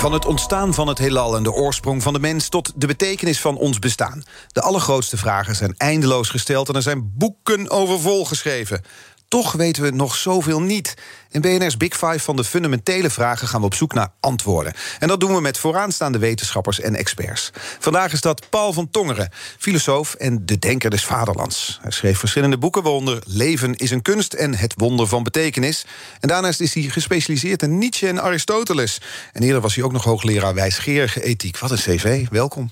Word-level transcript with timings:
Van 0.00 0.12
het 0.12 0.26
ontstaan 0.26 0.74
van 0.74 0.88
het 0.88 0.98
heelal 0.98 1.36
en 1.36 1.42
de 1.42 1.52
oorsprong 1.52 2.02
van 2.02 2.12
de 2.12 2.18
mens 2.18 2.48
tot 2.48 2.72
de 2.76 2.86
betekenis 2.86 3.40
van 3.40 3.56
ons 3.56 3.78
bestaan. 3.78 4.22
De 4.48 4.60
allergrootste 4.60 5.16
vragen 5.16 5.56
zijn 5.56 5.74
eindeloos 5.76 6.28
gesteld 6.28 6.68
en 6.68 6.74
er 6.74 6.82
zijn 6.82 7.12
boeken 7.16 7.70
over 7.70 8.00
volgeschreven. 8.00 8.82
Toch 9.30 9.52
weten 9.52 9.82
we 9.82 9.90
nog 9.90 10.14
zoveel 10.14 10.60
niet. 10.60 10.94
In 11.30 11.40
BNR's 11.40 11.76
Big 11.76 11.92
Five 11.92 12.18
van 12.18 12.36
de 12.36 12.44
fundamentele 12.44 13.10
vragen 13.10 13.48
gaan 13.48 13.60
we 13.60 13.66
op 13.66 13.74
zoek 13.74 13.94
naar 13.94 14.12
antwoorden. 14.20 14.72
En 14.98 15.08
dat 15.08 15.20
doen 15.20 15.34
we 15.34 15.40
met 15.40 15.58
vooraanstaande 15.58 16.18
wetenschappers 16.18 16.80
en 16.80 16.94
experts. 16.94 17.50
Vandaag 17.78 18.12
is 18.12 18.20
dat 18.20 18.50
Paul 18.50 18.72
van 18.72 18.90
Tongeren, 18.90 19.30
filosoof 19.58 20.14
en 20.14 20.46
de 20.46 20.58
denker 20.58 20.90
des 20.90 21.04
vaderlands. 21.04 21.78
Hij 21.82 21.90
schreef 21.90 22.18
verschillende 22.18 22.58
boeken, 22.58 22.82
waaronder 22.82 23.22
Leven 23.26 23.76
is 23.76 23.90
een 23.90 24.02
kunst 24.02 24.32
en 24.32 24.54
Het 24.54 24.74
wonder 24.76 25.06
van 25.06 25.22
betekenis. 25.22 25.86
En 26.20 26.28
daarnaast 26.28 26.60
is 26.60 26.74
hij 26.74 26.82
gespecialiseerd 26.82 27.62
in 27.62 27.78
Nietzsche 27.78 28.08
en 28.08 28.22
Aristoteles. 28.22 29.00
En 29.32 29.42
eerder 29.42 29.60
was 29.60 29.74
hij 29.74 29.84
ook 29.84 29.92
nog 29.92 30.04
hoogleraar 30.04 30.54
wijsgerige 30.54 31.22
ethiek. 31.22 31.58
Wat 31.58 31.70
een 31.70 31.76
cv, 31.76 32.28
welkom. 32.28 32.70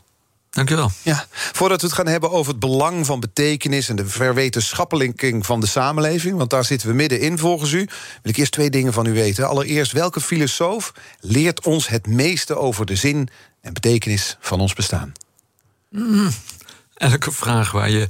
Dankjewel. 0.51 0.91
Ja, 1.03 1.27
voordat 1.31 1.81
we 1.81 1.87
het 1.87 1.97
gaan 1.97 2.07
hebben 2.07 2.31
over 2.31 2.51
het 2.51 2.61
belang 2.61 3.07
van 3.07 3.21
betekenis 3.21 3.89
en 3.89 3.97
de 3.97 4.07
verwetenschappeling 4.07 5.47
van 5.47 5.61
de 5.61 5.67
samenleving, 5.67 6.37
want 6.37 6.51
daar 6.51 6.65
zitten 6.65 6.89
we 6.89 6.95
middenin 6.95 7.39
volgens 7.39 7.73
u, 7.73 7.89
wil 8.23 8.33
ik 8.33 8.37
eerst 8.37 8.53
twee 8.53 8.71
dingen 8.71 8.93
van 8.93 9.07
u 9.07 9.13
weten. 9.13 9.49
Allereerst, 9.49 9.93
welke 9.93 10.21
filosoof 10.21 10.93
leert 11.21 11.65
ons 11.65 11.89
het 11.89 12.07
meeste 12.07 12.57
over 12.57 12.87
de 12.87 12.97
zin 12.97 13.29
en 13.61 13.73
betekenis 13.73 14.37
van 14.41 14.61
ons 14.61 14.75
bestaan? 14.75 15.13
Mm, 15.91 16.31
elke 16.95 17.33
vraag 17.33 17.71
waar 17.71 17.91
je 17.91 18.07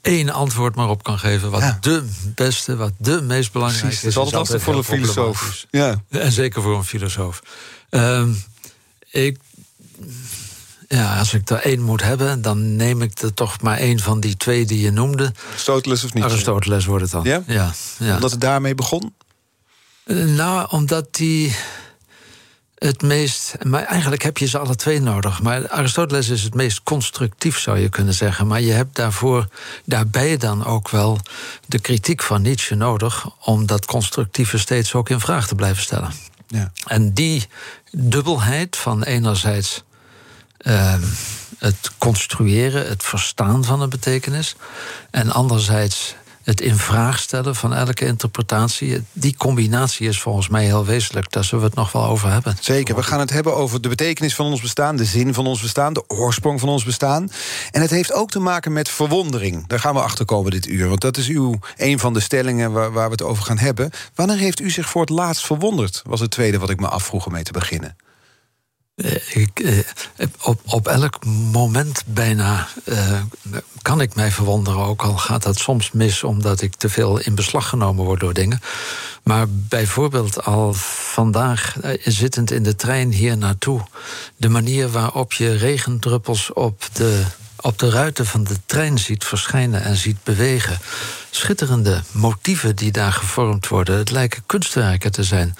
één 0.00 0.30
antwoord 0.30 0.74
maar 0.74 0.88
op 0.88 1.02
kan 1.02 1.18
geven, 1.18 1.50
wat 1.50 1.76
de 1.80 2.08
beste, 2.34 2.76
wat 2.76 2.92
de 2.98 3.22
meest 3.22 3.52
belangrijke 3.52 3.86
Precies, 3.86 4.08
is. 4.08 4.14
dat 4.14 4.26
is 4.26 4.34
altijd 4.34 4.62
voor 4.62 4.76
een 4.76 4.84
filosoof. 4.84 5.66
Ja. 5.70 6.02
En 6.08 6.32
zeker 6.32 6.62
voor 6.62 6.76
een 6.76 6.84
filosoof. 6.84 7.42
Um, 7.90 8.42
ik 9.10 9.38
ja, 10.96 11.18
als 11.18 11.34
ik 11.34 11.50
er 11.50 11.60
één 11.60 11.82
moet 11.82 12.02
hebben, 12.02 12.42
dan 12.42 12.76
neem 12.76 13.02
ik 13.02 13.18
er 13.18 13.34
toch 13.34 13.60
maar 13.60 13.76
één 13.76 13.98
van 13.98 14.20
die 14.20 14.36
twee 14.36 14.64
die 14.66 14.80
je 14.80 14.90
noemde. 14.90 15.32
Aristoteles 15.50 16.04
of 16.04 16.14
niet? 16.14 16.24
Aristoteles 16.24 16.84
wordt 16.84 17.02
het 17.02 17.12
dan. 17.12 17.24
Ja? 17.24 17.42
Ja, 17.46 17.72
ja. 17.98 18.14
Omdat 18.14 18.30
het 18.30 18.40
daarmee 18.40 18.74
begon? 18.74 19.14
Nou, 20.14 20.66
omdat 20.70 21.14
die 21.14 21.56
het 22.74 23.02
meest. 23.02 23.54
Maar 23.62 23.82
eigenlijk 23.82 24.22
heb 24.22 24.38
je 24.38 24.46
ze 24.46 24.58
alle 24.58 24.76
twee 24.76 25.00
nodig. 25.00 25.42
Maar 25.42 25.68
Aristoteles 25.68 26.28
is 26.28 26.42
het 26.42 26.54
meest 26.54 26.82
constructief, 26.82 27.58
zou 27.58 27.78
je 27.78 27.88
kunnen 27.88 28.14
zeggen. 28.14 28.46
Maar 28.46 28.60
je 28.60 28.72
hebt 28.72 28.96
daarvoor, 28.96 29.48
daarbij 29.84 30.36
dan 30.36 30.64
ook 30.64 30.88
wel 30.88 31.18
de 31.66 31.78
kritiek 31.78 32.22
van 32.22 32.42
Nietzsche 32.42 32.74
nodig. 32.74 33.26
om 33.40 33.66
dat 33.66 33.86
constructieve 33.86 34.58
steeds 34.58 34.94
ook 34.94 35.08
in 35.08 35.20
vraag 35.20 35.46
te 35.46 35.54
blijven 35.54 35.82
stellen. 35.82 36.12
Ja. 36.46 36.72
En 36.86 37.12
die 37.12 37.46
dubbelheid 37.90 38.76
van 38.76 39.02
enerzijds 39.02 39.82
uh, 40.62 40.94
het 41.58 41.90
construeren, 41.98 42.88
het 42.88 43.02
verstaan 43.02 43.64
van 43.64 43.80
een 43.80 43.88
betekenis. 43.88 44.56
En 45.10 45.30
anderzijds 45.30 46.14
het 46.42 46.60
in 46.60 46.76
vraag 46.76 47.18
stellen 47.18 47.54
van 47.54 47.74
elke 47.74 48.06
interpretatie. 48.06 49.04
Die 49.12 49.36
combinatie 49.36 50.08
is 50.08 50.20
volgens 50.20 50.48
mij 50.48 50.64
heel 50.64 50.84
wezenlijk. 50.84 51.32
Daar 51.32 51.44
zullen 51.44 51.64
we 51.64 51.70
het 51.70 51.78
nog 51.78 51.92
wel 51.92 52.04
over 52.04 52.32
hebben. 52.32 52.56
Zeker, 52.60 52.94
we 52.94 53.02
gaan 53.02 53.20
het 53.20 53.30
hebben 53.30 53.56
over 53.56 53.80
de 53.80 53.88
betekenis 53.88 54.34
van 54.34 54.46
ons 54.46 54.60
bestaan... 54.60 54.96
de 54.96 55.04
zin 55.04 55.34
van 55.34 55.46
ons 55.46 55.62
bestaan, 55.62 55.92
de 55.92 56.08
oorsprong 56.08 56.60
van 56.60 56.68
ons 56.68 56.84
bestaan. 56.84 57.30
En 57.70 57.80
het 57.80 57.90
heeft 57.90 58.12
ook 58.12 58.30
te 58.30 58.40
maken 58.40 58.72
met 58.72 58.88
verwondering. 58.88 59.66
Daar 59.66 59.80
gaan 59.80 59.94
we 59.94 60.00
achter 60.00 60.24
komen 60.24 60.50
dit 60.50 60.66
uur, 60.66 60.88
want 60.88 61.00
dat 61.00 61.16
is 61.16 61.28
uw, 61.28 61.58
een 61.76 61.98
van 61.98 62.12
de 62.12 62.20
stellingen... 62.20 62.72
Waar, 62.72 62.92
waar 62.92 63.06
we 63.06 63.12
het 63.12 63.22
over 63.22 63.44
gaan 63.44 63.58
hebben. 63.58 63.90
Wanneer 64.14 64.38
heeft 64.38 64.60
u 64.60 64.70
zich 64.70 64.88
voor 64.88 65.00
het 65.00 65.10
laatst 65.10 65.46
verwonderd? 65.46 66.02
Was 66.04 66.20
het 66.20 66.30
tweede 66.30 66.58
wat 66.58 66.70
ik 66.70 66.80
me 66.80 66.88
afvroeg 66.88 67.26
om 67.26 67.32
mee 67.32 67.42
te 67.42 67.52
beginnen. 67.52 67.96
Ik, 69.28 69.84
op, 70.42 70.60
op 70.64 70.88
elk 70.88 71.24
moment 71.24 72.02
bijna 72.06 72.68
uh, 72.84 73.22
kan 73.82 74.00
ik 74.00 74.14
mij 74.14 74.30
verwonderen. 74.30 74.80
Ook 74.80 75.02
al 75.02 75.16
gaat 75.16 75.42
dat 75.42 75.58
soms 75.58 75.90
mis 75.92 76.22
omdat 76.22 76.60
ik 76.60 76.74
te 76.76 76.88
veel 76.88 77.18
in 77.18 77.34
beslag 77.34 77.68
genomen 77.68 78.04
word 78.04 78.20
door 78.20 78.34
dingen. 78.34 78.60
Maar 79.22 79.46
bijvoorbeeld 79.48 80.44
al 80.44 80.72
vandaag, 81.12 81.76
zittend 82.04 82.50
in 82.50 82.62
de 82.62 82.76
trein 82.76 83.12
hier 83.12 83.36
naartoe, 83.36 83.80
de 84.36 84.48
manier 84.48 84.90
waarop 84.90 85.32
je 85.32 85.52
regendruppels 85.52 86.52
op 86.52 86.88
de, 86.92 87.22
op 87.60 87.78
de 87.78 87.90
ruiten 87.90 88.26
van 88.26 88.44
de 88.44 88.56
trein 88.66 88.98
ziet 88.98 89.24
verschijnen 89.24 89.82
en 89.82 89.96
ziet 89.96 90.22
bewegen. 90.22 90.78
Schitterende 91.30 92.02
motieven 92.12 92.76
die 92.76 92.92
daar 92.92 93.12
gevormd 93.12 93.68
worden. 93.68 93.98
Het 93.98 94.10
lijken 94.10 94.42
kunstwerken 94.46 95.12
te 95.12 95.24
zijn. 95.24 95.56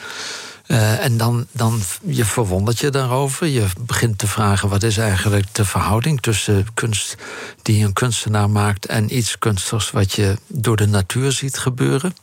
Uh, 0.71 1.05
en 1.05 1.17
dan, 1.17 1.47
dan 1.53 1.81
je 2.07 2.25
verwondert 2.25 2.79
je 2.79 2.91
daarover. 2.91 3.47
Je 3.47 3.67
begint 3.81 4.19
te 4.19 4.27
vragen 4.27 4.69
wat 4.69 4.83
is 4.83 4.97
eigenlijk 4.97 5.55
de 5.55 5.65
verhouding 5.65 6.21
tussen 6.21 6.67
kunst 6.75 7.17
die 7.63 7.85
een 7.85 7.93
kunstenaar 7.93 8.51
maakt 8.51 8.87
en 8.87 9.17
iets 9.17 9.39
kunstigs 9.39 9.91
wat 9.91 10.13
je 10.13 10.37
door 10.47 10.77
de 10.77 10.87
natuur 10.87 11.33
ziet 11.33 11.59
gebeuren. 11.59 12.15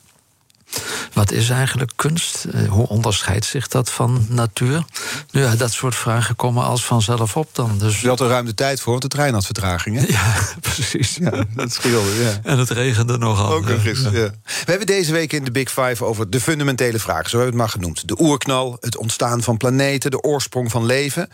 Wat 1.14 1.32
is 1.32 1.50
eigenlijk 1.50 1.92
kunst? 1.96 2.46
Hoe 2.70 2.88
onderscheidt 2.88 3.46
zich 3.46 3.68
dat 3.68 3.92
van 3.92 4.26
natuur? 4.30 4.84
Nu 5.32 5.42
ja, 5.42 5.56
dat 5.56 5.72
soort 5.72 5.96
vragen 5.96 6.36
komen 6.36 6.64
als 6.64 6.86
vanzelf 6.86 7.38
op 7.38 7.50
dan. 7.52 7.78
Dus... 7.78 8.02
Je 8.02 8.08
had 8.08 8.20
er 8.20 8.28
ruim 8.28 8.46
de 8.46 8.54
tijd 8.54 8.82
voor, 8.82 8.90
want 8.90 9.02
de 9.02 9.08
trein 9.08 9.34
had 9.34 9.46
vertraging, 9.46 10.00
hè? 10.00 10.06
Ja, 10.08 10.36
precies. 10.60 11.16
Ja, 11.16 11.46
dat 11.56 11.74
scheelde, 11.74 12.16
ja. 12.24 12.40
En 12.44 12.58
het 12.58 12.70
regende 12.70 13.18
nogal. 13.18 13.52
Ook 13.52 13.68
nog 13.68 13.86
eens, 13.86 14.02
ja. 14.02 14.10
ja. 14.12 14.32
We 14.44 14.66
hebben 14.66 14.88
deze 14.88 15.12
week 15.12 15.34
in 15.34 15.44
de 15.44 15.52
Big 15.52 15.70
Five 15.72 16.06
over 16.06 16.30
de 16.30 16.42
fundamentele 16.42 17.00
vragen, 17.00 17.30
zo 17.30 17.38
hebben 17.38 17.56
we 17.56 17.62
het 17.62 17.72
maar 17.72 17.82
genoemd. 17.82 18.08
De 18.08 18.22
oerknal, 18.22 18.78
het 18.80 18.98
ontstaan 18.98 19.44
van 19.44 19.58
planeten, 19.58 20.12
de 20.12 20.22
oorsprong 20.22 20.72
van 20.72 20.86
leven. 20.86 21.30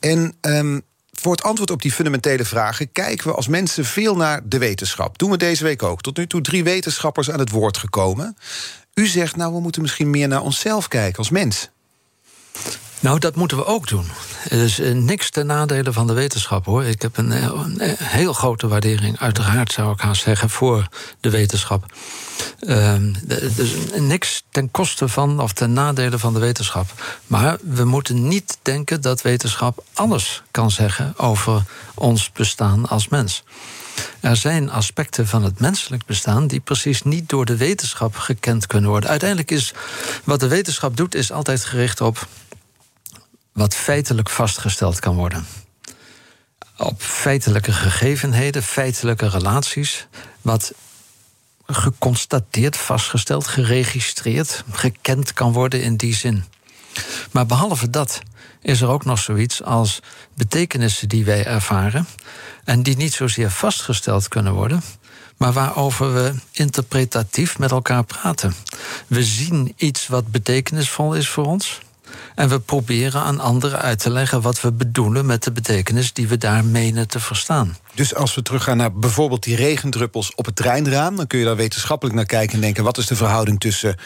En 0.00 0.34
um, 0.40 0.82
voor 1.20 1.32
het 1.32 1.42
antwoord 1.42 1.70
op 1.70 1.82
die 1.82 1.92
fundamentele 1.92 2.44
vragen 2.44 2.92
kijken 2.92 3.26
we 3.28 3.34
als 3.34 3.48
mensen 3.48 3.84
veel 3.84 4.16
naar 4.16 4.40
de 4.44 4.58
wetenschap. 4.58 5.18
Doen 5.18 5.30
we 5.30 5.36
deze 5.36 5.64
week 5.64 5.82
ook. 5.82 6.00
Tot 6.00 6.16
nu 6.16 6.26
toe 6.26 6.40
drie 6.40 6.64
wetenschappers 6.64 7.30
aan 7.30 7.38
het 7.38 7.50
woord 7.50 7.76
gekomen. 7.76 8.36
U 8.94 9.06
zegt, 9.06 9.36
nou, 9.36 9.52
we 9.52 9.60
moeten 9.60 9.82
misschien 9.82 10.10
meer 10.10 10.28
naar 10.28 10.42
onszelf 10.42 10.88
kijken 10.88 11.18
als 11.18 11.30
mens. 11.30 11.70
Nou, 13.00 13.18
dat 13.18 13.34
moeten 13.34 13.56
we 13.56 13.64
ook 13.64 13.88
doen. 13.88 14.06
Er 14.48 14.62
is 14.62 14.80
niks 14.92 15.30
ten 15.30 15.46
nadele 15.46 15.92
van 15.92 16.06
de 16.06 16.12
wetenschap 16.12 16.64
hoor. 16.64 16.84
Ik 16.84 17.02
heb 17.02 17.16
een, 17.16 17.30
een 17.30 17.96
heel 17.98 18.32
grote 18.32 18.68
waardering, 18.68 19.18
uiteraard 19.18 19.72
zou 19.72 19.92
ik 19.92 20.00
haast 20.00 20.22
zeggen, 20.22 20.50
voor 20.50 20.88
de 21.20 21.30
wetenschap. 21.30 21.84
Um, 22.60 23.14
dus 23.56 23.72
niks 23.96 24.42
ten 24.50 24.70
koste 24.70 25.08
van 25.08 25.40
of 25.40 25.52
ten 25.52 25.72
nadele 25.72 26.18
van 26.18 26.32
de 26.32 26.38
wetenschap. 26.38 26.86
Maar 27.26 27.56
we 27.62 27.84
moeten 27.84 28.28
niet 28.28 28.58
denken 28.62 29.00
dat 29.00 29.22
wetenschap 29.22 29.84
alles 29.94 30.42
kan 30.50 30.70
zeggen 30.70 31.14
over 31.16 31.62
ons 31.94 32.32
bestaan 32.32 32.88
als 32.88 33.08
mens. 33.08 33.44
Er 34.20 34.36
zijn 34.36 34.70
aspecten 34.70 35.26
van 35.26 35.44
het 35.44 35.60
menselijk 35.60 36.06
bestaan 36.06 36.46
die 36.46 36.60
precies 36.60 37.02
niet 37.02 37.28
door 37.28 37.44
de 37.44 37.56
wetenschap 37.56 38.16
gekend 38.16 38.66
kunnen 38.66 38.90
worden. 38.90 39.10
Uiteindelijk 39.10 39.50
is 39.50 39.74
wat 40.24 40.40
de 40.40 40.48
wetenschap 40.48 40.96
doet, 40.96 41.14
is 41.14 41.32
altijd 41.32 41.64
gericht 41.64 42.00
op 42.00 42.26
wat 43.58 43.74
feitelijk 43.74 44.30
vastgesteld 44.30 44.98
kan 44.98 45.14
worden. 45.14 45.46
Op 46.76 47.02
feitelijke 47.02 47.72
gegevenheden, 47.72 48.62
feitelijke 48.62 49.28
relaties, 49.28 50.06
wat 50.42 50.72
geconstateerd, 51.66 52.76
vastgesteld, 52.76 53.46
geregistreerd, 53.46 54.64
gekend 54.70 55.32
kan 55.32 55.52
worden 55.52 55.82
in 55.82 55.96
die 55.96 56.14
zin. 56.14 56.44
Maar 57.30 57.46
behalve 57.46 57.90
dat 57.90 58.20
is 58.62 58.80
er 58.80 58.88
ook 58.88 59.04
nog 59.04 59.18
zoiets 59.18 59.62
als 59.62 60.00
betekenissen 60.34 61.08
die 61.08 61.24
wij 61.24 61.44
ervaren 61.44 62.06
en 62.64 62.82
die 62.82 62.96
niet 62.96 63.12
zozeer 63.12 63.50
vastgesteld 63.50 64.28
kunnen 64.28 64.52
worden, 64.52 64.82
maar 65.36 65.52
waarover 65.52 66.14
we 66.14 66.34
interpretatief 66.52 67.58
met 67.58 67.70
elkaar 67.70 68.04
praten. 68.04 68.54
We 69.06 69.24
zien 69.24 69.72
iets 69.76 70.06
wat 70.06 70.30
betekenisvol 70.30 71.14
is 71.14 71.28
voor 71.28 71.44
ons. 71.44 71.80
En 72.38 72.48
we 72.48 72.60
proberen 72.60 73.22
aan 73.22 73.40
anderen 73.40 73.78
uit 73.78 73.98
te 73.98 74.10
leggen 74.10 74.40
wat 74.40 74.60
we 74.60 74.72
bedoelen 74.72 75.26
met 75.26 75.42
de 75.42 75.52
betekenis 75.52 76.12
die 76.12 76.28
we 76.28 76.36
daar 76.36 76.64
menen 76.64 77.08
te 77.08 77.20
verstaan. 77.20 77.76
Dus 77.98 78.14
als 78.14 78.34
we 78.34 78.42
teruggaan 78.42 78.76
naar 78.76 78.92
bijvoorbeeld 78.92 79.42
die 79.42 79.56
regendruppels 79.56 80.34
op 80.34 80.44
het 80.46 80.56
treinraam, 80.56 81.16
dan 81.16 81.26
kun 81.26 81.38
je 81.38 81.44
daar 81.44 81.56
wetenschappelijk 81.56 82.16
naar 82.16 82.24
kijken 82.26 82.54
en 82.54 82.60
denken: 82.60 82.84
wat 82.84 82.98
is 82.98 83.06
de 83.06 83.16
verhouding 83.16 83.60
tussen 83.60 83.96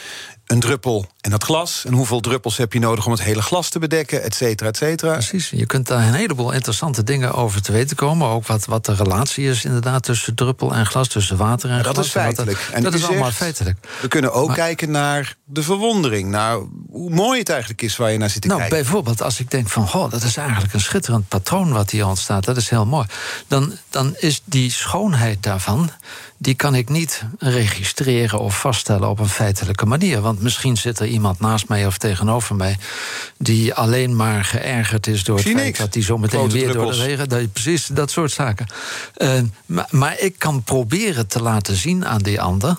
een 0.46 0.60
druppel 0.60 1.06
en 1.20 1.30
dat 1.30 1.44
glas? 1.44 1.84
En 1.86 1.92
hoeveel 1.92 2.20
druppels 2.20 2.56
heb 2.56 2.72
je 2.72 2.78
nodig 2.78 3.06
om 3.06 3.12
het 3.12 3.22
hele 3.22 3.42
glas 3.42 3.68
te 3.68 3.78
bedekken, 3.78 4.22
et 4.22 4.34
cetera, 4.34 4.68
et 4.68 4.76
cetera? 4.76 5.12
Precies. 5.12 5.50
Je 5.50 5.66
kunt 5.66 5.86
daar 5.86 6.06
een 6.06 6.14
heleboel 6.14 6.52
interessante 6.52 7.02
dingen 7.02 7.32
over 7.34 7.62
te 7.62 7.72
weten 7.72 7.96
komen. 7.96 8.28
Ook 8.28 8.46
wat, 8.46 8.64
wat 8.64 8.84
de 8.86 8.94
relatie 8.94 9.48
is 9.48 9.64
inderdaad 9.64 10.02
tussen 10.02 10.34
druppel 10.34 10.74
en 10.74 10.86
glas, 10.86 11.08
tussen 11.08 11.36
water 11.36 11.68
en 11.68 11.74
Maar 11.74 11.84
glas. 11.84 11.96
dat 11.96 12.04
is 12.04 12.10
feitelijk. 12.10 12.68
En 12.72 12.82
dat 12.82 12.94
is 12.94 13.04
allemaal 13.04 13.24
zegt, 13.24 13.36
feitelijk. 13.36 13.78
We 14.00 14.08
kunnen 14.08 14.32
ook 14.32 14.46
Maar- 14.46 14.56
kijken 14.56 14.90
naar 14.90 15.36
de 15.44 15.62
verwondering, 15.62 16.30
naar 16.30 16.58
hoe 16.90 17.10
mooi 17.10 17.38
het 17.38 17.48
eigenlijk 17.48 17.82
is 17.82 17.96
waar 17.96 18.12
je 18.12 18.18
naar 18.18 18.30
zit 18.30 18.42
te 18.42 18.48
Nou, 18.48 18.60
kijken. 18.60 18.78
bijvoorbeeld 18.78 19.22
als 19.22 19.40
ik 19.40 19.50
denk 19.50 19.68
van... 19.68 19.88
goh, 19.88 20.10
dat 20.10 20.22
is 20.22 20.36
eigenlijk 20.36 20.72
een 20.74 20.80
schitterend 20.80 21.28
patroon 21.28 21.72
wat 21.72 21.90
hier 21.90 22.06
ontstaat. 22.06 22.44
Dat 22.44 22.56
is 22.56 22.68
heel 22.68 22.86
mooi. 22.86 23.06
Dan, 23.48 23.72
dan 23.90 24.16
is 24.18 24.40
die 24.44 24.70
schoonheid 24.70 25.42
daarvan... 25.42 25.90
die 26.42 26.54
kan 26.54 26.74
ik 26.74 26.88
niet 26.88 27.22
registreren 27.38 28.38
of 28.38 28.60
vaststellen 28.60 29.08
op 29.08 29.18
een 29.18 29.28
feitelijke 29.28 29.86
manier. 29.86 30.20
Want 30.20 30.42
misschien 30.42 30.76
zit 30.76 30.98
er 30.98 31.06
iemand 31.06 31.40
naast 31.40 31.68
mij 31.68 31.86
of 31.86 31.98
tegenover 31.98 32.54
mij... 32.56 32.78
die 33.38 33.74
alleen 33.74 34.16
maar 34.16 34.44
geërgerd 34.44 35.06
is 35.06 35.24
door 35.24 35.36
het 35.36 35.46
feit 35.46 35.56
niks. 35.56 35.78
dat 35.78 35.94
hij 35.94 36.02
zo 36.02 36.18
meteen 36.18 36.50
weer 36.50 36.60
door 36.62 36.72
de 36.72 36.72
druppels. 36.72 36.98
regen... 36.98 37.28
Dat, 37.28 37.52
precies, 37.52 37.86
dat 37.86 38.10
soort 38.10 38.32
zaken. 38.32 38.66
Eh, 39.14 39.40
maar, 39.66 39.86
maar 39.90 40.18
ik 40.18 40.38
kan 40.38 40.62
proberen 40.62 41.26
te 41.26 41.42
laten 41.42 41.76
zien 41.76 42.06
aan 42.06 42.22
die 42.22 42.40
ander 42.40 42.76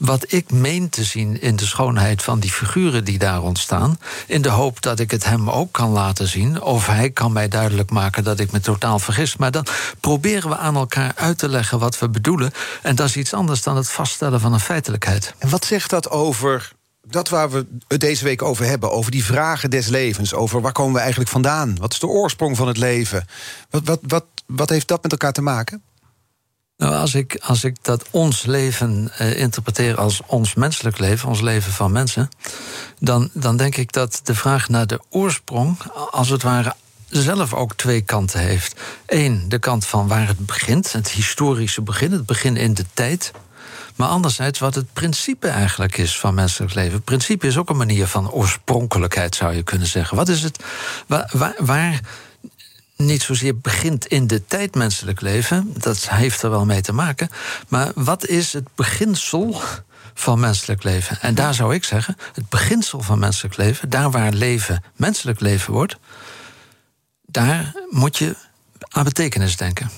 wat 0.00 0.32
ik 0.32 0.52
meen 0.52 0.88
te 0.88 1.04
zien 1.04 1.40
in 1.40 1.56
de 1.56 1.66
schoonheid 1.66 2.22
van 2.22 2.40
die 2.40 2.50
figuren 2.50 3.04
die 3.04 3.18
daar 3.18 3.42
ontstaan. 3.42 3.98
In 4.26 4.42
de 4.42 4.48
hoop 4.48 4.82
dat 4.82 4.98
ik 4.98 5.10
het 5.10 5.24
hem 5.24 5.50
ook 5.50 5.72
kan 5.72 5.90
laten 5.90 6.26
zien. 6.28 6.62
Of 6.62 6.86
hij 6.86 7.10
kan 7.10 7.32
mij 7.32 7.48
duidelijk 7.48 7.90
maken 7.90 8.24
dat 8.24 8.40
ik 8.40 8.52
me 8.52 8.60
totaal 8.60 8.98
vergis. 8.98 9.36
Maar 9.36 9.50
dan 9.50 9.66
proberen 10.00 10.50
we 10.50 10.56
aan 10.56 10.76
elkaar 10.76 11.12
uit 11.14 11.38
te 11.38 11.48
leggen 11.48 11.78
wat 11.78 11.98
we 11.98 12.08
bedoelen. 12.08 12.50
En 12.82 12.94
dat 13.00 13.08
is 13.08 13.16
iets 13.16 13.34
anders 13.34 13.62
dan 13.62 13.76
het 13.76 13.90
vaststellen 13.90 14.40
van 14.40 14.52
een 14.52 14.60
feitelijkheid. 14.60 15.34
En 15.38 15.48
wat 15.48 15.64
zegt 15.64 15.90
dat 15.90 16.10
over 16.10 16.72
dat 17.06 17.28
waar 17.28 17.50
we 17.50 17.66
het 17.88 18.00
deze 18.00 18.24
week 18.24 18.42
over 18.42 18.64
hebben? 18.64 18.90
Over 18.90 19.10
die 19.10 19.24
vragen 19.24 19.70
des 19.70 19.86
levens. 19.86 20.34
Over 20.34 20.60
waar 20.60 20.72
komen 20.72 20.94
we 20.94 21.00
eigenlijk 21.00 21.30
vandaan? 21.30 21.76
Wat 21.78 21.92
is 21.92 21.98
de 21.98 22.06
oorsprong 22.06 22.56
van 22.56 22.68
het 22.68 22.76
leven? 22.76 23.26
Wat, 23.70 23.82
wat, 23.84 24.00
wat, 24.02 24.24
wat 24.46 24.68
heeft 24.68 24.88
dat 24.88 25.02
met 25.02 25.12
elkaar 25.12 25.32
te 25.32 25.42
maken? 25.42 25.82
Nou, 26.76 26.94
als 26.94 27.14
ik, 27.14 27.38
als 27.42 27.64
ik 27.64 27.76
dat 27.82 28.04
ons 28.10 28.44
leven 28.44 29.10
eh, 29.18 29.38
interpreteer 29.38 29.96
als 29.96 30.20
ons 30.26 30.54
menselijk 30.54 30.98
leven, 30.98 31.28
ons 31.28 31.40
leven 31.40 31.72
van 31.72 31.92
mensen, 31.92 32.28
dan, 32.98 33.30
dan 33.32 33.56
denk 33.56 33.76
ik 33.76 33.92
dat 33.92 34.20
de 34.24 34.34
vraag 34.34 34.68
naar 34.68 34.86
de 34.86 35.00
oorsprong, 35.08 35.78
als 36.10 36.28
het 36.28 36.42
ware, 36.42 36.74
zelf 37.10 37.54
ook 37.54 37.74
twee 37.74 38.00
kanten 38.00 38.40
heeft. 38.40 38.80
Eén, 39.06 39.44
de 39.48 39.58
kant 39.58 39.86
van 39.86 40.08
waar 40.08 40.26
het 40.26 40.46
begint, 40.46 40.92
het 40.92 41.10
historische 41.10 41.82
begin, 41.82 42.12
het 42.12 42.26
begin 42.26 42.56
in 42.56 42.74
de 42.74 42.84
tijd. 42.94 43.32
Maar 43.96 44.08
anderzijds 44.08 44.58
wat 44.58 44.74
het 44.74 44.92
principe 44.92 45.48
eigenlijk 45.48 45.98
is 45.98 46.18
van 46.18 46.34
menselijk 46.34 46.74
leven. 46.74 46.92
Het 46.92 47.04
principe 47.04 47.46
is 47.46 47.56
ook 47.56 47.70
een 47.70 47.76
manier 47.76 48.06
van 48.06 48.30
oorspronkelijkheid, 48.30 49.34
zou 49.34 49.54
je 49.54 49.62
kunnen 49.62 49.86
zeggen. 49.86 50.16
Wat 50.16 50.28
is 50.28 50.42
het 50.42 50.64
waar, 51.06 51.30
waar, 51.32 51.54
waar 51.58 52.00
niet 52.96 53.22
zozeer 53.22 53.58
begint 53.58 54.06
in 54.06 54.26
de 54.26 54.46
tijd 54.46 54.74
menselijk 54.74 55.20
leven, 55.20 55.72
dat 55.76 56.08
heeft 56.08 56.42
er 56.42 56.50
wel 56.50 56.64
mee 56.64 56.80
te 56.80 56.92
maken. 56.92 57.28
Maar 57.68 57.90
wat 57.94 58.26
is 58.26 58.52
het 58.52 58.68
beginsel 58.74 59.60
van 60.14 60.40
menselijk 60.40 60.82
leven? 60.82 61.20
En 61.20 61.34
daar 61.34 61.54
zou 61.54 61.74
ik 61.74 61.84
zeggen, 61.84 62.16
het 62.32 62.48
beginsel 62.48 63.00
van 63.00 63.18
menselijk 63.18 63.56
leven, 63.56 63.90
daar 63.90 64.10
waar 64.10 64.32
leven 64.32 64.84
menselijk 64.96 65.40
leven 65.40 65.72
wordt, 65.72 65.96
daar 67.30 67.74
moet 67.90 68.18
je 68.18 68.36
aan 68.88 69.04
betekenis 69.04 69.56
denken. 69.56 69.90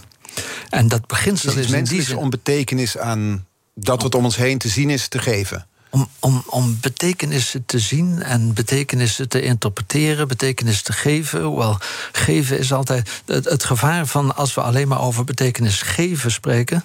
En 0.69 0.89
dat 0.89 1.07
beginsel 1.07 1.51
Is 1.51 1.57
is, 1.57 1.71
in 1.71 1.85
die 1.85 2.03
zin 2.03 2.17
om 2.17 2.31
betekenis 2.31 2.99
aan 2.99 3.47
dat 3.75 4.03
wat 4.03 4.15
om 4.15 4.25
ons 4.25 4.37
heen 4.37 4.59
te 4.59 4.69
zien 4.69 4.91
is 4.91 5.09
te 5.09 5.19
geven? 5.19 5.67
om, 5.93 6.09
om, 6.21 6.43
om 6.47 6.79
betekenissen 6.81 7.65
te 7.67 7.79
zien 7.79 8.23
en 8.23 8.55
betekenissen 8.55 9.29
te 9.29 9.43
interpreteren, 9.43 10.29
betekenis 10.29 10.83
te 10.83 10.93
geven. 10.93 11.43
Hoewel 11.43 11.79
geven 12.13 12.59
is 12.59 12.73
altijd. 12.73 13.23
Het, 13.27 13.45
het 13.45 13.65
gevaar 13.65 14.07
van 14.07 14.37
als 14.37 14.55
we 14.55 14.61
alleen 14.61 14.89
maar 14.89 15.01
over 15.01 15.25
betekenis 15.25 15.83
geven 15.83 16.31
spreken. 16.31 16.85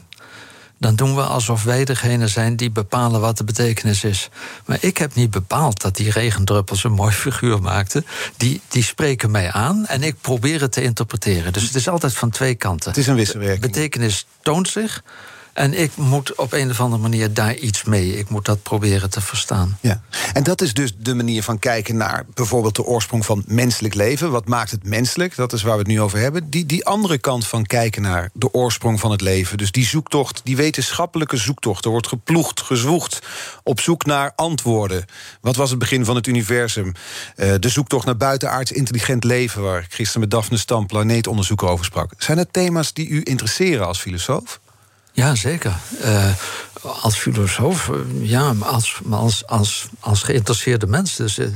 Dan 0.77 0.95
doen 0.95 1.15
we 1.15 1.21
alsof 1.21 1.63
wij 1.63 1.85
degene 1.85 2.27
zijn 2.27 2.55
die 2.55 2.71
bepalen 2.71 3.21
wat 3.21 3.37
de 3.37 3.43
betekenis 3.43 4.03
is. 4.03 4.29
Maar 4.65 4.77
ik 4.81 4.97
heb 4.97 5.15
niet 5.15 5.31
bepaald 5.31 5.81
dat 5.81 5.95
die 5.95 6.11
regendruppels 6.11 6.83
een 6.83 6.91
mooi 6.91 7.11
figuur 7.25 7.61
maakten. 7.61 8.05
Die, 8.37 8.61
die 8.67 8.83
spreken 8.83 9.31
mij 9.31 9.51
aan 9.51 9.85
en 9.85 10.03
ik 10.03 10.15
probeer 10.21 10.61
het 10.61 10.71
te 10.71 10.83
interpreteren. 10.83 11.53
Dus 11.53 11.63
het 11.63 11.75
is 11.75 11.87
altijd 11.87 12.13
van 12.13 12.29
twee 12.29 12.55
kanten. 12.55 12.89
Het 12.89 12.99
is 12.99 13.07
een 13.07 13.15
wisselwerking. 13.15 13.61
Betekenis 13.61 14.25
toont 14.41 14.69
zich. 14.69 15.03
En 15.57 15.73
ik 15.73 15.91
moet 15.95 16.35
op 16.35 16.53
een 16.53 16.69
of 16.69 16.79
andere 16.79 17.01
manier 17.01 17.33
daar 17.33 17.55
iets 17.55 17.83
mee. 17.83 18.17
Ik 18.17 18.29
moet 18.29 18.45
dat 18.45 18.63
proberen 18.63 19.09
te 19.09 19.21
verstaan. 19.21 19.77
Ja. 19.81 20.01
En 20.33 20.43
dat 20.43 20.61
is 20.61 20.73
dus 20.73 20.93
de 20.97 21.15
manier 21.15 21.43
van 21.43 21.59
kijken 21.59 21.97
naar 21.97 22.25
bijvoorbeeld 22.33 22.75
de 22.75 22.83
oorsprong 22.83 23.25
van 23.25 23.43
menselijk 23.47 23.93
leven. 23.93 24.31
Wat 24.31 24.47
maakt 24.47 24.71
het 24.71 24.83
menselijk? 24.83 25.35
Dat 25.35 25.53
is 25.53 25.61
waar 25.61 25.73
we 25.73 25.79
het 25.79 25.87
nu 25.87 26.01
over 26.01 26.19
hebben. 26.19 26.49
Die, 26.49 26.65
die 26.65 26.85
andere 26.85 27.17
kant 27.17 27.47
van 27.47 27.65
kijken 27.65 28.01
naar 28.01 28.29
de 28.33 28.53
oorsprong 28.53 28.99
van 28.99 29.11
het 29.11 29.21
leven. 29.21 29.57
Dus 29.57 29.71
die 29.71 29.85
zoektocht, 29.85 30.41
die 30.43 30.55
wetenschappelijke 30.55 31.37
zoektocht. 31.37 31.85
Er 31.85 31.91
wordt 31.91 32.07
geploegd, 32.07 32.61
gezwoegd 32.61 33.19
op 33.63 33.79
zoek 33.79 34.05
naar 34.05 34.31
antwoorden. 34.35 35.05
Wat 35.41 35.55
was 35.55 35.69
het 35.69 35.79
begin 35.79 36.05
van 36.05 36.15
het 36.15 36.27
universum? 36.27 36.91
Eh, 37.35 37.53
de 37.59 37.69
zoektocht 37.69 38.05
naar 38.05 38.17
buitenaards 38.17 38.71
intelligent 38.71 39.23
leven... 39.23 39.61
waar 39.61 39.79
ik 39.79 39.93
gisteren 39.93 40.21
met 40.21 40.31
Daphne 40.31 40.57
Stam, 40.57 40.85
planeetonderzoeker, 40.85 41.67
over 41.67 41.85
sprak. 41.85 42.11
Zijn 42.17 42.37
het 42.37 42.53
thema's 42.53 42.93
die 42.93 43.07
u 43.07 43.21
interesseren 43.23 43.87
als 43.87 43.99
filosoof? 43.99 44.59
Ja, 45.17 45.35
zeker. 45.35 45.75
Eh, 46.01 46.29
als 47.01 47.17
filosoof, 47.17 47.89
eh, 47.89 47.95
ja, 48.29 48.53
als, 48.59 48.99
als, 49.09 49.47
als, 49.47 49.87
als 49.99 50.23
geïnteresseerde 50.23 50.87
mens. 50.87 51.15
Dus, 51.15 51.37
eh, 51.37 51.47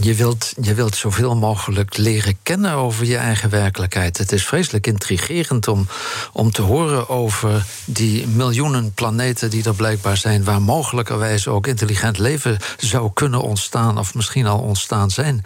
je, 0.00 0.14
wilt, 0.14 0.52
je 0.60 0.74
wilt 0.74 0.96
zoveel 0.96 1.36
mogelijk 1.36 1.96
leren 1.96 2.36
kennen 2.42 2.72
over 2.72 3.06
je 3.06 3.16
eigen 3.16 3.50
werkelijkheid. 3.50 4.18
Het 4.18 4.32
is 4.32 4.46
vreselijk 4.46 4.86
intrigerend 4.86 5.68
om, 5.68 5.88
om 6.32 6.52
te 6.52 6.62
horen 6.62 7.08
over 7.08 7.64
die 7.84 8.26
miljoenen 8.26 8.92
planeten 8.92 9.50
die 9.50 9.64
er 9.64 9.74
blijkbaar 9.74 10.16
zijn, 10.16 10.44
waar 10.44 10.62
mogelijkerwijs 10.62 11.48
ook 11.48 11.66
intelligent 11.66 12.18
leven 12.18 12.58
zou 12.78 13.10
kunnen 13.14 13.40
ontstaan, 13.40 13.98
of 13.98 14.14
misschien 14.14 14.46
al 14.46 14.58
ontstaan 14.58 15.10
zijn. 15.10 15.42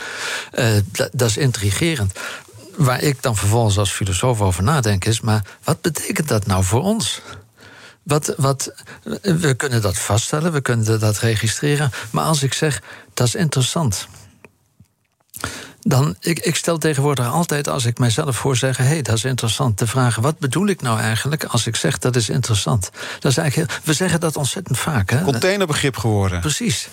Dat 1.12 1.29
is 1.29 1.37
intrigerend. 1.37 2.12
Waar 2.76 3.02
ik 3.02 3.22
dan 3.22 3.37
vervolgens 3.37 3.78
als 3.78 3.90
filosoof 3.90 4.40
over 4.40 4.62
nadenk 4.62 5.05
is, 5.05 5.20
maar 5.20 5.44
wat 5.64 5.81
betekent 5.81 6.28
dat 6.28 6.46
nou 6.46 6.64
voor 6.64 6.82
ons? 6.82 7.20
Wat, 8.02 8.34
wat, 8.37 8.72
we 9.22 9.55
kunnen 9.55 9.82
dat 9.82 9.99
vaststellen, 9.99 10.52
we 10.52 10.61
kunnen 10.61 11.00
dat 11.00 11.19
registreren. 11.19 11.90
Maar 12.11 12.25
als 12.25 12.43
ik 12.43 12.52
zeg, 12.52 12.82
dat 13.14 13.26
is 13.26 13.34
interessant. 13.34 14.08
Dan, 15.81 16.17
ik, 16.20 16.38
ik 16.38 16.56
stel 16.56 16.78
tegenwoordig 16.78 17.26
altijd, 17.26 17.69
als 17.69 17.84
ik 17.84 17.99
mijzelf 17.99 18.42
hoor 18.42 18.56
zeggen... 18.56 18.85
hé, 18.85 18.90
hey, 18.90 19.02
dat 19.02 19.16
is 19.16 19.25
interessant, 19.25 19.76
te 19.76 19.87
vragen... 19.87 20.23
wat 20.23 20.38
bedoel 20.38 20.66
ik 20.66 20.83
nou 20.83 20.99
eigenlijk 20.99 21.45
als 21.45 21.66
ik 21.66 21.76
zeg 21.76 21.99
dat 21.99 22.16
is 22.16 22.28
interessant? 22.28 22.90
Dat 23.18 23.30
is 23.30 23.37
eigenlijk 23.37 23.71
heel, 23.71 23.80
we 23.85 23.92
zeggen 23.92 24.21
dat 24.21 24.37
ontzettend 24.37 24.78
vaak. 24.78 25.11
Hè? 25.11 25.23
Containerbegrip 25.23 25.97
geworden. 25.97 26.40
Precies. 26.40 26.88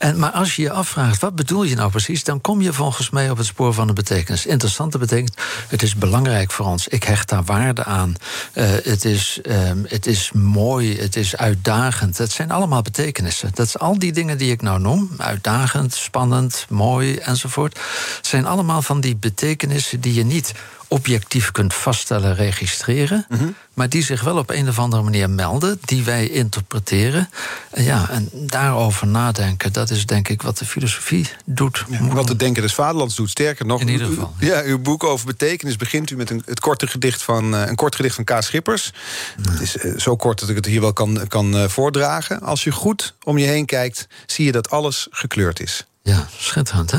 En, 0.00 0.18
maar 0.18 0.30
als 0.30 0.56
je 0.56 0.62
je 0.62 0.72
afvraagt, 0.72 1.20
wat 1.20 1.34
bedoel 1.34 1.62
je 1.62 1.74
nou 1.74 1.90
precies... 1.90 2.24
dan 2.24 2.40
kom 2.40 2.60
je 2.60 2.72
volgens 2.72 3.10
mij 3.10 3.30
op 3.30 3.36
het 3.36 3.46
spoor 3.46 3.74
van 3.74 3.86
de 3.86 3.92
betekenis. 3.92 4.46
Interessante 4.46 4.98
betekent, 4.98 5.34
het 5.68 5.82
is 5.82 5.94
belangrijk 5.94 6.50
voor 6.50 6.66
ons. 6.66 6.88
Ik 6.88 7.04
hecht 7.04 7.28
daar 7.28 7.44
waarde 7.44 7.84
aan. 7.84 8.14
Eh, 8.52 8.70
het, 8.82 9.04
is, 9.04 9.38
ehm, 9.42 9.78
het 9.86 10.06
is 10.06 10.30
mooi, 10.32 11.00
het 11.00 11.16
is 11.16 11.36
uitdagend. 11.36 12.18
Het 12.18 12.32
zijn 12.32 12.50
allemaal 12.50 12.82
betekenissen. 12.82 13.50
Dat 13.54 13.66
is 13.66 13.78
al 13.78 13.98
die 13.98 14.12
dingen 14.12 14.38
die 14.38 14.50
ik 14.50 14.62
nou 14.62 14.80
noem. 14.80 15.10
Uitdagend, 15.16 15.94
spannend, 15.94 16.66
mooi 16.68 17.16
enzovoort. 17.16 17.80
zijn 18.20 18.46
allemaal 18.46 18.82
van 18.82 19.00
die 19.00 19.16
betekenissen 19.16 20.00
die 20.00 20.14
je 20.14 20.24
niet 20.24 20.52
objectief 20.90 21.50
kunt 21.52 21.74
vaststellen, 21.74 22.34
registreren. 22.34 23.26
Maar 23.74 23.88
die 23.88 24.02
zich 24.02 24.22
wel 24.22 24.36
op 24.38 24.50
een 24.50 24.68
of 24.68 24.78
andere 24.78 25.02
manier 25.02 25.30
melden, 25.30 25.78
die 25.84 26.04
wij 26.04 26.28
interpreteren. 26.28 27.30
En 27.70 27.84
ja, 27.84 28.08
en 28.10 28.28
daarover 28.32 29.06
nadenken, 29.06 29.72
dat 29.72 29.90
is 29.90 30.06
denk 30.06 30.28
ik 30.28 30.42
wat 30.42 30.58
de 30.58 30.64
filosofie 30.64 31.28
doet. 31.44 31.84
Ja, 31.88 32.04
wat 32.06 32.26
de 32.26 32.36
Denker 32.36 32.62
des 32.62 32.74
Vaderlands 32.74 33.16
doet. 33.16 33.30
Sterker 33.30 33.66
nog, 33.66 33.80
In 33.80 33.88
ieder 33.88 34.06
u- 34.06 34.10
geval, 34.10 34.34
Ja, 34.38 34.62
uw 34.62 34.78
boek 34.78 35.04
over 35.04 35.26
betekenis 35.26 35.76
begint 35.76 36.10
u 36.10 36.16
met 36.16 36.30
een, 36.30 36.42
het 36.46 36.60
korte 36.60 36.86
gedicht 36.86 37.22
van, 37.22 37.54
eh, 37.54 37.66
een 37.66 37.76
kort 37.76 37.94
gedicht 37.94 38.14
van 38.14 38.24
K. 38.24 38.32
Schippers. 38.38 38.92
Het 39.50 39.60
is 39.60 39.76
eh, 39.76 39.98
zo 39.98 40.16
kort 40.16 40.40
dat 40.40 40.48
ik 40.48 40.56
het 40.56 40.66
hier 40.66 40.80
wel 40.80 40.92
kan, 40.92 41.24
kan 41.28 41.56
eh, 41.56 41.68
voordragen. 41.68 42.40
Als 42.40 42.64
je 42.64 42.70
goed 42.72 43.14
om 43.24 43.38
je 43.38 43.46
heen 43.46 43.66
kijkt, 43.66 44.06
zie 44.26 44.44
je 44.44 44.52
dat 44.52 44.70
alles 44.70 45.06
gekleurd 45.10 45.60
is. 45.60 45.84
Ja, 46.10 46.26
schitterend, 46.38 46.90
hè? 46.90 46.98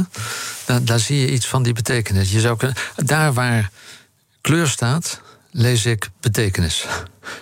Daar, 0.66 0.84
daar 0.86 1.00
zie 1.00 1.20
je 1.20 1.32
iets 1.32 1.48
van 1.48 1.64
die 1.64 1.74
betekenis. 1.74 2.32
Je 2.32 2.40
zou 2.40 2.58
kunnen, 2.58 2.78
daar 2.96 3.34
waar 3.34 3.72
kleur 4.42 4.68
staat, 4.68 5.22
lees 5.52 5.86
ik 5.86 6.10
betekenis. 6.20 6.86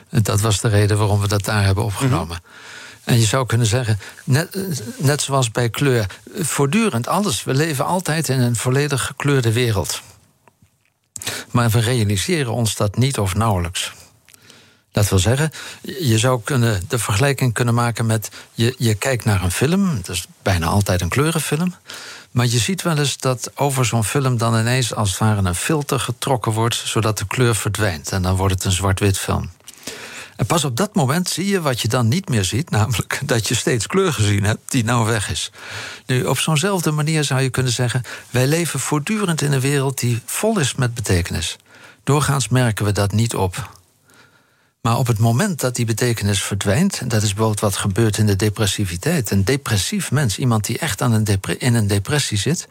En 0.10 0.24
Dat 0.24 0.42
was 0.42 0.62
de 0.62 0.68
reden 0.68 0.98
waarom 0.98 1.20
we 1.20 1.28
dat 1.28 1.46
daar 1.46 1.64
hebben 1.64 1.84
opgenomen. 1.84 2.42
En 3.04 3.20
je 3.20 3.26
zou 3.26 3.46
kunnen 3.46 3.68
zeggen, 3.68 4.00
net, 4.24 4.58
net 4.98 5.22
zoals 5.22 5.52
bij 5.52 5.70
kleur, 5.70 6.06
voortdurend 6.36 7.08
alles. 7.08 7.44
We 7.44 7.54
leven 7.54 7.86
altijd 7.86 8.30
in 8.30 8.40
een 8.40 8.56
volledig 8.56 9.06
gekleurde 9.06 9.52
wereld. 9.52 10.02
Maar 11.52 11.70
we 11.70 11.80
realiseren 11.80 12.54
ons 12.54 12.76
dat 12.76 12.98
niet 12.98 13.18
of 13.18 13.36
nauwelijks. 13.36 13.94
Dat 15.00 15.10
wil 15.10 15.20
zeggen, 15.20 15.52
je 15.82 16.18
zou 16.18 16.42
kunnen, 16.44 16.84
de 16.88 17.00
vergelijking 17.00 17.54
kunnen 17.54 17.74
maken 17.74 18.06
met... 18.06 18.30
Je, 18.54 18.76
je 18.78 18.96
kijkt 18.96 19.26
naar 19.26 19.44
een 19.44 19.52
film, 19.52 19.96
dat 19.96 20.16
is 20.16 20.28
bijna 20.42 20.66
altijd 20.66 21.02
een 21.02 21.10
kleurenfilm... 21.10 21.76
maar 22.32 22.46
je 22.46 22.60
ziet 22.60 22.82
wel 22.82 22.98
eens 22.98 23.18
dat 23.18 23.52
over 23.56 23.86
zo'n 23.86 24.04
film 24.04 24.38
dan 24.38 24.60
ineens... 24.60 24.96
als 24.96 25.10
het 25.10 25.20
ware 25.20 25.42
een 25.48 25.56
filter 25.56 26.00
getrokken 26.00 26.52
wordt, 26.52 26.76
zodat 26.76 27.18
de 27.18 27.28
kleur 27.28 27.56
verdwijnt. 27.56 28.12
En 28.12 28.22
dan 28.22 28.36
wordt 28.36 28.54
het 28.54 28.64
een 28.64 28.72
zwart-wit 28.72 29.18
film. 29.18 29.50
En 30.36 30.46
pas 30.46 30.64
op 30.64 30.78
dat 30.78 30.96
moment 30.96 31.30
zie 31.30 31.48
je 31.48 31.62
wat 31.62 31.82
je 31.82 31.88
dan 31.88 32.08
niet 32.08 32.30
meer 32.30 32.46
ziet, 32.46 32.70
namelijk 32.70 33.22
dat 33.26 33.48
je 33.48 33.56
steeds 33.56 33.88
kleur 33.88 34.14
gezien 34.14 34.44
hebt 34.44 34.72
die 34.72 34.84
nou 34.84 35.06
weg 35.06 35.30
is. 35.32 35.52
Nu, 36.06 36.24
op 36.24 36.40
zo'nzelfde 36.40 36.92
manier 36.92 37.24
zou 37.24 37.42
je 37.42 37.50
kunnen 37.50 37.72
zeggen: 37.72 38.04
wij 38.30 38.48
leven 38.48 38.80
voortdurend 38.80 39.42
in 39.42 39.52
een 39.52 39.60
wereld 39.60 40.00
die 40.00 40.22
vol 40.26 40.60
is 40.60 40.76
met 40.76 40.94
betekenis. 40.94 41.58
Doorgaans 42.04 42.48
merken 42.48 42.86
we 42.86 42.92
dat 42.92 43.12
niet 43.12 43.36
op. 43.36 43.78
Maar 44.82 44.98
op 44.98 45.08
het 45.08 45.20
moment 45.20 45.60
dat 45.60 45.76
die 45.76 45.86
betekenis 45.86 46.44
verdwijnt, 46.44 47.10
dat 47.10 47.22
is 47.22 47.28
bijvoorbeeld 47.30 47.60
wat 47.60 47.78
gebeurt 47.78 48.18
in 48.18 48.26
de 48.26 48.36
depressiviteit. 48.36 49.32
Een 49.32 49.44
depressief 49.44 50.12
mens, 50.12 50.38
iemand 50.38 50.66
die 50.66 50.78
echt 50.78 51.02
aan 51.02 51.12
een 51.12 51.40
in 51.58 51.74
een 51.74 51.88
depressie 51.88 52.38
zit, 52.38 52.68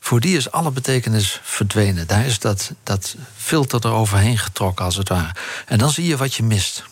voor 0.00 0.20
die 0.20 0.36
is 0.36 0.50
alle 0.50 0.70
betekenis 0.70 1.40
verdwenen. 1.42 2.06
Daar 2.06 2.26
is 2.26 2.38
dat, 2.38 2.72
dat 2.82 3.16
filter 3.36 3.84
er 3.84 3.92
overheen 3.92 4.38
getrokken, 4.38 4.84
als 4.84 4.96
het 4.96 5.08
ware. 5.08 5.34
En 5.66 5.78
dan 5.78 5.90
zie 5.90 6.06
je 6.06 6.16
wat 6.16 6.34
je 6.34 6.42
mist. 6.42 6.84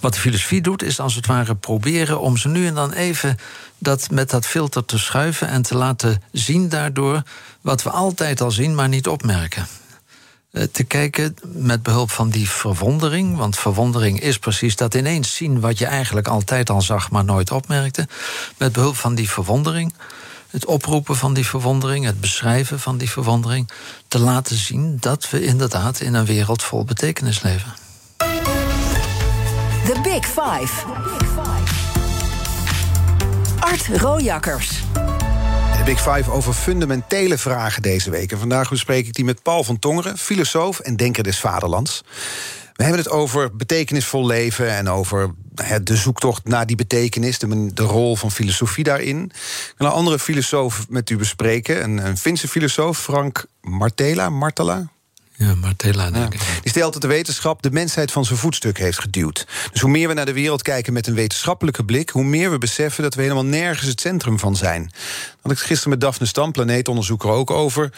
Wat 0.00 0.14
de 0.14 0.20
filosofie 0.20 0.60
doet, 0.60 0.82
is 0.82 1.00
als 1.00 1.14
het 1.14 1.26
ware 1.26 1.54
proberen 1.54 2.20
om 2.20 2.36
ze 2.36 2.48
nu 2.48 2.66
en 2.66 2.74
dan 2.74 2.92
even 2.92 3.38
dat 3.78 4.10
met 4.10 4.30
dat 4.30 4.46
filter 4.46 4.84
te 4.84 4.98
schuiven 4.98 5.48
en 5.48 5.62
te 5.62 5.76
laten 5.76 6.22
zien 6.32 6.68
daardoor 6.68 7.22
wat 7.60 7.82
we 7.82 7.90
altijd 7.90 8.40
al 8.40 8.50
zien, 8.50 8.74
maar 8.74 8.88
niet 8.88 9.08
opmerken. 9.08 9.66
Eh, 10.50 10.62
te 10.72 10.84
kijken 10.84 11.34
met 11.42 11.82
behulp 11.82 12.10
van 12.10 12.30
die 12.30 12.50
verwondering. 12.50 13.36
Want 13.36 13.58
verwondering 13.58 14.20
is 14.20 14.38
precies 14.38 14.76
dat 14.76 14.94
ineens 14.94 15.34
zien 15.34 15.60
wat 15.60 15.78
je 15.78 15.86
eigenlijk 15.86 16.28
altijd 16.28 16.70
al 16.70 16.82
zag, 16.82 17.10
maar 17.10 17.24
nooit 17.24 17.50
opmerkte. 17.50 18.08
Met 18.56 18.72
behulp 18.72 18.96
van 18.96 19.14
die 19.14 19.30
verwondering, 19.30 19.92
het 20.48 20.64
oproepen 20.64 21.16
van 21.16 21.34
die 21.34 21.46
verwondering, 21.46 22.04
het 22.04 22.20
beschrijven 22.20 22.80
van 22.80 22.98
die 22.98 23.10
verwondering, 23.10 23.70
te 24.08 24.18
laten 24.18 24.56
zien 24.56 24.96
dat 25.00 25.30
we 25.30 25.44
inderdaad 25.44 26.00
in 26.00 26.14
een 26.14 26.26
wereld 26.26 26.62
vol 26.62 26.84
betekenis 26.84 27.42
leven. 27.42 27.74
The 29.84 30.00
Big 30.02 30.26
Five. 30.26 30.86
Art 33.60 33.86
Rojakkers. 33.86 34.82
Big 35.90 36.02
Five 36.02 36.30
over 36.30 36.52
fundamentele 36.52 37.38
vragen 37.38 37.82
deze 37.82 38.10
week. 38.10 38.32
En 38.32 38.38
vandaag 38.38 38.70
bespreek 38.70 39.06
ik 39.06 39.14
die 39.14 39.24
met 39.24 39.42
Paul 39.42 39.64
van 39.64 39.78
Tongeren, 39.78 40.18
filosoof 40.18 40.78
en 40.78 40.96
denker 40.96 41.22
des 41.22 41.40
vaderlands. 41.40 42.02
We 42.72 42.82
hebben 42.82 43.02
het 43.02 43.10
over 43.10 43.56
betekenisvol 43.56 44.26
leven 44.26 44.70
en 44.70 44.88
over 44.88 45.30
de 45.82 45.96
zoektocht 45.96 46.48
naar 46.48 46.66
die 46.66 46.76
betekenis, 46.76 47.38
de, 47.38 47.72
de 47.74 47.82
rol 47.82 48.16
van 48.16 48.30
filosofie 48.30 48.84
daarin. 48.84 49.24
Ik 49.24 49.74
wil 49.76 49.86
een 49.86 49.92
andere 49.92 50.18
filosoof 50.18 50.86
met 50.88 51.10
u 51.10 51.16
bespreken, 51.16 51.82
een, 51.82 52.06
een 52.06 52.18
Finse 52.18 52.48
filosoof, 52.48 52.98
Frank 52.98 53.46
Martela. 53.60 54.28
Martela, 54.28 54.90
ja, 55.40 55.54
Martela, 55.54 56.10
denk 56.10 56.34
ik. 56.34 56.40
Die 56.62 56.70
stelt 56.70 56.92
dat 56.92 57.02
de 57.02 57.08
wetenschap 57.08 57.62
de 57.62 57.70
mensheid 57.70 58.10
van 58.10 58.24
zijn 58.24 58.38
voetstuk 58.38 58.78
heeft 58.78 59.00
geduwd. 59.00 59.46
Dus 59.72 59.80
hoe 59.80 59.90
meer 59.90 60.08
we 60.08 60.14
naar 60.14 60.26
de 60.26 60.32
wereld 60.32 60.62
kijken 60.62 60.92
met 60.92 61.06
een 61.06 61.14
wetenschappelijke 61.14 61.84
blik... 61.84 62.10
hoe 62.10 62.24
meer 62.24 62.50
we 62.50 62.58
beseffen 62.58 63.02
dat 63.02 63.14
we 63.14 63.22
helemaal 63.22 63.44
nergens 63.44 63.88
het 63.88 64.00
centrum 64.00 64.38
van 64.38 64.56
zijn. 64.56 64.92
Had 65.42 65.52
ik 65.52 65.58
gisteren 65.58 65.90
met 65.90 66.00
Daphne 66.00 66.26
Stam, 66.26 66.52
planeetonderzoeker, 66.52 67.30
ook 67.30 67.50
over. 67.50 67.92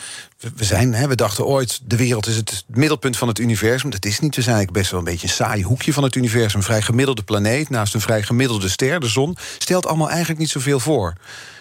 We, 0.57 0.65
zijn, 0.65 0.95
hè, 0.95 1.09
we 1.09 1.15
dachten 1.15 1.47
ooit, 1.47 1.81
de 1.85 1.97
wereld 1.97 2.27
is 2.27 2.37
het 2.37 2.65
middelpunt 2.67 3.17
van 3.17 3.29
het 3.29 3.39
universum. 3.39 3.91
Dat 3.91 4.05
is 4.05 4.21
niet, 4.21 4.37
we 4.37 4.43
zijn 4.43 4.57
eigenlijk 4.57 4.79
best 4.79 4.91
wel 4.91 5.01
een 5.01 5.13
beetje 5.13 5.27
een 5.27 5.35
saai 5.35 5.63
hoekje 5.63 5.93
van 5.93 6.03
het 6.03 6.15
universum. 6.15 6.59
Een 6.59 6.67
vrij 6.67 6.83
gemiddelde 6.83 7.23
planeet 7.23 7.71
naast 7.71 7.95
een 7.95 8.01
vrij 8.01 8.23
gemiddelde 8.23 8.69
ster, 8.69 9.01
de 9.01 9.09
zon. 9.09 9.37
Stelt 9.59 9.87
allemaal 9.87 10.09
eigenlijk 10.09 10.41
niet 10.41 10.51
zoveel 10.51 10.81
voor. 10.81 11.15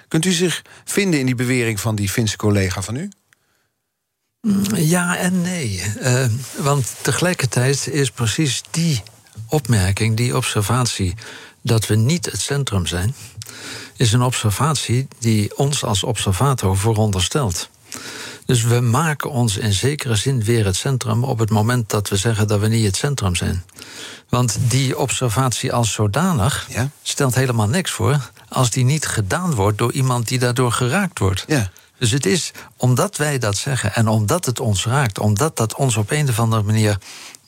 Kunt 0.08 0.26
u 0.26 0.32
zich 0.32 0.62
vinden 0.86 1.20
in 1.20 1.26
die 1.26 1.36
bewering 1.36 1.80
van 1.80 1.96
die 1.96 2.10
Finse 2.10 2.38
collega 2.38 2.82
van 2.82 2.96
u? 2.96 3.10
Ja 4.74 5.18
en 5.18 5.42
nee. 5.42 5.84
Uh, 6.02 6.26
want 6.58 6.94
tegelijkertijd 7.02 7.88
is 7.88 8.12
precies 8.12 8.64
die 8.72 9.04
opmerking, 9.48 10.18
die 10.18 10.36
observatie 10.36 11.16
dat 11.62 11.88
we 11.88 11.96
niet 11.96 12.26
het 12.26 12.42
centrum 12.42 12.86
zijn, 12.86 13.16
is 13.96 14.14
een 14.14 14.22
observatie 14.22 15.08
die 15.20 15.58
ons 15.58 15.84
als 15.84 16.04
observator 16.04 16.78
vooronderstelt. 16.78 17.70
Dus 18.46 18.64
we 18.64 18.80
maken 18.80 19.30
ons 19.30 19.58
in 19.58 19.74
zekere 19.74 20.16
zin 20.16 20.44
weer 20.44 20.66
het 20.66 20.76
centrum 20.76 21.24
op 21.24 21.40
het 21.40 21.50
moment 21.50 21.90
dat 21.90 22.10
we 22.10 22.16
zeggen 22.18 22.48
dat 22.48 22.60
we 22.60 22.68
niet 22.68 22.86
het 22.86 22.96
centrum 22.96 23.36
zijn. 23.36 23.64
Want 24.30 24.58
die 24.68 24.98
observatie 24.98 25.74
als 25.74 25.92
zodanig 25.92 26.68
ja? 26.70 26.90
stelt 27.02 27.36
helemaal 27.36 27.68
niks 27.68 27.92
voor 27.92 28.32
als 28.50 28.70
die 28.70 28.86
niet 28.86 29.06
gedaan 29.06 29.56
wordt 29.56 29.78
door 29.78 29.92
iemand 29.92 30.28
die 30.28 30.40
daardoor 30.40 30.72
geraakt 30.72 31.20
wordt. 31.20 31.44
Ja. 31.48 31.72
Dus 32.02 32.12
het 32.12 32.26
is 32.26 32.52
omdat 32.78 33.18
wij 33.18 33.38
dat 33.38 33.58
zeggen 33.58 33.94
en 33.94 34.08
omdat 34.08 34.46
het 34.46 34.60
ons 34.60 34.86
raakt, 34.86 35.20
omdat 35.20 35.58
dat 35.58 35.76
ons 35.76 35.98
op 35.98 36.12
een 36.12 36.30
of 36.30 36.40
andere 36.40 36.64
manier 36.64 36.98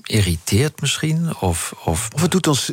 irriteert 0.03 0.81
misschien. 0.81 1.35
Of, 1.39 1.73
of, 1.83 2.09
of 2.13 2.21
het 2.21 2.31
doet 2.31 2.47
ons 2.47 2.71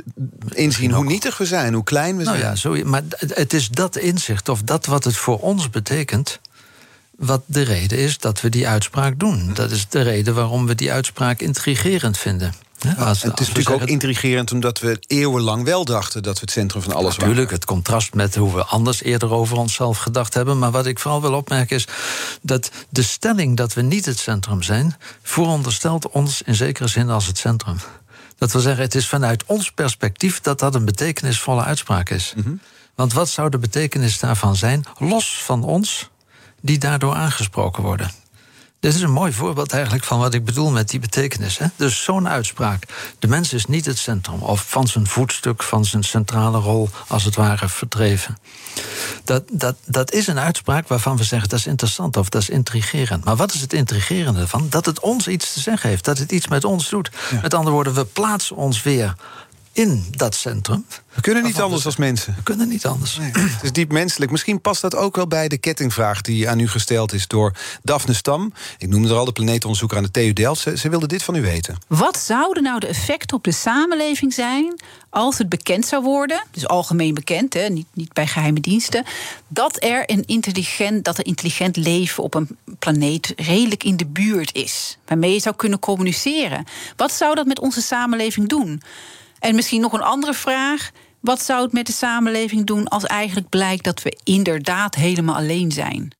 inzien 0.48 0.92
hoe 0.92 1.04
nietig 1.04 1.38
we 1.38 1.46
zijn, 1.46 1.74
hoe 1.74 1.84
klein 1.84 2.16
we 2.16 2.22
nou 2.22 2.36
zijn. 2.36 2.50
Ja, 2.50 2.56
zo, 2.56 2.84
maar 2.84 3.02
het 3.18 3.52
is 3.52 3.68
dat 3.68 3.96
inzicht, 3.96 4.48
of 4.48 4.62
dat 4.62 4.86
wat 4.86 5.04
het 5.04 5.16
voor 5.16 5.38
ons 5.38 5.70
betekent. 5.70 6.40
Wat 7.16 7.42
de 7.46 7.62
reden 7.62 7.98
is 7.98 8.18
dat 8.18 8.40
we 8.40 8.48
die 8.48 8.68
uitspraak 8.68 9.18
doen. 9.18 9.54
Dat 9.54 9.70
is 9.70 9.88
de 9.88 10.02
reden 10.02 10.34
waarom 10.34 10.66
we 10.66 10.74
die 10.74 10.92
uitspraak 10.92 11.40
intrigerend 11.40 12.18
vinden. 12.18 12.54
Ja, 12.82 13.08
het 13.08 13.16
is 13.16 13.22
natuurlijk 13.22 13.70
ook 13.70 13.82
intrigerend 13.88 14.52
omdat 14.52 14.78
we 14.78 15.02
eeuwenlang 15.06 15.64
wel 15.64 15.84
dachten 15.84 16.22
dat 16.22 16.34
we 16.34 16.40
het 16.40 16.50
centrum 16.50 16.82
van 16.82 16.92
alles 16.92 17.16
waren. 17.16 17.20
Natuurlijk, 17.20 17.50
het 17.50 17.64
contrast 17.64 18.14
met 18.14 18.34
hoe 18.34 18.54
we 18.54 18.64
anders 18.64 19.02
eerder 19.02 19.32
over 19.32 19.56
onszelf 19.56 19.98
gedacht 19.98 20.34
hebben. 20.34 20.58
Maar 20.58 20.70
wat 20.70 20.86
ik 20.86 20.98
vooral 20.98 21.20
wil 21.20 21.32
opmerken 21.32 21.76
is 21.76 21.86
dat 22.42 22.70
de 22.88 23.02
stelling 23.02 23.56
dat 23.56 23.74
we 23.74 23.82
niet 23.82 24.04
het 24.04 24.18
centrum 24.18 24.62
zijn, 24.62 24.96
vooronderstelt 25.22 26.08
ons 26.08 26.42
in 26.42 26.54
zekere 26.54 26.88
zin 26.88 27.10
als 27.10 27.26
het 27.26 27.38
centrum. 27.38 27.76
Dat 28.38 28.52
wil 28.52 28.60
zeggen, 28.60 28.82
het 28.82 28.94
is 28.94 29.08
vanuit 29.08 29.44
ons 29.46 29.70
perspectief 29.70 30.40
dat 30.40 30.58
dat 30.58 30.74
een 30.74 30.84
betekenisvolle 30.84 31.62
uitspraak 31.62 32.10
is. 32.10 32.32
Mhm. 32.36 32.54
Want 32.94 33.12
wat 33.12 33.28
zou 33.28 33.50
de 33.50 33.58
betekenis 33.58 34.18
daarvan 34.18 34.56
zijn, 34.56 34.84
los 34.98 35.42
van 35.42 35.62
ons, 35.62 36.08
die 36.60 36.78
daardoor 36.78 37.14
aangesproken 37.14 37.82
worden? 37.82 38.10
Dit 38.80 38.94
is 38.94 39.00
een 39.00 39.12
mooi 39.12 39.32
voorbeeld 39.32 39.72
eigenlijk 39.72 40.04
van 40.04 40.18
wat 40.18 40.34
ik 40.34 40.44
bedoel 40.44 40.70
met 40.70 40.88
die 40.88 41.00
betekenis. 41.00 41.58
Hè? 41.58 41.66
Dus 41.76 42.02
zo'n 42.02 42.28
uitspraak. 42.28 42.84
De 43.18 43.28
mens 43.28 43.52
is 43.52 43.66
niet 43.66 43.86
het 43.86 43.98
centrum 43.98 44.42
of 44.42 44.64
van 44.68 44.86
zijn 44.86 45.06
voetstuk, 45.06 45.62
van 45.62 45.84
zijn 45.84 46.02
centrale 46.02 46.58
rol, 46.58 46.88
als 47.06 47.24
het 47.24 47.34
ware, 47.34 47.68
verdreven. 47.68 48.38
Dat, 49.24 49.42
dat, 49.52 49.76
dat 49.84 50.12
is 50.12 50.26
een 50.26 50.38
uitspraak 50.38 50.88
waarvan 50.88 51.16
we 51.16 51.24
zeggen 51.24 51.48
dat 51.48 51.58
is 51.58 51.66
interessant 51.66 52.16
of 52.16 52.28
dat 52.28 52.42
is 52.42 52.48
intrigerend. 52.48 53.24
Maar 53.24 53.36
wat 53.36 53.54
is 53.54 53.60
het 53.60 53.72
intrigerende 53.72 54.48
van? 54.48 54.66
Dat 54.70 54.86
het 54.86 55.00
ons 55.00 55.28
iets 55.28 55.52
te 55.52 55.60
zeggen 55.60 55.88
heeft, 55.88 56.04
dat 56.04 56.18
het 56.18 56.32
iets 56.32 56.48
met 56.48 56.64
ons 56.64 56.88
doet. 56.88 57.10
Met 57.42 57.54
andere 57.54 57.74
woorden, 57.74 57.94
we 57.94 58.04
plaatsen 58.04 58.56
ons 58.56 58.82
weer 58.82 59.14
in 59.72 60.04
dat 60.10 60.34
centrum. 60.34 60.86
We 61.14 61.20
kunnen 61.20 61.42
niet 61.42 61.60
anders 61.60 61.86
als 61.86 61.96
mensen. 61.96 62.34
We 62.36 62.42
kunnen 62.42 62.68
niet 62.68 62.86
anders. 62.86 63.18
het 63.20 63.62
is 63.62 63.72
diep 63.72 63.92
menselijk. 63.92 64.30
Misschien 64.30 64.60
past 64.60 64.80
dat 64.80 64.94
ook 64.94 65.16
wel 65.16 65.26
bij 65.26 65.48
de 65.48 65.58
kettingvraag 65.58 66.20
die 66.20 66.48
aan 66.48 66.58
u 66.58 66.68
gesteld 66.68 67.12
is 67.12 67.26
door 67.26 67.56
Daphne 67.82 68.14
Stam. 68.14 68.52
Ik 68.78 68.88
noemde 68.88 69.08
er 69.08 69.16
al 69.16 69.24
de 69.24 69.32
planeetonderzoeker 69.32 69.96
aan 69.96 70.02
de 70.02 70.10
TU 70.10 70.32
Delft. 70.32 70.60
Ze, 70.60 70.76
ze 70.76 70.88
wilde 70.88 71.06
dit 71.06 71.22
van 71.22 71.34
u 71.34 71.40
weten. 71.40 71.78
Wat 71.86 72.18
zouden 72.18 72.62
nou 72.62 72.80
de 72.80 72.86
effecten 72.86 73.36
op 73.36 73.44
de 73.44 73.52
samenleving 73.52 74.32
zijn 74.32 74.80
als 75.10 75.38
het 75.38 75.48
bekend 75.48 75.86
zou 75.86 76.02
worden, 76.02 76.44
dus 76.50 76.68
algemeen 76.68 77.14
bekend, 77.14 77.54
hè, 77.54 77.68
niet, 77.68 77.86
niet 77.92 78.12
bij 78.12 78.26
geheime 78.26 78.60
diensten, 78.60 79.04
dat 79.48 79.82
er 79.82 80.02
een 80.06 80.22
intelligent, 80.26 81.04
dat 81.04 81.18
er 81.18 81.26
intelligent 81.26 81.76
leven 81.76 82.22
op 82.22 82.34
een 82.34 82.56
planeet 82.78 83.32
redelijk 83.36 83.84
in 83.84 83.96
de 83.96 84.06
buurt 84.06 84.54
is, 84.54 84.98
waarmee 85.06 85.32
je 85.32 85.40
zou 85.40 85.56
kunnen 85.56 85.78
communiceren. 85.78 86.64
Wat 86.96 87.12
zou 87.12 87.34
dat 87.34 87.46
met 87.46 87.60
onze 87.60 87.82
samenleving 87.82 88.48
doen? 88.48 88.82
En 89.40 89.54
misschien 89.54 89.80
nog 89.80 89.92
een 89.92 90.02
andere 90.02 90.34
vraag. 90.34 90.90
Wat 91.20 91.42
zou 91.42 91.62
het 91.62 91.72
met 91.72 91.86
de 91.86 91.92
samenleving 91.92 92.66
doen 92.66 92.88
als 92.88 93.04
eigenlijk 93.04 93.48
blijkt 93.48 93.84
dat 93.84 94.02
we 94.02 94.18
inderdaad 94.24 94.94
helemaal 94.94 95.36
alleen 95.36 95.72
zijn? 95.72 96.14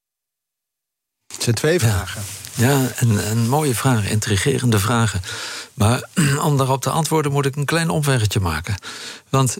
Het 1.33 1.43
zijn 1.43 1.55
twee 1.55 1.79
vragen. 1.79 2.23
Ja, 2.55 2.87
een, 2.97 3.31
een 3.31 3.49
mooie 3.49 3.75
vraag, 3.75 4.11
intrigerende 4.11 4.79
vragen. 4.79 5.21
Maar 5.75 6.09
om 6.49 6.57
daarop 6.57 6.83
te 6.83 6.91
antwoorden 6.91 7.33
moet 7.33 7.47
ik 7.47 7.57
een 7.57 7.65
klein 7.65 7.91
omweggetje 7.91 8.41
maken. 8.41 8.75
Want 9.29 9.59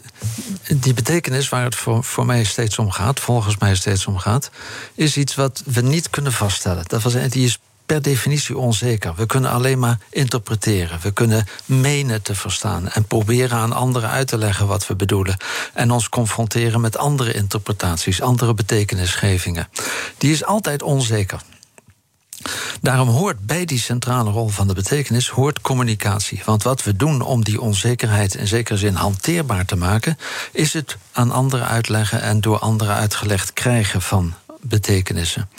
die 0.75 0.93
betekenis 0.93 1.49
waar 1.49 1.63
het 1.63 1.75
voor, 1.75 2.03
voor 2.03 2.25
mij 2.25 2.43
steeds 2.43 2.77
om 2.77 2.91
gaat, 2.91 3.19
volgens 3.19 3.57
mij 3.57 3.75
steeds 3.75 4.05
om 4.05 4.17
gaat, 4.17 4.49
is 4.93 5.17
iets 5.17 5.35
wat 5.35 5.63
we 5.65 5.81
niet 5.81 6.09
kunnen 6.09 6.33
vaststellen. 6.33 6.83
Dat 6.87 7.01
was, 7.01 7.13
die 7.13 7.45
is 7.45 7.59
per 7.91 8.01
definitie 8.01 8.57
onzeker. 8.57 9.13
We 9.15 9.25
kunnen 9.25 9.51
alleen 9.51 9.79
maar 9.79 9.99
interpreteren. 10.09 10.99
We 11.01 11.11
kunnen 11.11 11.45
menen 11.65 12.21
te 12.21 12.35
verstaan 12.35 12.89
en 12.89 13.05
proberen 13.05 13.57
aan 13.57 13.73
anderen 13.73 14.09
uit 14.09 14.27
te 14.27 14.37
leggen 14.37 14.67
wat 14.67 14.87
we 14.87 14.95
bedoelen. 14.95 15.37
En 15.73 15.91
ons 15.91 16.09
confronteren 16.09 16.81
met 16.81 16.97
andere 16.97 17.33
interpretaties, 17.33 18.21
andere 18.21 18.53
betekenisgevingen. 18.53 19.69
Die 20.17 20.31
is 20.31 20.45
altijd 20.45 20.81
onzeker. 20.81 21.41
Daarom 22.81 23.07
hoort 23.07 23.45
bij 23.45 23.65
die 23.65 23.79
centrale 23.79 24.31
rol 24.31 24.47
van 24.47 24.67
de 24.67 24.73
betekenis 24.73 25.29
hoort 25.29 25.61
communicatie. 25.61 26.41
Want 26.45 26.63
wat 26.63 26.83
we 26.83 26.95
doen 26.95 27.21
om 27.21 27.43
die 27.43 27.61
onzekerheid 27.61 28.35
in 28.35 28.47
zekere 28.47 28.77
zin 28.77 28.95
hanteerbaar 28.95 29.65
te 29.65 29.75
maken, 29.75 30.17
is 30.51 30.73
het 30.73 30.97
aan 31.11 31.31
anderen 31.31 31.67
uitleggen 31.67 32.21
en 32.21 32.41
door 32.41 32.59
anderen 32.59 32.95
uitgelegd 32.95 33.53
krijgen 33.53 34.01
van 34.01 34.33
betekenissen. 34.61 35.49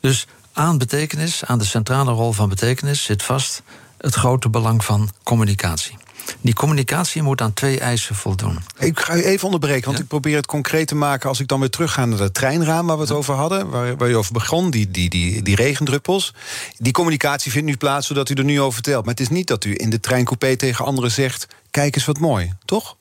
Dus 0.00 0.26
aan 0.56 0.78
betekenis, 0.78 1.44
aan 1.44 1.58
de 1.58 1.64
centrale 1.64 2.12
rol 2.12 2.32
van 2.32 2.48
betekenis, 2.48 3.04
zit 3.04 3.22
vast 3.22 3.62
het 3.98 4.14
grote 4.14 4.48
belang 4.48 4.84
van 4.84 5.10
communicatie. 5.22 5.98
Die 6.40 6.54
communicatie 6.54 7.22
moet 7.22 7.40
aan 7.40 7.52
twee 7.52 7.80
eisen 7.80 8.14
voldoen. 8.14 8.58
Ik 8.78 9.00
ga 9.00 9.16
u 9.16 9.22
even 9.22 9.44
onderbreken, 9.44 9.84
want 9.84 9.96
Ja? 9.96 10.02
ik 10.02 10.08
probeer 10.08 10.36
het 10.36 10.46
concreet 10.46 10.88
te 10.88 10.94
maken... 10.94 11.28
als 11.28 11.40
ik 11.40 11.48
dan 11.48 11.60
weer 11.60 11.70
terugga 11.70 12.04
naar 12.04 12.18
dat 12.18 12.34
treinraam 12.34 12.86
waar 12.86 12.96
we 12.96 13.02
het 13.02 13.12
over 13.12 13.34
hadden... 13.34 13.70
Waar, 13.70 13.96
waar 13.96 14.10
u 14.10 14.16
over 14.16 14.32
begon, 14.32 14.70
die, 14.70 14.90
die, 14.90 15.08
die, 15.08 15.42
die 15.42 15.56
regendruppels. 15.56 16.34
Die 16.78 16.92
communicatie 16.92 17.52
vindt 17.52 17.66
nu 17.66 17.76
plaats 17.76 18.06
zodat 18.06 18.28
u 18.28 18.34
er 18.34 18.44
nu 18.44 18.60
over 18.60 18.74
vertelt. 18.74 19.04
Maar 19.04 19.14
het 19.14 19.22
is 19.22 19.28
niet 19.28 19.46
dat 19.46 19.64
u 19.64 19.74
in 19.76 19.90
de 19.90 20.00
treincoupé 20.00 20.56
tegen 20.56 20.84
anderen 20.84 21.10
zegt... 21.10 21.46
kijk 21.70 21.96
eens 21.96 22.04
wat 22.04 22.18
mooi, 22.18 22.52
toch? 22.64 22.96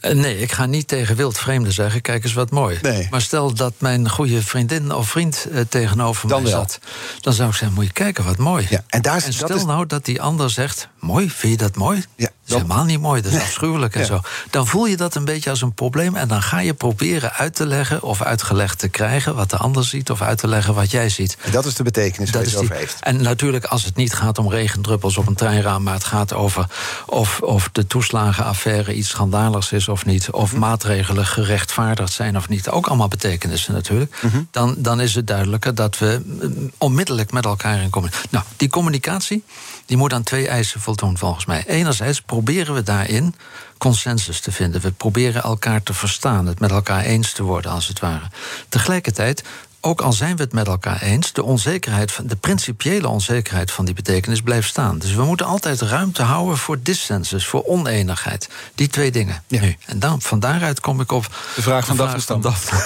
Eh, 0.00 0.12
Nee, 0.14 0.38
ik 0.38 0.52
ga 0.52 0.66
niet 0.66 0.88
tegen 0.88 1.16
wildvreemden 1.16 1.72
zeggen: 1.72 2.00
kijk 2.00 2.24
eens 2.24 2.32
wat 2.32 2.50
mooi. 2.50 2.78
Nee. 2.82 3.06
Maar 3.10 3.20
stel 3.20 3.54
dat 3.54 3.72
mijn 3.78 4.08
goede 4.10 4.42
vriendin 4.42 4.92
of 4.94 5.08
vriend 5.08 5.46
eh, 5.52 5.60
tegenover 5.68 6.28
Dan 6.28 6.42
mij 6.42 6.50
wel. 6.52 6.60
zat, 6.60 6.78
dan 7.20 7.32
zou 7.32 7.48
ik 7.48 7.54
zeggen: 7.54 7.74
moet 7.76 7.86
je 7.86 7.92
kijken 7.92 8.24
wat 8.24 8.36
mooi. 8.38 8.66
Ja, 8.70 8.84
en 8.88 9.02
daar 9.02 9.20
dat 9.24 9.32
stel 9.32 9.56
is- 9.56 9.64
nou 9.64 9.86
dat 9.86 10.04
die 10.04 10.22
ander 10.22 10.50
zegt: 10.50 10.88
mooi, 10.98 11.30
vind 11.30 11.52
je 11.52 11.58
dat 11.58 11.76
mooi? 11.76 12.04
Ja, 12.16 12.28
is 12.56 12.62
helemaal 12.62 12.84
niet 12.84 13.00
mooi, 13.00 13.22
dat 13.22 13.32
is 13.32 13.40
afschuwelijk 13.40 13.94
en 13.94 14.00
Ja. 14.00 14.06
zo. 14.06 14.20
Dan 14.50 14.66
voel 14.66 14.86
je 14.86 14.96
dat 14.96 15.14
een 15.14 15.24
beetje 15.24 15.50
als 15.50 15.62
een 15.62 15.72
probleem 15.74 16.16
en 16.16 16.28
dan 16.28 16.42
ga 16.42 16.60
je 16.60 16.74
proberen 16.74 17.32
uit 17.32 17.54
te 17.54 17.66
leggen 17.66 18.02
of 18.02 18.22
uitgelegd 18.22 18.78
te 18.78 18.88
krijgen 18.88 19.34
wat 19.34 19.50
de 19.50 19.56
ander 19.56 19.84
ziet 19.84 20.10
of 20.10 20.22
uit 20.22 20.38
te 20.38 20.48
leggen 20.48 20.74
wat 20.74 20.90
jij 20.90 21.08
ziet. 21.08 21.36
En 21.40 21.50
dat 21.52 21.64
is 21.64 21.74
de 21.74 21.82
betekenis 21.82 22.30
Dat 22.30 22.42
u 22.42 22.46
is 22.46 22.50
het 22.52 22.60
die- 22.60 22.68
over 22.70 22.80
heeft. 22.80 22.96
En 23.00 23.22
natuurlijk, 23.22 23.64
als 23.64 23.84
het 23.84 23.96
niet 23.96 24.14
gaat 24.14 24.38
om 24.38 24.48
regendruppels 24.48 25.16
op 25.16 25.26
een 25.26 25.34
treinraam, 25.34 25.82
maar 25.82 25.94
het 25.94 26.04
gaat 26.04 26.32
over 26.32 26.66
of, 27.06 27.40
of 27.40 27.68
de 27.72 27.86
toeslagenaffaire 27.86 28.94
iets 28.94 29.08
schandaligs 29.08 29.72
is 29.72 29.88
of 29.88 30.04
niet, 30.06 30.30
of 30.30 30.50
Mhm. 30.50 30.60
maatregelen 30.60 31.26
gerechtvaardigd 31.26 32.12
zijn 32.12 32.36
of 32.36 32.48
niet, 32.48 32.68
ook 32.68 32.86
allemaal 32.86 33.08
betekenissen 33.08 33.72
natuurlijk, 33.74 34.14
Mhm. 34.22 34.40
dan, 34.50 34.74
dan 34.78 35.00
is 35.00 35.14
het 35.14 35.26
duidelijker 35.26 35.74
dat 35.74 35.98
we 35.98 36.22
mm, 36.24 36.70
onmiddellijk 36.78 37.32
met 37.32 37.44
elkaar 37.44 37.82
in 37.82 37.90
communicatie. 37.90 38.28
Nou, 38.30 38.44
die 38.56 38.68
communicatie 38.68 39.44
die 39.90 39.98
moet 39.98 40.12
aan 40.12 40.22
twee 40.22 40.48
eisen 40.48 40.80
voldoen 40.80 41.18
volgens 41.18 41.44
mij. 41.44 41.64
Enerzijds 41.66 42.20
proberen 42.20 42.74
we 42.74 42.82
daarin 42.82 43.34
consensus 43.78 44.40
te 44.40 44.52
vinden. 44.52 44.80
We 44.80 44.92
proberen 44.92 45.42
elkaar 45.42 45.82
te 45.82 45.94
verstaan, 45.94 46.46
het 46.46 46.60
met 46.60 46.70
elkaar 46.70 47.04
eens 47.04 47.32
te 47.32 47.42
worden, 47.42 47.70
als 47.70 47.88
het 47.88 48.00
ware. 48.00 48.24
Tegelijkertijd 48.68 49.44
ook 49.80 50.00
al 50.00 50.12
zijn 50.12 50.36
we 50.36 50.42
het 50.42 50.52
met 50.52 50.66
elkaar 50.66 51.02
eens, 51.02 51.32
de 51.32 51.42
onzekerheid, 51.42 52.12
van, 52.12 52.26
de 52.26 52.36
principiële 52.36 53.08
onzekerheid 53.08 53.70
van 53.70 53.84
die 53.84 53.94
betekenis 53.94 54.42
blijft 54.42 54.68
staan. 54.68 54.98
Dus 54.98 55.14
we 55.14 55.24
moeten 55.24 55.46
altijd 55.46 55.80
ruimte 55.80 56.22
houden 56.22 56.58
voor 56.58 56.82
dissensus, 56.82 57.46
voor 57.46 57.64
oneenigheid. 57.64 58.48
Die 58.74 58.88
twee 58.88 59.10
dingen. 59.10 59.42
Ja. 59.46 59.60
Nu. 59.60 59.76
En 59.86 59.98
dan, 59.98 60.20
van 60.22 60.40
daaruit 60.40 60.80
kom 60.80 61.00
ik 61.00 61.12
op 61.12 61.36
De 61.54 61.62
vraag 61.62 61.86
van 61.86 61.96
Daphne 61.96 62.20
Stam. 62.26 62.42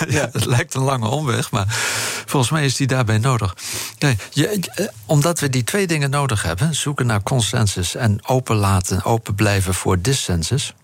Ja, 0.09 0.29
het 0.33 0.45
lijkt 0.45 0.75
een 0.75 0.83
lange 0.83 1.09
omweg, 1.09 1.51
maar 1.51 1.67
volgens 2.27 2.53
mij 2.53 2.65
is 2.65 2.77
die 2.77 2.87
daarbij 2.87 3.19
nodig. 3.19 3.57
Kijk, 3.99 4.29
je, 4.31 4.49
eh, 4.49 4.87
omdat 5.07 5.41
we 5.41 5.49
die 5.49 5.65
twee 5.65 5.87
dingen 5.87 6.11
nodig 6.11 6.43
hebben, 6.43 6.75
zoeken 6.75 7.07
naar 7.07 7.23
consensus 7.23 7.95
en 7.95 8.27
open 8.27 8.57
laten, 8.57 9.05
open 9.05 9.35
blijven 9.35 9.75
voor 9.75 10.01
dissensus 10.01 10.75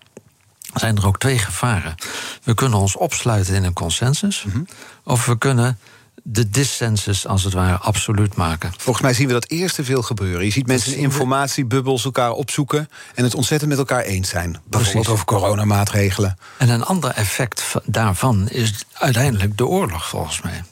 zijn 0.73 0.97
er 0.97 1.07
ook 1.07 1.19
twee 1.19 1.37
gevaren. 1.37 1.95
We 2.43 2.53
kunnen 2.53 2.79
ons 2.79 2.95
opsluiten 2.95 3.55
in 3.55 3.63
een 3.63 3.73
consensus, 3.73 4.43
Mhm. 4.43 4.63
of 5.03 5.25
we 5.25 5.37
kunnen 5.37 5.79
de 6.23 6.49
dissensus 6.49 7.27
als 7.27 7.43
het 7.43 7.53
ware 7.53 7.77
absoluut 7.77 8.35
maken. 8.35 8.71
Volgens 8.77 9.05
mij 9.05 9.13
zien 9.13 9.27
we 9.27 9.33
dat 9.33 9.49
eerst 9.49 9.75
te 9.75 9.83
veel 9.83 10.01
gebeuren. 10.01 10.45
Je 10.45 10.51
ziet 10.51 10.67
mensen 10.67 10.95
in 10.95 10.99
informatiebubbels 10.99 12.05
elkaar 12.05 12.31
opzoeken... 12.31 12.89
en 13.15 13.23
het 13.23 13.35
ontzettend 13.35 13.69
met 13.69 13.79
elkaar 13.79 14.01
eens 14.01 14.29
zijn. 14.29 14.51
Bijvoorbeeld 14.51 14.91
Precies. 14.91 15.07
over 15.09 15.25
coronamaatregelen. 15.25 16.37
En 16.57 16.69
een 16.69 16.83
ander 16.83 17.09
effect 17.11 17.61
va- 17.61 17.81
daarvan 17.85 18.49
is 18.49 18.85
uiteindelijk 18.93 19.57
de 19.57 19.65
oorlog, 19.65 20.07
volgens 20.07 20.41
mij. 20.41 20.63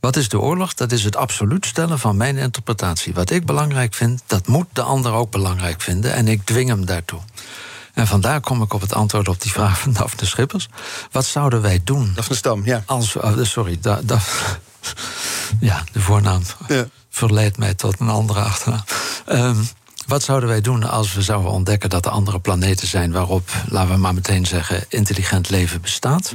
Wat 0.00 0.16
is 0.16 0.28
de 0.28 0.40
oorlog? 0.40 0.74
Dat 0.74 0.92
is 0.92 1.04
het 1.04 1.16
absoluut 1.16 1.66
stellen 1.66 1.98
van 1.98 2.16
mijn 2.16 2.36
interpretatie. 2.36 3.14
Wat 3.14 3.30
ik 3.30 3.46
belangrijk 3.46 3.94
vind, 3.94 4.22
dat 4.26 4.46
moet 4.46 4.66
de 4.72 4.82
ander 4.82 5.12
ook 5.12 5.30
belangrijk 5.30 5.80
vinden. 5.80 6.12
En 6.12 6.28
ik 6.28 6.44
dwing 6.44 6.68
hem 6.68 6.86
daartoe. 6.86 7.20
En 7.94 8.06
vandaar 8.06 8.40
kom 8.40 8.62
ik 8.62 8.72
op 8.72 8.80
het 8.80 8.94
antwoord 8.94 9.28
op 9.28 9.40
die 9.42 9.52
vraag 9.52 9.80
van 9.80 9.92
Daphne 9.92 10.26
Schippers. 10.26 10.68
Wat 11.12 11.24
zouden 11.24 11.62
wij 11.62 11.80
doen 11.84 12.12
Daphne 12.14 12.36
Stam, 12.36 12.64
ja. 12.64 12.82
als... 12.86 13.16
oh, 13.16 13.38
sorry, 13.42 13.78
da, 13.80 14.00
da- 14.04 14.20
ja, 15.60 15.84
de 15.92 16.00
voornaam 16.00 16.42
Ja. 16.68 16.86
verleidt 17.10 17.58
mij 17.58 17.74
tot 17.74 18.00
een 18.00 18.08
andere 18.08 18.40
achternaam. 18.40 18.84
Ehm, 19.26 19.56
wat 20.06 20.22
zouden 20.22 20.48
wij 20.48 20.60
doen 20.60 20.84
als 20.84 21.12
we 21.14 21.22
zouden 21.22 21.50
ontdekken 21.50 21.90
dat 21.90 22.04
er 22.06 22.10
andere 22.10 22.40
planeten 22.40 22.88
zijn 22.88 23.12
waarop, 23.12 23.50
laten 23.68 23.94
we 23.94 24.00
maar 24.00 24.14
meteen 24.14 24.46
zeggen, 24.46 24.84
intelligent 24.88 25.48
leven 25.50 25.80
bestaat? 25.80 26.32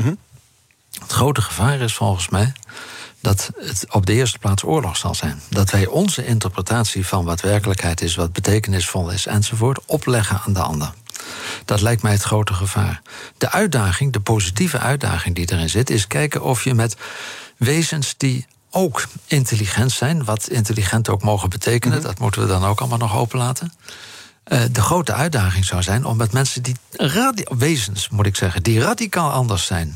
Het 1.02 1.12
grote 1.12 1.42
gevaar 1.42 1.80
is 1.80 1.94
volgens 1.94 2.30
mij 2.30 2.54
dat 3.22 3.52
het 3.56 3.86
op 3.89 4.06
de 4.06 4.13
eerste 4.13 4.39
plaats 4.39 4.63
oorlog 4.63 4.98
zal 4.98 5.16
zijn. 5.16 5.42
Dat 5.50 5.70
wij 5.72 5.86
onze 5.88 6.26
interpretatie 6.26 7.08
van 7.08 7.26
wat 7.26 7.42
werkelijkheid 7.42 8.02
is, 8.02 8.16
wat 8.16 8.34
betekenisvol 8.34 9.10
is 9.10 9.26
enzovoort, 9.26 9.80
opleggen 9.86 10.42
aan 10.46 10.54
de 10.54 10.62
ander. 10.62 10.94
Dat 11.66 11.82
lijkt 11.82 12.02
mij 12.02 12.12
het 12.12 12.24
grote 12.24 12.54
gevaar. 12.54 13.02
De 13.38 13.52
uitdaging, 13.52 14.13
de 14.13 14.20
positieve 14.20 14.80
uitdaging 14.80 15.36
die 15.36 15.52
erin 15.52 15.70
zit, 15.70 15.89
is 15.89 16.08
kijken 16.08 16.42
of 16.44 16.63
je 16.63 16.74
met 16.74 16.96
wezens 17.63 18.13
die 18.17 18.45
ook 18.69 19.06
intelligent 19.26 19.91
zijn, 19.91 20.23
wat 20.23 20.49
intelligent 20.49 21.10
ook 21.10 21.23
mogen 21.23 21.49
betekenen, 21.49 22.02
dat 22.02 22.19
moeten 22.19 22.41
we 22.41 22.47
dan 22.47 22.63
ook 22.63 22.80
allemaal 22.80 22.97
nog 22.97 23.15
openlaten. 23.15 23.73
Eh, 24.43 24.62
de 24.71 24.82
grote 24.82 25.13
uitdaging 25.13 25.65
zou 25.65 25.84
zijn 25.84 26.06
om 26.06 26.17
met 26.17 26.32
mensen 26.32 26.63
die 26.63 26.76
wezens, 27.58 28.10
moet 28.10 28.26
ik 28.26 28.36
zeggen, 28.36 28.63
die 28.63 28.80
radicaal 28.80 29.32
anders 29.32 29.65
zijn, 29.65 29.93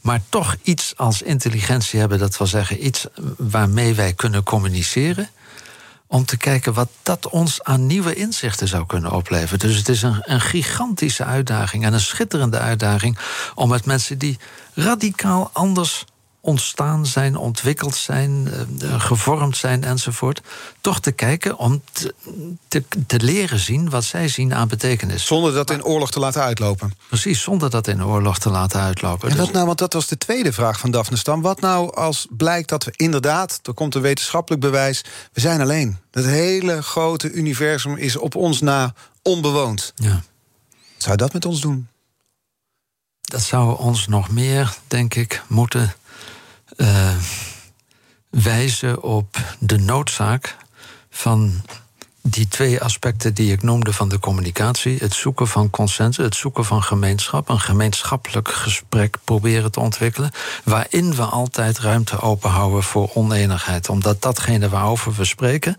maar 0.00 0.20
toch 0.28 0.56
iets 0.62 0.96
als 0.96 1.22
intelligentie 1.22 2.00
hebben, 2.00 2.18
dat 2.18 2.38
wil 2.38 2.46
zeggen 2.46 2.86
iets 2.86 3.06
waarmee 3.36 3.94
wij 3.94 4.12
kunnen 4.12 4.42
communiceren, 4.42 5.28
om 6.06 6.24
te 6.24 6.36
kijken 6.36 6.72
wat 6.72 6.88
dat 7.02 7.28
ons 7.28 7.62
aan 7.62 7.86
nieuwe 7.86 8.14
inzichten 8.14 8.68
zou 8.68 8.86
kunnen 8.86 9.12
opleveren. 9.12 9.58
Dus 9.58 9.76
het 9.76 9.88
is 9.88 10.02
een, 10.02 10.18
een 10.20 10.40
gigantische 10.40 11.24
uitdaging 11.24 11.84
en 11.84 11.92
een 11.92 12.00
schitterende 12.00 12.58
uitdaging 12.58 13.18
om 13.54 13.68
met 13.68 13.84
mensen 13.84 14.18
die 14.18 14.38
radicaal 14.74 15.50
anders 15.52 16.04
ontstaan 16.46 17.06
zijn, 17.06 17.36
ontwikkeld 17.36 17.94
zijn, 17.96 18.48
eh, 18.80 19.00
gevormd 19.00 19.56
zijn 19.56 19.84
enzovoort, 19.84 20.40
toch 20.80 21.00
te 21.00 21.12
kijken 21.12 21.58
om 21.58 21.82
te, 21.92 22.14
te, 22.68 22.84
te 23.06 23.20
leren 23.20 23.58
zien 23.58 23.90
wat 23.90 24.04
zij 24.04 24.28
zien 24.28 24.54
aan 24.54 24.68
betekenis. 24.68 25.26
Zonder 25.26 25.52
dat 25.52 25.70
in 25.70 25.84
oorlog 25.84 26.10
te 26.10 26.18
laten 26.18 26.42
uitlopen. 26.42 26.94
Precies, 27.08 27.42
zonder 27.42 27.70
dat 27.70 27.86
in 27.88 28.04
oorlog 28.04 28.38
te 28.38 28.50
laten 28.50 28.80
uitlopen. 28.80 29.28
En 29.28 29.36
Dus- 29.36 29.44
wat 29.44 29.54
nou, 29.54 29.66
want 29.66 29.78
dat 29.78 29.92
was 29.92 30.06
de 30.06 30.18
tweede 30.18 30.52
vraag 30.52 30.78
van 30.78 30.90
Daphne 30.90 31.16
Stam. 31.16 31.42
Wat 31.42 31.60
nou 31.60 31.94
als 31.94 32.26
blijkt 32.30 32.68
dat 32.68 32.84
we 32.84 32.92
inderdaad, 32.96 33.60
er 33.62 33.74
komt 33.74 33.94
een 33.94 34.02
wetenschappelijk 34.02 34.62
bewijs... 34.62 35.04
we 35.32 35.40
zijn 35.40 35.60
alleen. 35.60 35.98
Het 36.10 36.24
hele 36.24 36.82
grote 36.82 37.30
universum 37.30 37.96
is 37.96 38.16
op 38.16 38.34
ons 38.34 38.60
na 38.60 38.94
onbewoond. 39.22 39.92
ja. 39.96 40.22
Wat 40.94 41.04
zou 41.04 41.16
dat 41.16 41.32
met 41.32 41.44
ons 41.44 41.60
doen? 41.60 41.88
dat 43.26 43.42
zou 43.42 43.78
ons 43.78 44.06
nog 44.06 44.30
meer, 44.30 44.76
denk 44.86 45.14
ik, 45.14 45.42
moeten 45.46 45.94
eh, 46.76 47.16
wijzen 48.30 49.02
op 49.02 49.36
de 49.58 49.78
noodzaak 49.78 50.56
van 51.10 51.62
die 52.30 52.48
twee 52.48 52.80
aspecten 52.80 53.34
die 53.34 53.52
ik 53.52 53.62
noemde 53.62 53.92
van 53.92 54.08
de 54.08 54.18
communicatie: 54.18 54.96
het 54.98 55.14
zoeken 55.14 55.48
van 55.48 55.70
consensus, 55.70 56.24
het 56.24 56.34
zoeken 56.34 56.64
van 56.64 56.82
gemeenschap, 56.82 57.48
een 57.48 57.60
gemeenschappelijk 57.60 58.48
gesprek 58.48 59.16
proberen 59.24 59.70
te 59.70 59.80
ontwikkelen, 59.80 60.30
waarin 60.64 61.14
we 61.14 61.22
altijd 61.22 61.78
ruimte 61.78 62.20
openhouden 62.20 62.82
voor 62.82 63.10
oneenigheid, 63.14 63.88
omdat 63.88 64.22
datgene 64.22 64.68
waarover 64.68 65.12
we 65.12 65.24
spreken, 65.24 65.76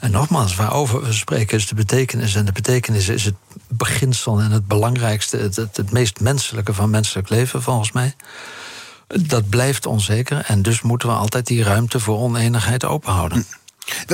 en 0.00 0.10
nogmaals, 0.10 0.54
waarover 0.54 1.02
we 1.02 1.12
spreken 1.12 1.56
is 1.58 1.68
de 1.68 1.74
betekenis, 1.74 2.34
en 2.34 2.44
de 2.44 2.52
betekenis 2.52 3.08
is 3.08 3.24
het 3.24 3.36
beginsel 3.68 4.40
en 4.40 4.50
het 4.50 4.66
belangrijkste, 4.66 5.36
het, 5.36 5.56
het, 5.56 5.76
het 5.76 5.90
meest 5.90 6.20
menselijke 6.20 6.74
van 6.74 6.90
menselijk 6.90 7.28
leven, 7.28 7.62
volgens 7.62 7.92
mij. 7.92 8.14
Dat 9.06 9.48
blijft 9.48 9.86
onzeker 9.86 10.44
en 10.46 10.62
dus 10.62 10.82
moeten 10.82 11.08
we 11.08 11.14
altijd 11.14 11.46
die 11.46 11.62
ruimte 11.62 12.00
voor 12.00 12.18
oneenigheid 12.18 12.84
openhouden. 12.84 13.46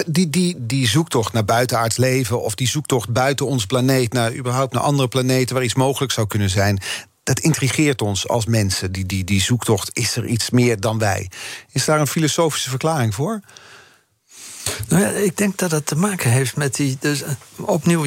Die, 0.07 0.31
die, 0.31 0.55
die 0.59 0.89
zoektocht 0.89 1.33
naar 1.33 1.45
buitenaards 1.45 1.97
leven... 1.97 2.43
of 2.43 2.55
die 2.55 2.69
zoektocht 2.69 3.09
buiten 3.09 3.47
ons 3.47 3.67
planeet... 3.67 4.13
naar 4.13 4.35
überhaupt 4.35 4.73
naar 4.73 4.83
andere 4.83 5.09
planeten 5.09 5.55
waar 5.55 5.65
iets 5.65 5.75
mogelijk 5.75 6.13
zou 6.13 6.27
kunnen 6.27 6.51
zijn... 6.51 6.83
dat 7.23 7.41
intrigeert 7.41 8.03
ons 8.03 8.29
als 8.29 8.47
mensen, 8.47 8.93
die, 8.93 9.07
die, 9.07 9.25
die 9.25 9.41
zoektocht. 9.41 9.91
Is 9.93 10.17
er 10.17 10.27
iets 10.27 10.51
meer 10.51 10.81
dan 10.81 10.99
wij? 10.99 11.31
Is 11.73 11.85
daar 11.85 12.01
een 12.01 12.07
filosofische 12.07 12.71
verklaring 12.71 13.15
voor? 13.15 13.41
Nou 14.89 15.03
ja, 15.03 15.09
ik 15.09 15.37
denk 15.37 15.59
dat 15.59 15.71
het 15.71 15.87
te 15.87 15.97
maken 15.97 16.31
heeft 16.31 16.57
met 16.57 16.75
die. 16.75 16.97
Dus 17.01 17.23
eh, 17.23 17.33
opnieuw, 17.57 18.07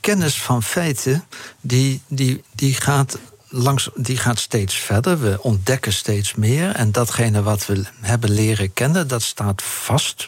kennis 0.00 0.42
van 0.42 0.62
feiten, 0.62 1.24
die, 1.60 2.00
die, 2.08 2.42
die 2.54 2.74
gaat 2.74 3.18
langs, 3.50 3.88
die 3.94 4.16
gaat 4.16 4.38
steeds 4.38 4.74
verder. 4.74 5.20
We 5.20 5.42
ontdekken 5.42 5.92
steeds 5.92 6.34
meer. 6.34 6.70
En 6.74 6.92
datgene 6.92 7.42
wat 7.42 7.66
we 7.66 7.82
hebben 8.00 8.30
leren 8.30 8.72
kennen, 8.72 9.08
dat 9.08 9.22
staat 9.22 9.62
vast. 9.62 10.26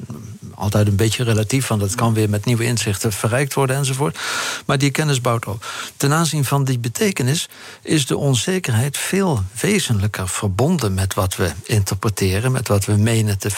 Altijd 0.54 0.86
een 0.86 0.96
beetje 0.96 1.24
relatief, 1.24 1.66
want 1.66 1.80
dat 1.80 1.94
kan 1.94 2.14
weer 2.14 2.30
met 2.30 2.44
nieuwe 2.44 2.64
inzichten 2.64 3.12
verrijkt 3.12 3.54
worden 3.54 3.76
enzovoort. 3.76 4.18
Maar 4.66 4.78
die 4.78 4.90
kennis 4.90 5.20
bouwt 5.20 5.46
op. 5.46 5.66
Ten 5.96 6.12
aanzien 6.12 6.44
van 6.44 6.64
die 6.64 6.78
betekenis 6.78 7.48
is 7.82 8.06
de 8.06 8.16
onzekerheid 8.16 8.96
veel 8.96 9.42
wezenlijker 9.60 10.28
verbonden 10.28 10.94
met 10.94 11.14
wat 11.14 11.36
we 11.36 11.52
interpreteren, 11.64 12.52
met 12.52 12.68
wat 12.68 12.84
we 12.84 12.96
menen 12.96 13.38
te, 13.38 13.50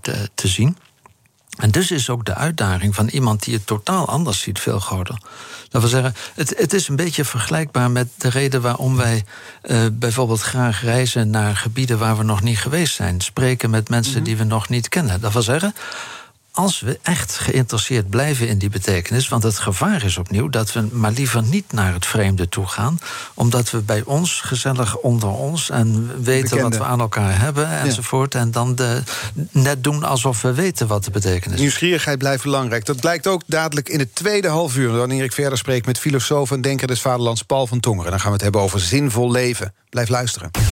te, 0.00 0.30
te 0.34 0.48
zien. 0.48 0.76
En 1.58 1.70
dus 1.70 1.90
is 1.90 2.10
ook 2.10 2.24
de 2.24 2.34
uitdaging 2.34 2.94
van 2.94 3.08
iemand 3.08 3.44
die 3.44 3.54
het 3.54 3.66
totaal 3.66 4.08
anders 4.08 4.40
ziet 4.40 4.58
veel 4.58 4.78
groter. 4.78 5.18
Dat 5.68 5.80
wil 5.80 5.90
zeggen, 5.90 6.14
het, 6.34 6.54
het 6.56 6.72
is 6.72 6.88
een 6.88 6.96
beetje 6.96 7.24
vergelijkbaar 7.24 7.90
met 7.90 8.08
de 8.16 8.28
reden 8.28 8.62
waarom 8.62 8.96
wij 8.96 9.24
uh, 9.62 9.86
bijvoorbeeld 9.92 10.40
graag 10.40 10.82
reizen 10.82 11.30
naar 11.30 11.56
gebieden 11.56 11.98
waar 11.98 12.16
we 12.16 12.24
nog 12.24 12.42
niet 12.42 12.58
geweest 12.58 12.94
zijn. 12.94 13.20
Spreken 13.20 13.70
met 13.70 13.88
mensen 13.88 14.14
mhm. 14.14 14.24
die 14.24 14.36
we 14.36 14.44
nog 14.44 14.68
niet 14.68 14.88
kennen. 14.88 15.20
Dat 15.20 15.32
wil 15.32 15.42
zeggen, 15.42 15.74
als 16.52 16.80
we 16.80 16.98
echt 17.02 17.38
geïnteresseerd 17.38 18.10
blijven 18.10 18.48
in 18.48 18.58
die 18.58 18.70
betekenis, 18.70 19.28
want 19.28 19.42
het 19.42 19.58
gevaar 19.58 20.04
is 20.04 20.16
opnieuw 20.16 20.48
dat 20.48 20.72
we 20.72 20.88
maar 20.92 21.10
liever 21.10 21.42
niet 21.42 21.72
naar 21.72 21.92
het 21.92 22.06
vreemde 22.06 22.48
toe 22.48 22.66
gaan, 22.66 22.98
omdat 23.34 23.70
we 23.70 23.80
bij 23.80 24.02
ons 24.04 24.40
gezellig 24.40 24.96
onder 24.96 25.28
ons 25.28 25.70
en 25.70 26.22
weten 26.22 26.62
wat 26.62 26.76
we 26.76 26.84
aan 26.84 27.00
elkaar 27.00 27.40
hebben 27.40 27.68
enzovoort, 27.68 28.34
en 28.34 28.50
dan 28.50 28.74
de, 28.74 29.02
net 29.50 29.84
doen 29.84 30.04
alsof 30.04 30.42
we 30.42 30.54
weten 30.54 30.86
wat 30.86 31.04
de 31.04 31.10
betekenis 31.10 31.54
is. 31.54 31.60
Nieuwsgierigheid 31.60 32.18
blijft 32.18 32.42
belangrijk. 32.42 32.84
Dat 32.84 33.00
blijkt 33.00 33.26
ook 33.26 33.42
dadelijk 33.46 33.88
in 33.88 33.98
het 33.98 34.14
tweede 34.14 34.48
half 34.48 34.76
uur, 34.76 34.90
wanneer 34.96 35.24
ik 35.24 35.32
verder 35.32 35.58
spreek 35.58 35.86
met 35.86 35.98
filosoof 35.98 36.50
en 36.50 36.60
denker 36.60 36.86
des 36.86 37.00
Vaderlands 37.00 37.42
Paul 37.42 37.66
van 37.66 37.80
Tongeren. 37.80 38.10
Dan 38.10 38.20
gaan 38.20 38.28
we 38.28 38.34
het 38.34 38.42
hebben 38.42 38.60
over 38.60 38.80
zinvol 38.80 39.30
leven. 39.30 39.74
Blijf 39.90 40.08
luisteren. 40.08 40.71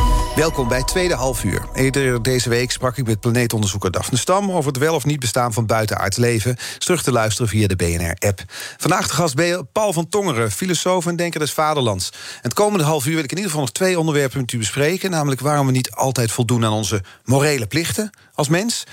Welkom 0.35 0.67
bij 0.67 0.83
Tweede 0.83 1.13
Half 1.13 1.43
Uur. 1.43 1.65
Eerder 1.73 2.21
deze 2.21 2.49
week 2.49 2.71
sprak 2.71 2.97
ik 2.97 3.05
met 3.05 3.19
planeetonderzoeker 3.19 3.91
Daphne 3.91 4.17
Stam... 4.17 4.51
over 4.51 4.71
het 4.71 4.77
wel 4.77 4.95
of 4.95 5.05
niet 5.05 5.19
bestaan 5.19 5.53
van 5.53 5.65
buitenaards 5.65 6.17
leven. 6.17 6.57
Terug 6.77 7.03
te 7.03 7.11
luisteren 7.11 7.49
via 7.49 7.67
de 7.67 7.75
BNR-app. 7.75 8.43
Vandaag 8.77 9.07
de 9.07 9.13
gast 9.13 9.35
Paul 9.71 9.93
van 9.93 10.09
Tongeren, 10.09 10.51
filosoof 10.51 11.05
en 11.05 11.15
denker 11.15 11.39
des 11.39 11.53
Vaderlands. 11.53 12.09
En 12.11 12.39
het 12.41 12.53
komende 12.53 12.85
half 12.85 13.05
uur 13.05 13.15
wil 13.15 13.23
ik 13.23 13.31
in 13.31 13.37
ieder 13.37 13.51
geval 13.51 13.65
nog 13.65 13.71
twee 13.71 13.99
onderwerpen 13.99 14.39
met 14.39 14.51
u 14.51 14.57
bespreken. 14.57 15.11
Namelijk 15.11 15.41
waarom 15.41 15.65
we 15.65 15.71
niet 15.71 15.91
altijd 15.91 16.31
voldoen 16.31 16.65
aan 16.65 16.71
onze 16.71 17.03
morele 17.23 17.67
plichten 17.67 18.09
als 18.41 18.49
mens. 18.49 18.83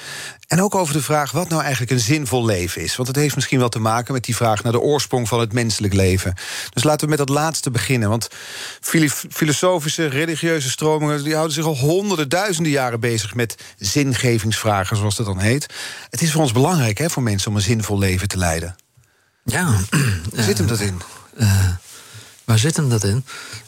En 0.46 0.62
ook 0.62 0.74
over 0.74 0.94
de 0.94 1.02
vraag 1.02 1.30
wat 1.30 1.48
nou 1.48 1.62
eigenlijk 1.62 1.90
een 1.90 2.00
zinvol 2.00 2.44
leven 2.44 2.82
is. 2.82 2.96
Want 2.96 3.08
het 3.08 3.16
heeft 3.16 3.34
misschien 3.34 3.58
wel 3.58 3.68
te 3.68 3.78
maken 3.78 4.12
met 4.12 4.24
die 4.24 4.36
vraag 4.36 4.62
naar 4.62 4.72
de 4.72 4.80
oorsprong 4.80 5.28
van 5.28 5.40
het 5.40 5.52
menselijk 5.52 5.94
leven. 5.94 6.34
Dus 6.72 6.84
laten 6.84 7.00
we 7.00 7.08
met 7.08 7.18
dat 7.18 7.28
laatste 7.28 7.70
beginnen. 7.70 8.08
Want 8.08 8.28
filosofische, 9.30 10.06
religieuze 10.06 10.70
stromingen 10.70 11.24
die 11.24 11.34
houden 11.34 11.54
zich 11.54 11.64
al 11.64 11.76
honderden, 11.76 12.28
duizenden 12.28 12.72
jaren 12.72 13.00
bezig 13.00 13.34
met 13.34 13.54
zingevingsvragen, 13.78 14.96
zoals 14.96 15.16
dat 15.16 15.26
dan 15.26 15.40
heet. 15.40 15.66
Het 16.10 16.22
is 16.22 16.32
voor 16.32 16.42
ons 16.42 16.52
belangrijk 16.52 16.98
hè, 16.98 17.10
voor 17.10 17.22
mensen 17.22 17.50
om 17.50 17.56
een 17.56 17.62
zinvol 17.62 17.98
leven 17.98 18.28
te 18.28 18.36
leiden. 18.36 18.76
Ja. 19.44 19.78
Waar 20.34 20.44
zit 20.44 20.58
hem 20.58 20.66
dat 20.66 20.80
in? 20.80 21.00
Uh, 21.40 21.68
waar 22.44 22.58
zit 22.58 22.76
hem 22.76 22.88
dat 22.88 23.04
in? 23.04 23.24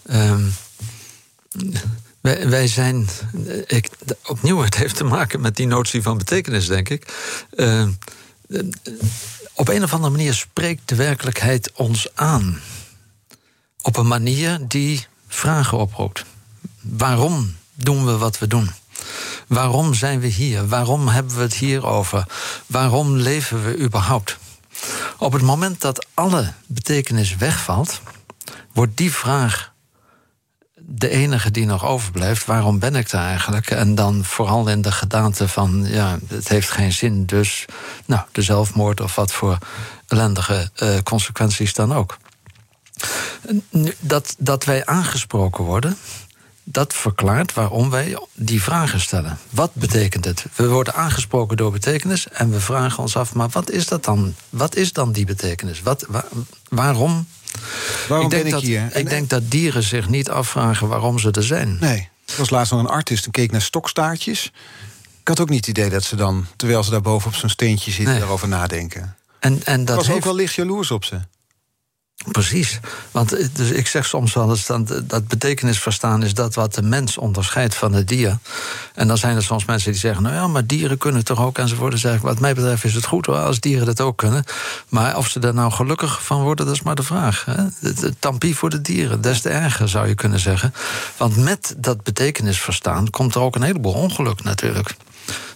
Uh, 0.06 0.34
wij, 2.20 2.66
zijn, 2.66 3.08
ik, 3.66 3.88
opnieuw, 4.26 4.58
het 4.62 4.76
heeft 4.76 4.96
te 4.96 5.04
maken 5.04 5.40
met 5.40 5.56
die 5.56 5.66
notie 5.66 6.02
van 6.02 6.18
betekenis, 6.18 6.66
denk 6.66 6.88
ik. 6.88 7.12
Uh, 7.54 7.88
op 9.54 9.68
een 9.68 9.82
of 9.82 9.92
andere 9.92 10.12
manier 10.12 10.34
spreekt 10.34 10.88
de 10.88 10.94
werkelijkheid 10.94 11.72
ons 11.72 12.08
aan. 12.14 12.60
Op 13.82 13.96
een 13.96 14.06
manier 14.06 14.58
die 14.68 15.06
vragen 15.28 15.78
oproept. 15.78 16.24
Waarom 16.80 17.56
doen 17.74 18.04
we 18.04 18.16
wat 18.16 18.38
we 18.38 18.46
doen? 18.46 18.70
Waarom 19.46 19.94
zijn 19.94 20.20
we 20.20 20.26
hier? 20.26 20.68
Waarom 20.68 21.08
hebben 21.08 21.36
we 21.36 21.42
het 21.42 21.54
hier 21.54 21.86
over? 21.86 22.26
Waarom 22.66 23.16
leven 23.16 23.64
we 23.64 23.78
überhaupt? 23.78 24.38
Op 25.18 25.32
het 25.32 25.42
moment 25.42 25.80
dat 25.80 26.06
alle 26.14 26.52
betekenis 26.66 27.36
wegvalt, 27.36 28.00
wordt 28.72 28.96
die 28.96 29.12
vraag 29.12 29.69
de 31.00 31.08
enige 31.08 31.50
die 31.50 31.66
nog 31.66 31.86
overblijft. 31.86 32.44
Waarom 32.44 32.78
ben 32.78 32.94
ik 32.94 33.10
daar 33.10 33.26
eigenlijk? 33.26 33.70
En 33.70 33.94
dan 33.94 34.24
vooral 34.24 34.68
in 34.68 34.82
de 34.82 34.92
gedaante 34.92 35.48
van, 35.48 35.84
ja, 35.86 36.18
het 36.26 36.48
heeft 36.48 36.70
geen 36.70 36.92
zin, 36.92 37.26
dus 37.26 37.64
nou, 38.06 38.22
de 38.32 38.42
zelfmoord 38.42 39.00
of 39.00 39.14
wat 39.14 39.32
voor 39.32 39.58
ellendige 40.08 40.70
uh, 40.82 40.98
consequenties 41.02 41.74
dan 41.74 41.94
ook. 41.94 42.16
Dat, 44.00 44.34
dat 44.38 44.64
wij 44.64 44.86
aangesproken 44.86 45.64
worden, 45.64 45.96
dat 46.64 46.94
verklaart 46.94 47.54
waarom 47.54 47.90
wij 47.90 48.18
die 48.34 48.62
vragen 48.62 49.00
stellen. 49.00 49.38
Wat 49.50 49.74
betekent 49.74 50.24
het? 50.24 50.44
We 50.54 50.68
worden 50.68 50.94
aangesproken 50.94 51.56
door 51.56 51.72
betekenis 51.72 52.28
en 52.28 52.50
we 52.50 52.60
vragen 52.60 53.02
ons 53.02 53.16
af, 53.16 53.34
maar 53.34 53.48
wat 53.48 53.70
is 53.70 53.86
dat 53.86 54.04
dan? 54.04 54.34
Wat 54.48 54.76
is 54.76 54.92
dan 54.92 55.12
die 55.12 55.26
betekenis? 55.26 55.82
Wat, 55.82 56.06
waarom 56.68 57.26
Waarom 58.08 58.26
ik 58.26 58.32
denk 58.32 58.42
ben 58.42 58.52
ik 58.52 58.58
dat, 58.58 58.62
hier? 58.62 58.96
Ik 58.96 59.08
denk 59.08 59.30
dat 59.30 59.50
dieren 59.50 59.82
zich 59.82 60.08
niet 60.08 60.28
afvragen 60.28 60.88
waarom 60.88 61.18
ze 61.18 61.30
er 61.30 61.44
zijn. 61.44 61.76
Nee. 61.80 62.08
Ik 62.26 62.34
was 62.34 62.50
laatst 62.50 62.72
nog 62.72 62.80
een 62.80 62.86
artist 62.86 63.24
en 63.24 63.30
keek 63.30 63.50
naar 63.50 63.62
stokstaartjes. 63.62 64.52
Ik 65.20 65.28
had 65.28 65.40
ook 65.40 65.48
niet 65.48 65.66
het 65.66 65.78
idee 65.78 65.90
dat 65.90 66.04
ze 66.04 66.16
dan, 66.16 66.46
terwijl 66.56 66.82
ze 66.82 66.90
daar 66.90 67.00
boven 67.00 67.28
op 67.28 67.34
zo'n 67.34 67.48
steentje 67.48 67.90
zitten, 67.90 68.10
nee. 68.10 68.20
daarover 68.20 68.48
nadenken. 68.48 69.16
En, 69.38 69.60
en 69.64 69.84
dat 69.84 69.96
was 69.96 70.06
heeft... 70.06 70.18
ook 70.18 70.24
wel 70.24 70.34
licht 70.34 70.54
jaloers 70.54 70.90
op 70.90 71.04
ze. 71.04 71.20
Precies. 72.28 72.80
Want 73.10 73.32
eh, 73.32 73.46
dus 73.52 73.70
ik 73.70 73.86
zeg 73.86 74.06
soms 74.06 74.34
wel 74.34 74.50
eens 74.50 74.66
dat, 74.66 75.02
dat 75.04 75.28
betekenis 75.28 75.78
verstaan 75.78 76.22
is 76.22 76.34
dat 76.34 76.54
wat 76.54 76.74
de 76.74 76.82
mens 76.82 77.18
onderscheidt 77.18 77.74
van 77.74 77.92
het 77.92 78.08
dier. 78.08 78.38
En 78.94 79.08
dan 79.08 79.18
zijn 79.18 79.36
er 79.36 79.42
soms 79.42 79.64
mensen 79.64 79.90
die 79.90 80.00
zeggen: 80.00 80.22
Nou 80.22 80.34
ja, 80.34 80.46
maar 80.46 80.66
dieren 80.66 80.98
kunnen 80.98 81.24
toch 81.24 81.40
ook 81.40 81.58
enzovoort. 81.58 81.90
Dan 81.90 82.00
zeg 82.00 82.14
ik: 82.14 82.20
Wat 82.20 82.40
mij 82.40 82.54
betreft 82.54 82.84
is 82.84 82.94
het 82.94 83.04
goed 83.04 83.26
hoor, 83.26 83.36
als 83.36 83.60
dieren 83.60 83.86
dat 83.86 84.00
ook 84.00 84.16
kunnen. 84.16 84.44
Maar 84.88 85.16
of 85.16 85.28
ze 85.28 85.40
er 85.40 85.54
nou 85.54 85.72
gelukkig 85.72 86.24
van 86.24 86.42
worden, 86.42 86.66
dat 86.66 86.74
is 86.74 86.82
maar 86.82 86.94
de 86.94 87.02
vraag. 87.02 87.44
Hè? 87.44 87.64
Tampie 88.18 88.56
voor 88.56 88.70
de 88.70 88.80
dieren, 88.80 89.20
des 89.20 89.40
te 89.40 89.48
erger 89.48 89.88
zou 89.88 90.08
je 90.08 90.14
kunnen 90.14 90.40
zeggen. 90.40 90.74
Want 91.16 91.36
met 91.36 91.74
dat 91.76 92.02
betekenis 92.02 92.60
verstaan 92.60 93.10
komt 93.10 93.34
er 93.34 93.40
ook 93.40 93.54
een 93.54 93.62
heleboel 93.62 93.92
ongeluk 93.92 94.42
natuurlijk. 94.42 94.96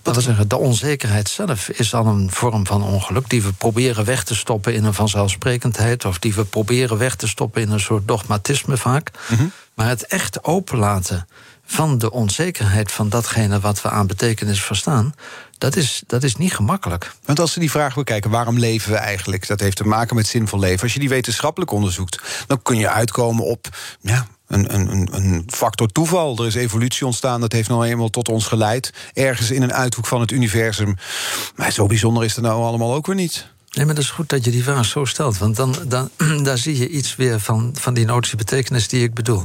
Dat 0.02 0.14
wil 0.14 0.22
zeggen, 0.22 0.48
de 0.48 0.56
onzekerheid 0.56 1.28
zelf 1.28 1.68
is 1.68 1.94
al 1.94 2.06
een 2.06 2.30
vorm 2.30 2.66
van 2.66 2.82
ongeluk... 2.82 3.30
die 3.30 3.42
we 3.42 3.52
proberen 3.52 4.04
weg 4.04 4.24
te 4.24 4.34
stoppen 4.34 4.74
in 4.74 4.84
een 4.84 4.94
vanzelfsprekendheid... 4.94 6.04
of 6.04 6.18
die 6.18 6.34
we 6.34 6.44
proberen 6.44 6.98
weg 6.98 7.16
te 7.16 7.28
stoppen 7.28 7.62
in 7.62 7.70
een 7.70 7.80
soort 7.80 8.08
dogmatisme 8.08 8.76
vaak. 8.76 9.10
Mhm. 9.28 9.44
Maar 9.74 9.88
het 9.88 10.06
echt 10.06 10.44
openlaten 10.44 11.28
van 11.66 11.98
de 11.98 12.10
onzekerheid 12.10 12.92
van 12.92 13.08
datgene 13.08 13.60
wat 13.60 13.82
we 13.82 13.90
aan 13.90 14.06
betekenis 14.06 14.62
verstaan... 14.62 15.14
Dat 15.58 15.76
is, 15.76 16.02
dat 16.06 16.22
is 16.22 16.36
niet 16.36 16.54
gemakkelijk. 16.54 17.12
Want 17.24 17.40
als 17.40 17.54
we 17.54 17.60
die 17.60 17.70
vraag 17.70 17.94
bekijken, 17.94 18.30
waarom 18.30 18.58
leven 18.58 18.92
we 18.92 18.96
eigenlijk? 18.96 19.46
Dat 19.46 19.60
heeft 19.60 19.76
te 19.76 19.86
maken 19.86 20.16
met 20.16 20.26
zinvol 20.26 20.58
leven. 20.58 20.82
Als 20.82 20.92
je 20.92 20.98
die 20.98 21.08
wetenschappelijk 21.08 21.70
onderzoekt, 21.70 22.44
dan 22.46 22.62
kun 22.62 22.78
je 22.78 22.88
uitkomen 22.88 23.44
op 23.44 23.68
ja, 24.00 24.26
een, 24.54 25.08
een, 25.14 25.44
factor 25.46 25.88
toeval. 25.88 26.38
Er 26.38 26.46
is 26.46 26.54
evolutie 26.54 27.06
ontstaan, 27.06 27.40
dat 27.40 27.52
heeft 27.52 27.68
nou 27.68 27.86
eenmaal 27.86 28.10
tot 28.10 28.28
ons 28.28 28.46
geleid. 28.46 28.92
Ergens 29.12 29.50
in 29.50 29.62
een 29.62 29.72
uithoek 29.72 30.06
van 30.06 30.20
het 30.20 30.30
universum. 30.30 30.96
Maar 31.56 31.72
zo 31.72 31.86
bijzonder 31.86 32.24
is 32.24 32.34
het 32.34 32.44
nou 32.44 32.62
allemaal 32.62 32.94
ook 32.94 33.06
weer 33.06 33.16
niet. 33.16 33.52
Nee, 33.70 33.84
maar 33.84 33.94
dat 33.94 34.04
is 34.04 34.10
goed 34.10 34.28
dat 34.28 34.44
je 34.44 34.50
die 34.50 34.62
vraag 34.62 34.84
zo 34.84 35.04
stelt. 35.04 35.38
Want 35.38 35.56
dan, 35.56 35.74
dan 35.86 36.10
daar 36.44 36.58
zie 36.58 36.78
je 36.78 36.88
iets 36.88 37.16
weer 37.16 37.40
van, 37.40 37.70
van 37.78 37.94
die 37.94 38.04
notie 38.04 38.36
betekenis 38.36 38.88
die 38.88 39.02
ik 39.02 39.14
bedoel. 39.14 39.44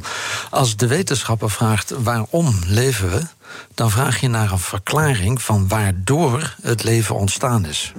Als 0.49 0.75
de 0.75 0.87
wetenschapper 0.87 1.49
vraagt 1.49 1.93
waarom 2.03 2.59
leven 2.65 3.09
we 3.09 3.21
dan 3.73 3.91
vraag 3.91 4.19
je 4.19 4.27
naar 4.27 4.51
een 4.51 4.59
verklaring 4.59 5.41
van 5.41 5.67
waardoor 5.67 6.55
het 6.61 6.83
leven 6.83 7.15
ontstaan 7.15 7.65
is. 7.65 7.93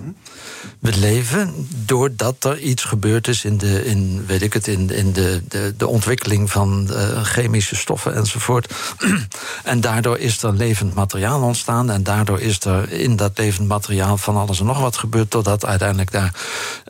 We 0.79 0.99
leven 0.99 1.69
doordat 1.87 2.45
er 2.45 2.59
iets 2.59 2.85
gebeurd 2.85 3.29
is 3.29 3.45
in 3.45 3.59
de, 3.59 3.85
in, 3.85 4.27
weet 4.27 4.43
ik 4.43 4.53
het, 4.53 4.67
in, 4.67 4.91
in 4.91 5.13
de, 5.13 5.43
de, 5.49 5.75
de 5.77 5.87
ontwikkeling 5.87 6.51
van 6.51 6.89
uh, 6.91 7.23
chemische 7.23 7.77
stoffen 7.77 8.15
enzovoort. 8.15 8.75
en 9.65 9.81
daardoor 9.81 10.19
is 10.19 10.43
er 10.43 10.53
levend 10.53 10.95
materiaal 10.95 11.43
ontstaan. 11.43 11.91
En 11.91 12.03
daardoor 12.03 12.41
is 12.41 12.61
er 12.61 12.93
in 12.93 13.17
dat 13.17 13.39
levend 13.39 13.69
materiaal 13.69 14.17
van 14.17 14.37
alles 14.37 14.61
en 14.61 14.67
nog 14.67 14.81
wat 14.81 14.97
gebeurd. 14.97 15.31
Totdat 15.31 15.67
uiteindelijk 15.67 16.11
daar 16.11 16.35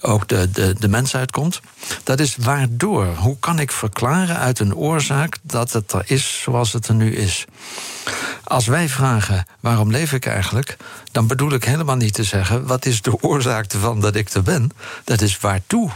ook 0.00 0.28
de, 0.28 0.50
de, 0.50 0.74
de 0.78 0.88
mens 0.88 1.16
uitkomt. 1.16 1.60
Dat 2.04 2.20
is 2.20 2.36
waardoor. 2.36 3.06
Hoe 3.06 3.36
kan 3.40 3.58
ik 3.58 3.72
verklaren 3.72 4.36
uit 4.36 4.58
een 4.58 4.74
oorzaak 4.74 5.36
dat 5.42 5.72
het 5.72 5.92
er 5.92 6.02
is 6.06 6.40
zoals 6.42 6.72
het 6.72 6.88
er 6.88 6.94
nu 6.94 7.16
is? 7.16 7.46
Als 8.50 8.66
wij 8.66 8.88
vragen 8.88 9.46
waarom 9.60 9.90
leef 9.90 10.12
ik 10.12 10.26
eigenlijk, 10.26 10.76
dan 11.12 11.26
bedoel 11.26 11.52
ik 11.52 11.64
helemaal 11.64 11.96
niet 11.96 12.14
te 12.14 12.24
zeggen 12.24 12.66
wat 12.66 12.86
is 12.86 13.02
de 13.02 13.22
oorzaak 13.22 13.72
ervan 13.72 14.00
dat 14.00 14.14
ik 14.14 14.30
er 14.30 14.42
ben. 14.42 14.70
Dat 15.04 15.20
is 15.20 15.38
waartoe. 15.38 15.90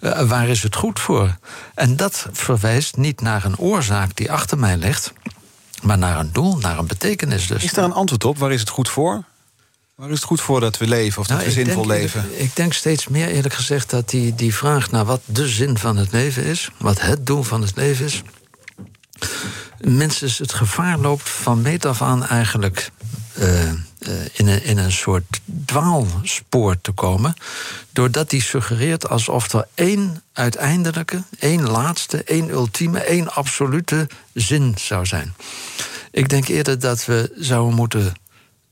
Uh, 0.00 0.20
waar 0.20 0.48
is 0.48 0.62
het 0.62 0.76
goed 0.76 1.00
voor? 1.00 1.36
En 1.74 1.96
dat 1.96 2.26
verwijst 2.32 2.96
niet 2.96 3.20
naar 3.20 3.44
een 3.44 3.58
oorzaak 3.58 4.16
die 4.16 4.32
achter 4.32 4.58
mij 4.58 4.76
ligt, 4.76 5.12
maar 5.82 5.98
naar 5.98 6.18
een 6.18 6.32
doel, 6.32 6.58
naar 6.58 6.78
een 6.78 6.86
betekenis. 6.86 7.46
Dus. 7.46 7.64
Is 7.64 7.72
daar 7.72 7.84
een 7.84 7.92
antwoord 7.92 8.24
op? 8.24 8.38
Waar 8.38 8.52
is 8.52 8.60
het 8.60 8.68
goed 8.68 8.88
voor? 8.88 9.24
Waar 9.94 10.10
is 10.10 10.16
het 10.16 10.24
goed 10.24 10.40
voor 10.40 10.60
dat 10.60 10.78
we 10.78 10.86
leven 10.86 11.20
of 11.20 11.26
dat 11.26 11.36
nou, 11.36 11.48
we 11.48 11.54
zinvol 11.54 11.86
denk, 11.86 12.00
leven? 12.00 12.40
Ik, 12.40 12.56
denk 12.56 12.72
steeds 12.72 13.08
meer 13.08 13.28
eerlijk 13.28 13.54
gezegd 13.54 13.90
dat 13.90 14.08
die, 14.08 14.34
die 14.34 14.54
vraag 14.54 14.90
naar 14.90 15.04
wat 15.04 15.20
de 15.24 15.48
zin 15.48 15.78
van 15.78 15.96
het 15.96 16.12
leven 16.12 16.44
is, 16.44 16.70
wat 16.78 17.00
het 17.00 17.26
doel 17.26 17.42
van 17.42 17.60
het 17.60 17.76
leven 17.76 18.04
is, 18.04 18.22
mensen 19.80 20.30
het 20.36 20.52
gevaar 20.52 20.98
loopt 20.98 21.30
van 21.30 21.62
meet 21.62 21.84
af 21.84 22.02
aan 22.02 22.26
eigenlijk 22.26 22.90
uh, 23.38 23.62
uh, 23.62 23.72
in, 24.32 24.46
een, 24.46 24.64
in 24.64 24.78
een 24.78 24.92
soort 24.92 25.40
dwaalspoor 25.64 26.80
te 26.80 26.92
komen. 26.92 27.34
Doordat 27.90 28.30
die 28.30 28.42
suggereert 28.42 29.08
alsof 29.08 29.52
er 29.52 29.66
één 29.74 30.22
uiteindelijke, 30.32 31.22
één 31.38 31.68
laatste, 31.68 32.24
één 32.24 32.50
ultieme, 32.50 33.00
één 33.00 33.32
absolute 33.32 34.08
zin 34.34 34.74
zou 34.78 35.06
zijn. 35.06 35.34
Ik 36.10 36.28
denk 36.28 36.48
eerder 36.48 36.78
dat 36.78 37.04
we 37.04 37.32
zouden 37.36 37.74
moeten. 37.74 38.12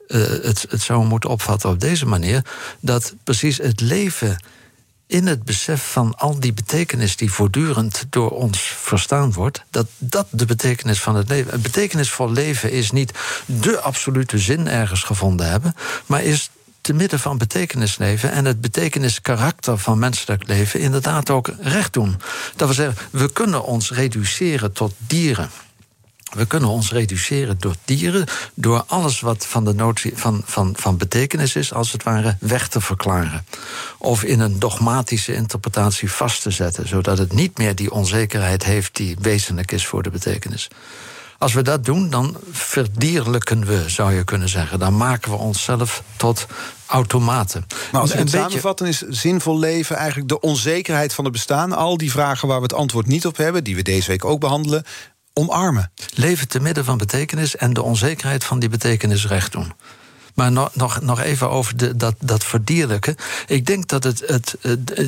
Uh, 0.08 0.22
het, 0.26 0.66
het 0.68 0.82
zouden 0.82 1.08
moeten 1.08 1.30
opvatten 1.30 1.70
op 1.70 1.80
deze 1.80 2.06
manier. 2.06 2.44
Dat 2.80 3.14
precies 3.24 3.56
het 3.58 3.80
leven 3.80 4.42
in 5.08 5.26
het 5.26 5.42
besef 5.42 5.92
van 5.92 6.14
al 6.16 6.40
die 6.40 6.52
betekenis 6.52 7.16
die 7.16 7.32
voortdurend 7.32 8.06
door 8.10 8.30
ons 8.30 8.58
verstaan 8.60 9.32
wordt, 9.32 9.64
dat 9.70 9.86
dat 9.98 10.26
de 10.30 10.44
betekenis 10.44 11.00
van 11.00 11.16
het 11.16 11.28
leven. 11.28 11.52
Het 11.52 11.62
betekenisvol 11.62 12.32
leven 12.32 12.70
is 12.70 12.90
niet 12.90 13.12
de 13.46 13.80
absolute 13.80 14.38
zin 14.38 14.68
ergens 14.68 15.02
gevonden 15.02 15.50
hebben, 15.50 15.74
maar 16.06 16.22
is 16.22 16.50
te 16.80 16.92
midden 16.92 17.18
van 17.18 17.38
betekenis 17.38 17.98
leven 17.98 18.30
en 18.30 18.44
het 18.44 18.60
betekeniskarakter 18.60 19.78
van 19.78 19.98
menselijk 19.98 20.46
leven 20.46 20.80
inderdaad 20.80 21.30
ook 21.30 21.50
recht 21.60 21.92
doen. 21.92 22.16
Dat 22.56 22.68
we 22.68 22.74
zeggen, 22.74 22.96
we 23.10 23.32
kunnen 23.32 23.64
ons 23.64 23.90
reduceren 23.90 24.72
tot 24.72 24.92
dieren. 24.96 25.50
We 26.30 26.46
kunnen 26.46 26.68
ons 26.68 26.92
reduceren 26.92 27.56
door 27.58 27.74
dieren, 27.84 28.26
door 28.54 28.84
alles 28.86 29.20
wat 29.20 29.46
van, 29.46 29.64
de 29.64 29.74
notie, 29.74 30.12
van, 30.14 30.42
van, 30.44 30.74
van 30.76 30.96
betekenis 30.96 31.56
is, 31.56 31.72
als 31.72 31.92
het 31.92 32.02
ware, 32.02 32.36
weg 32.40 32.68
te 32.68 32.80
verklaren. 32.80 33.46
Of 33.98 34.22
in 34.22 34.40
een 34.40 34.58
dogmatische 34.58 35.34
interpretatie 35.34 36.12
vast 36.12 36.42
te 36.42 36.50
zetten, 36.50 36.88
zodat 36.88 37.18
het 37.18 37.32
niet 37.32 37.58
meer 37.58 37.74
die 37.74 37.92
onzekerheid 37.92 38.64
heeft 38.64 38.96
die 38.96 39.16
wezenlijk 39.20 39.72
is 39.72 39.86
voor 39.86 40.02
de 40.02 40.10
betekenis. 40.10 40.68
Als 41.38 41.52
we 41.52 41.62
dat 41.62 41.84
doen, 41.84 42.10
dan 42.10 42.36
verdierlijken 42.50 43.66
we, 43.66 43.84
zou 43.86 44.14
je 44.14 44.24
kunnen 44.24 44.48
zeggen. 44.48 44.78
Dan 44.78 44.96
maken 44.96 45.30
we 45.30 45.36
onszelf 45.36 46.02
tot 46.16 46.46
automaten. 46.86 47.66
Maar 47.92 48.00
als 48.00 48.12
we 48.12 48.18
het 48.18 48.30
samenvatten 48.30 48.86
is 48.86 48.98
zinvol 48.98 49.58
leven 49.58 49.96
eigenlijk 49.96 50.28
de 50.28 50.40
onzekerheid 50.40 51.14
van 51.14 51.24
het 51.24 51.32
bestaan. 51.32 51.72
Al 51.72 51.96
die 51.96 52.10
vragen 52.10 52.48
waar 52.48 52.56
we 52.56 52.62
het 52.62 52.74
antwoord 52.74 53.06
niet 53.06 53.26
op 53.26 53.36
hebben, 53.36 53.64
die 53.64 53.76
we 53.76 53.82
deze 53.82 54.10
week 54.10 54.24
ook 54.24 54.40
behandelen, 54.40 54.84
omarmen. 55.38 55.90
Leven 56.14 56.48
te 56.48 56.60
midden 56.60 56.84
van 56.84 56.98
betekenis 56.98 57.56
en 57.56 57.72
de 57.72 57.82
onzekerheid 57.82 58.44
van 58.44 58.58
die 58.58 58.68
betekenis 58.68 59.26
recht 59.26 59.52
doen. 59.52 59.72
Maar 60.38 60.52
nog, 60.52 60.70
nog, 60.74 61.00
nog 61.00 61.20
even 61.20 61.50
over 61.50 61.76
de, 61.76 61.96
dat, 61.96 62.14
dat 62.20 62.44
verdierlijken. 62.44 63.16
Ik 63.46 63.66
denk 63.66 63.88
dat 63.88 64.04
het, 64.04 64.22
het, 64.26 64.56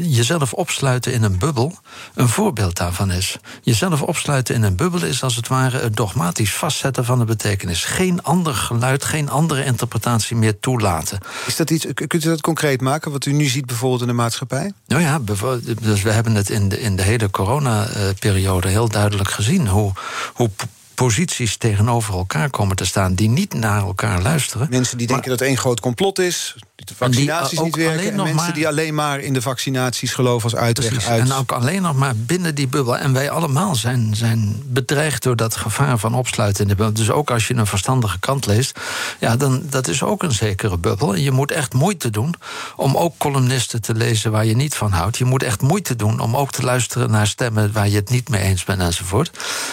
jezelf 0.02 0.52
opsluiten 0.52 1.12
in 1.12 1.22
een 1.22 1.38
bubbel 1.38 1.78
een 2.14 2.28
voorbeeld 2.28 2.76
daarvan 2.76 3.10
is. 3.10 3.38
Jezelf 3.62 4.02
opsluiten 4.02 4.54
in 4.54 4.62
een 4.62 4.76
bubbel 4.76 5.02
is 5.02 5.22
als 5.22 5.36
het 5.36 5.48
ware 5.48 5.78
het 5.78 5.96
dogmatisch 5.96 6.54
vastzetten 6.54 7.04
van 7.04 7.18
de 7.18 7.24
betekenis. 7.24 7.84
Geen 7.84 8.22
ander 8.22 8.54
geluid, 8.54 9.04
geen 9.04 9.28
andere 9.28 9.64
interpretatie 9.64 10.36
meer 10.36 10.60
toelaten. 10.60 11.18
Is 11.46 11.56
dat 11.56 11.70
iets, 11.70 11.86
kunt 11.94 12.24
u 12.24 12.28
dat 12.28 12.40
concreet 12.40 12.80
maken, 12.80 13.10
wat 13.10 13.26
u 13.26 13.32
nu 13.32 13.44
ziet 13.44 13.66
bijvoorbeeld 13.66 14.00
in 14.00 14.06
de 14.06 14.12
maatschappij? 14.12 14.72
Nou 14.86 15.02
ja, 15.02 15.18
dus 15.80 16.02
we 16.02 16.10
hebben 16.10 16.34
het 16.34 16.50
in 16.50 16.68
de, 16.68 16.80
in 16.80 16.96
de 16.96 17.02
hele 17.02 17.30
coronaperiode 17.30 18.68
heel 18.68 18.88
duidelijk 18.88 19.30
gezien. 19.30 19.68
Hoe, 19.68 19.92
hoe 20.34 20.50
posities 21.06 21.56
tegenover 21.56 22.14
elkaar 22.14 22.50
komen 22.50 22.76
te 22.76 22.84
staan 22.84 23.14
die 23.14 23.28
niet 23.28 23.54
naar 23.54 23.80
elkaar 23.80 24.22
luisteren. 24.22 24.66
Mensen 24.70 24.98
die 24.98 25.06
denken 25.06 25.30
dat 25.30 25.40
één 25.40 25.56
groot 25.56 25.80
complot 25.80 26.18
is, 26.18 26.56
de 26.84 26.94
vaccinaties 26.94 27.60
niet 27.60 27.76
werken. 27.76 28.10
En 28.10 28.16
mensen 28.16 28.34
maar, 28.34 28.54
die 28.54 28.68
alleen 28.68 28.94
maar 28.94 29.20
in 29.20 29.32
de 29.32 29.42
vaccinaties 29.42 30.12
geloven 30.12 30.50
als 30.50 30.60
uitweg 30.60 31.06
uit. 31.06 31.20
En 31.20 31.32
ook 31.32 31.52
alleen 31.52 31.82
nog 31.82 31.96
maar 31.96 32.16
binnen 32.16 32.54
die 32.54 32.68
bubbel. 32.68 32.96
En 32.96 33.12
wij 33.12 33.30
allemaal 33.30 33.74
zijn, 33.74 34.14
zijn 34.14 34.62
bedreigd 34.66 35.22
door 35.22 35.36
dat 35.36 35.56
gevaar 35.56 35.98
van 35.98 36.14
opsluiten 36.14 36.62
in 36.62 36.68
de 36.68 36.74
bubbel. 36.74 36.94
Dus 36.94 37.10
ook 37.10 37.30
als 37.30 37.48
je 37.48 37.54
een 37.54 37.66
verstandige 37.66 38.18
kant 38.18 38.46
leest, 38.46 38.80
ja, 39.18 39.36
dan 39.36 39.62
dat 39.64 39.88
is 39.88 40.02
ook 40.02 40.22
een 40.22 40.32
zekere 40.32 40.78
bubbel. 40.78 41.14
En 41.14 41.22
je 41.22 41.30
moet 41.30 41.50
echt 41.50 41.72
moeite 41.72 42.10
doen 42.10 42.34
om 42.76 42.96
ook 42.96 43.14
columnisten 43.18 43.80
te 43.80 43.94
lezen 43.94 44.30
waar 44.30 44.46
je 44.46 44.56
niet 44.56 44.74
van 44.74 44.90
houdt. 44.90 45.18
Je 45.18 45.24
moet 45.24 45.42
echt 45.42 45.60
moeite 45.60 45.96
doen 45.96 46.20
om 46.20 46.36
ook 46.36 46.50
te 46.50 46.62
luisteren 46.62 47.10
naar 47.10 47.26
stemmen 47.26 47.72
waar 47.72 47.88
je 47.88 47.96
het 47.96 48.10
niet 48.10 48.28
mee 48.28 48.42
eens 48.42 48.64
bent 48.64 48.80
enzovoort. 48.80 49.30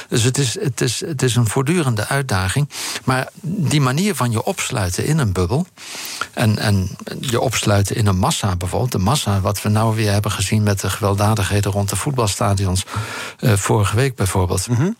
Dus 0.09 0.23
het 0.23 0.37
is, 0.37 0.59
het 0.59 0.81
is, 0.81 0.99
het 0.99 1.21
is 1.21 1.35
een 1.35 1.47
voortdurende 1.47 2.07
uitdaging. 2.07 2.69
Maar 3.03 3.29
die 3.41 3.81
manier 3.81 4.15
van 4.15 4.31
je 4.31 4.43
opsluiten 4.43 5.05
in 5.05 5.17
een 5.17 5.31
bubbel 5.31 5.67
en, 6.33 6.57
en 6.57 6.96
je 7.19 7.39
opsluiten 7.39 7.95
in 7.95 8.07
een 8.07 8.17
massa 8.17 8.55
bijvoorbeeld. 8.55 8.91
De 8.91 8.97
massa, 8.97 9.41
wat 9.41 9.61
we 9.61 9.69
nou 9.69 9.95
weer 9.95 10.11
hebben 10.11 10.31
gezien 10.31 10.63
met 10.63 10.79
de 10.79 10.89
gewelddadigheden 10.89 11.71
rond 11.71 11.89
de 11.89 11.95
voetbalstadions. 11.95 12.85
Uh, 13.39 13.53
vorige 13.53 13.95
week 13.95 14.15
bijvoorbeeld. 14.15 14.67
Mm 14.67 14.95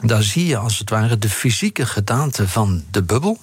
Daar 0.00 0.22
zie 0.22 0.46
je 0.46 0.56
als 0.56 0.78
het 0.78 0.90
ware 0.90 1.18
de 1.18 1.30
fysieke 1.30 1.86
gedaante 1.86 2.48
van 2.48 2.84
de 2.90 3.02
bubbel 3.02 3.38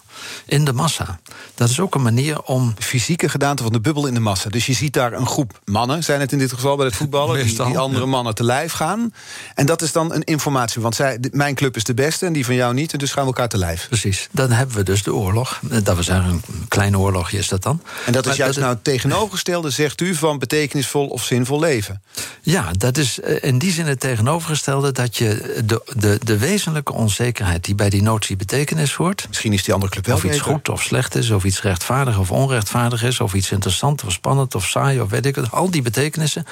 in 0.45 0.65
de 0.65 0.73
massa. 0.73 1.19
Dat 1.55 1.69
is 1.69 1.79
ook 1.79 1.95
een 1.95 2.01
manier 2.01 2.41
om. 2.41 2.73
De 2.75 2.83
fysieke 2.83 3.29
gedaante 3.29 3.63
van 3.63 3.71
de 3.71 3.79
bubbel 3.79 4.07
in 4.07 4.13
de 4.13 4.19
massa. 4.19 4.49
Dus 4.49 4.65
je 4.65 4.73
ziet 4.73 4.93
daar 4.93 5.13
een 5.13 5.27
groep 5.27 5.59
mannen, 5.65 6.03
zijn 6.03 6.19
het 6.19 6.31
in 6.31 6.37
dit 6.37 6.53
geval 6.53 6.75
bij 6.75 6.85
het 6.85 6.95
voetballen, 6.95 7.45
die, 7.45 7.63
die, 7.65 7.77
andere 7.77 8.05
mannen 8.05 8.35
te 8.35 8.43
lijf 8.43 8.71
gaan. 8.71 9.13
En 9.55 9.65
dat 9.65 9.81
is 9.81 9.91
dan 9.91 10.13
een 10.13 10.23
informatie. 10.23 10.81
Want 10.81 10.95
zij, 10.95 11.19
mijn 11.31 11.55
club 11.55 11.75
is 11.75 11.83
de 11.83 11.93
beste 11.93 12.25
en 12.25 12.33
die 12.33 12.45
van 12.45 12.55
jou 12.55 12.73
niet. 12.73 12.93
En 12.93 12.99
dus 12.99 13.11
gaan 13.11 13.21
we 13.21 13.27
elkaar 13.27 13.49
te 13.49 13.57
lijf. 13.57 13.87
Precies. 13.87 14.27
Dan 14.31 14.51
hebben 14.51 14.75
we 14.75 14.83
dus 14.83 15.03
de 15.03 15.13
oorlog. 15.13 15.59
Dat 15.83 15.95
we 15.95 16.03
zeggen, 16.03 16.29
een 16.29 16.67
klein 16.67 16.97
oorlogje 16.97 17.37
is 17.37 17.47
dat 17.47 17.63
dan. 17.63 17.81
En 18.05 18.11
dat 18.11 18.25
is 18.25 18.35
juist 18.35 18.59
nou 18.59 18.73
het 18.73 18.83
tegenovergestelde, 18.83 19.69
zegt 19.69 20.01
u, 20.01 20.15
van 20.15 20.39
betekenisvol 20.39 21.07
of 21.07 21.23
zinvol 21.23 21.59
leven. 21.59 22.01
Ja, 22.41 22.71
dat 22.71 22.97
is 22.97 23.19
eh, 23.19 23.43
in 23.43 23.59
die 23.59 23.71
zin 23.71 23.85
het 23.85 23.99
tegenovergestelde 23.99 24.91
dat 24.91 25.17
je 25.17 25.61
de, 25.65 25.81
de, 25.95 26.19
de 26.23 26.37
wezenlijke 26.37 26.93
onzekerheid 26.93 27.65
die 27.65 27.75
bij 27.75 27.89
die 27.89 28.01
notie 28.01 28.35
betekenis 28.35 28.93
hoort. 28.93 29.25
Misschien 29.27 29.53
is 29.53 29.63
die 29.63 29.73
andere 29.73 29.91
club 29.91 30.05
of 30.13 30.23
iets 30.23 30.39
goed 30.39 30.69
of 30.69 30.81
slecht 30.81 31.15
is, 31.15 31.29
of 31.29 31.43
iets 31.43 31.61
rechtvaardig 31.61 32.17
of 32.17 32.31
onrechtvaardig 32.31 33.03
is, 33.03 33.19
of 33.19 33.33
iets 33.33 33.51
interessant 33.51 34.03
of 34.03 34.11
spannend 34.11 34.55
of 34.55 34.67
saai 34.67 35.01
of 35.01 35.09
weet 35.09 35.25
ik 35.25 35.35
het. 35.35 35.51
Al 35.51 35.69
die 35.71 35.81
betekenissen. 35.81 36.45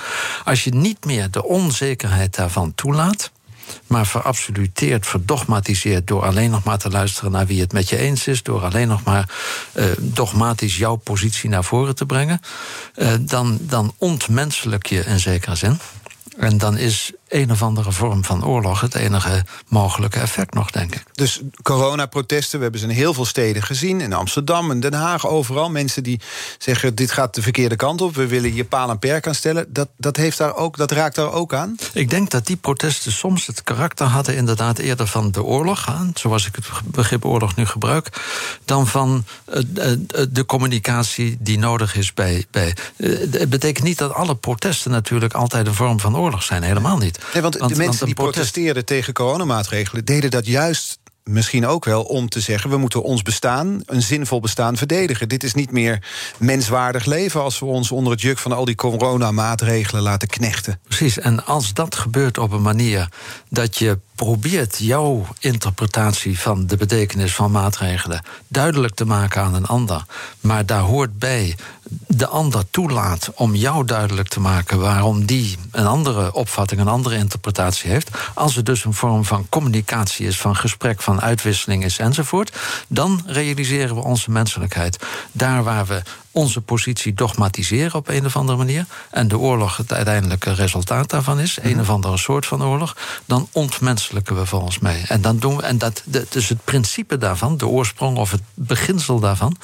Als 0.44 0.64
je 0.64 0.74
niet 0.74 1.06
meer 1.06 1.32
de 1.32 1.44
onzekerheid 1.44 2.36
daarvan 2.36 2.76
toelaat, 2.76 3.32
maar 3.88 4.08
verabsoluteerd, 4.08 5.08
verdogmatiseerd 5.08 6.08
door 6.08 6.24
alleen 6.24 6.50
nog 6.50 6.64
maar 6.64 6.78
te 6.78 6.90
luisteren 6.90 7.32
naar 7.32 7.46
wie 7.46 7.62
het 7.62 7.74
met 7.74 7.90
je 7.90 7.98
eens 7.98 8.28
is, 8.28 8.44
door 8.44 8.64
alleen 8.64 8.88
nog 8.88 9.04
maar 9.04 9.30
uh, 9.74 9.86
dogmatisch 9.98 10.78
jouw 10.78 10.96
positie 10.96 11.50
naar 11.50 11.64
voren 11.64 11.96
te 11.96 12.06
brengen, 12.06 12.42
uh, 12.96 13.14
dan, 13.20 13.58
dan 13.62 13.94
ontmenselijk 13.98 14.86
je 14.86 15.00
in 15.06 15.20
zekere 15.20 15.56
zin. 15.56 15.80
En 16.38 16.58
dan 16.58 16.78
is 16.78 17.12
een 17.30 17.52
of 17.52 17.62
andere 17.62 17.92
vorm 17.92 18.24
van 18.24 18.46
oorlog 18.46 18.82
het 18.82 18.96
enige 18.96 19.46
mogelijke 19.68 20.20
effect 20.20 20.54
nog, 20.54 20.72
denk 20.72 20.96
ik. 20.96 21.04
Dus 21.14 21.42
coronaprotesten, 21.62 22.58
we 22.58 22.64
hebben 22.64 22.82
ze 22.82 22.88
in 22.88 22.96
heel 22.96 23.14
veel 23.14 23.26
steden 23.26 23.64
gezien. 23.64 24.02
In 24.02 24.14
Amsterdam 24.14 24.72
en 24.72 24.80
Den 24.80 24.94
Haag, 24.94 25.28
overal. 25.28 25.70
Mensen 25.70 26.04
die 26.04 26.20
zeggen, 26.58 26.96
dit 26.96 27.12
gaat 27.12 27.36
de 27.36 27.42
verkeerde 27.42 27.76
kant 27.76 28.02
op. 28.02 28.16
We 28.16 28.28
willen 28.28 28.52
hier 28.52 28.66
paal 28.66 28.90
en 28.90 29.00
perk 29.00 29.28
aan 29.28 29.36
stellen. 29.36 29.74
Dat, 29.74 29.90
dat, 29.98 30.16
heeft 30.18 30.38
daar 30.38 30.56
ook, 30.56 30.78
dat 30.78 30.92
raakt 30.92 31.16
daar 31.16 31.32
ook 31.32 31.54
aan? 31.54 31.76
Ik 31.94 32.10
denk 32.10 32.30
dat 32.30 32.46
die 32.46 32.56
protesten 32.56 33.12
soms 33.12 33.46
het 33.46 33.64
karakter 33.64 34.06
hadden... 34.06 34.36
inderdaad 34.36 34.78
eerder 34.78 35.08
van 35.08 35.32
de 35.32 35.44
oorlog, 35.44 35.88
zoals 36.14 36.48
ik 36.48 36.56
het 36.56 36.66
begrip 36.86 37.26
oorlog 37.26 37.56
nu 37.56 37.66
gebruik... 37.66 38.10
dan 38.66 38.88
van 38.88 39.26
uh, 39.54 39.64
de 40.30 40.46
communicatie 40.46 41.38
die 41.40 41.60
nodig 41.60 41.96
is 41.96 42.14
bij... 42.14 42.46
bij 42.52 42.76
uh, 42.98 43.20
het 43.32 43.50
betekent 43.50 43.86
niet 43.86 43.98
dat 43.98 44.14
alle 44.14 44.36
protesten 44.36 44.92
natuurlijk 44.92 45.34
altijd 45.34 45.68
een 45.68 45.74
vorm 45.74 46.00
van 46.00 46.18
oorlog 46.18 46.44
zijn. 46.44 46.64
Helemaal 46.64 46.98
niet. 46.98 47.17
Nee, 47.34 47.42
want, 47.42 47.70
de 47.70 47.76
mensen 47.76 48.06
die 48.06 48.16
protesteerden 48.16 48.86
tegen 48.86 49.14
coronamaatregelen... 49.14 50.06
deden 50.06 50.32
dat 50.32 50.46
juist 50.46 51.00
misschien 51.24 51.68
ook 51.68 51.86
wel 51.86 52.04
om 52.04 52.30
te 52.30 52.40
zeggen... 52.40 52.70
we 52.70 52.78
moeten 52.78 53.04
ons 53.04 53.22
bestaan, 53.22 53.82
een 53.86 54.02
zinvol 54.02 54.40
bestaan, 54.40 54.78
verdedigen. 54.78 55.30
Dit 55.30 55.44
is 55.44 55.54
niet 55.54 55.72
meer 55.72 56.04
menswaardig 56.38 57.06
leven... 57.06 57.42
als 57.42 57.60
we 57.60 57.66
ons 57.66 57.92
onder 57.92 58.12
het 58.12 58.22
juk 58.22 58.38
van 58.38 58.52
al 58.52 58.66
die 58.66 58.76
coronamaatregelen 58.76 60.02
laten 60.02 60.28
knechten. 60.28 60.80
Precies, 60.84 61.20
en 61.20 61.46
als 61.46 61.74
dat 61.74 61.96
gebeurt 61.96 62.38
op 62.38 62.52
een 62.52 62.62
manier 62.62 63.10
dat 63.50 63.78
je 63.78 64.00
probeert 64.18 64.78
jouw 64.78 65.26
interpretatie 65.40 66.40
van 66.40 66.68
de 66.68 66.78
betekenis 66.78 67.36
van 67.36 67.52
maatregelen 67.52 68.22
duidelijk 68.48 68.96
te 68.96 69.06
maken 69.06 69.42
aan 69.42 69.54
een 69.54 69.66
ander, 69.66 70.06
maar 70.40 70.66
daar 70.66 70.82
hoort 70.82 71.20
bij 71.20 71.56
de 72.08 72.28
ander 72.28 72.64
toelaat 72.72 73.32
om 73.36 73.56
jou 73.56 73.86
duidelijk 73.86 74.28
te 74.28 74.40
maken 74.40 74.80
waarom 74.80 75.26
die 75.26 75.58
een 75.72 75.86
andere 75.86 76.34
opvatting, 76.34 76.82
een 76.82 76.88
andere 76.88 77.16
interpretatie 77.16 77.90
heeft, 77.90 78.10
als 78.34 78.56
het 78.56 78.66
dus 78.66 78.86
een 78.86 78.94
vorm 78.94 79.26
van 79.26 79.48
communicatie 79.50 80.28
is, 80.28 80.40
van 80.40 80.56
gesprek, 80.56 81.02
van 81.02 81.22
uitwisseling 81.22 81.84
is 81.84 82.00
enzovoort, 82.00 82.56
dan 82.88 83.24
realiseren 83.26 83.96
we 83.96 84.04
onze 84.04 84.32
menselijkheid. 84.32 85.06
Daar 85.32 85.64
waar 85.64 85.86
we 85.86 86.02
onze 86.38 86.62
positie 86.62 87.14
dogmatiseren 87.14 87.94
op 87.94 88.08
een 88.08 88.26
of 88.26 88.36
andere 88.36 88.58
manier. 88.58 88.86
en 89.10 89.28
de 89.28 89.38
oorlog 89.38 89.78
het 89.78 89.94
uiteindelijke 89.94 90.54
resultaat 90.54 91.10
daarvan 91.10 91.40
is. 91.40 91.58
een 91.62 91.80
of 91.80 91.90
andere 91.90 92.18
soort 92.18 92.46
van 92.46 92.64
oorlog. 92.64 92.96
dan 93.26 93.48
ontmenselijken 93.52 94.36
we 94.36 94.46
volgens 94.46 94.80
mij. 94.80 95.06
En, 95.08 95.22
dan 95.22 95.38
doen 95.38 95.58
we, 95.58 95.64
en 95.64 95.78
dat, 95.78 96.04
dus 96.30 96.50
het 96.50 96.64
principe 96.64 97.18
daarvan, 97.18 97.58
de 97.58 97.68
oorsprong 97.68 98.18
of 98.18 98.32
het 98.32 98.42
beginsel 98.54 99.20
daarvan. 99.20 99.58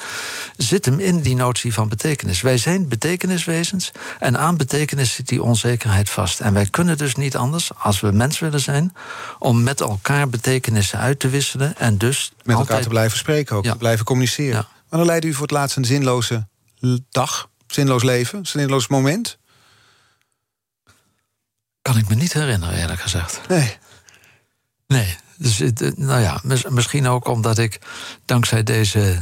zit 0.56 0.84
hem 0.84 0.98
in 0.98 1.20
die 1.20 1.34
notie 1.34 1.74
van 1.74 1.88
betekenis. 1.88 2.40
Wij 2.40 2.58
zijn 2.58 2.88
betekeniswezens. 2.88 3.92
en 4.18 4.38
aan 4.38 4.56
betekenis 4.56 5.12
zit 5.12 5.28
die 5.28 5.42
onzekerheid 5.42 6.10
vast. 6.10 6.40
En 6.40 6.52
wij 6.52 6.66
kunnen 6.66 6.98
dus 6.98 7.14
niet 7.14 7.36
anders, 7.36 7.70
als 7.78 8.00
we 8.00 8.10
mens 8.10 8.38
willen 8.38 8.60
zijn. 8.60 8.94
om 9.38 9.62
met 9.62 9.80
elkaar 9.80 10.28
betekenissen 10.28 10.98
uit 10.98 11.18
te 11.18 11.28
wisselen. 11.28 11.76
en 11.76 11.98
dus. 11.98 12.32
Met 12.42 12.56
elkaar 12.56 12.82
te 12.82 12.88
blijven 12.88 13.18
spreken 13.18 13.56
ook, 13.56 13.64
te 13.64 13.76
blijven 13.76 14.04
communiceren. 14.04 14.54
Ja. 14.54 14.68
Maar 14.88 14.98
dan 14.98 15.08
leidde 15.08 15.28
u 15.28 15.32
voor 15.32 15.42
het 15.42 15.50
laatst 15.50 15.76
een 15.76 15.84
zinloze 15.84 16.46
dag, 17.10 17.50
zinloos 17.66 18.02
leven, 18.02 18.46
zinloos 18.46 18.86
moment? 18.86 19.38
Kan 21.82 21.96
ik 21.96 22.08
me 22.08 22.14
niet 22.14 22.32
herinneren, 22.32 22.78
eerlijk 22.78 23.00
gezegd. 23.00 23.40
Nee. 23.48 23.76
Nee. 24.86 25.16
Dus, 25.36 25.58
nou 25.94 26.20
ja, 26.20 26.40
misschien 26.68 27.06
ook 27.06 27.26
omdat 27.26 27.58
ik 27.58 27.78
dankzij 28.24 28.62
deze, 28.62 29.20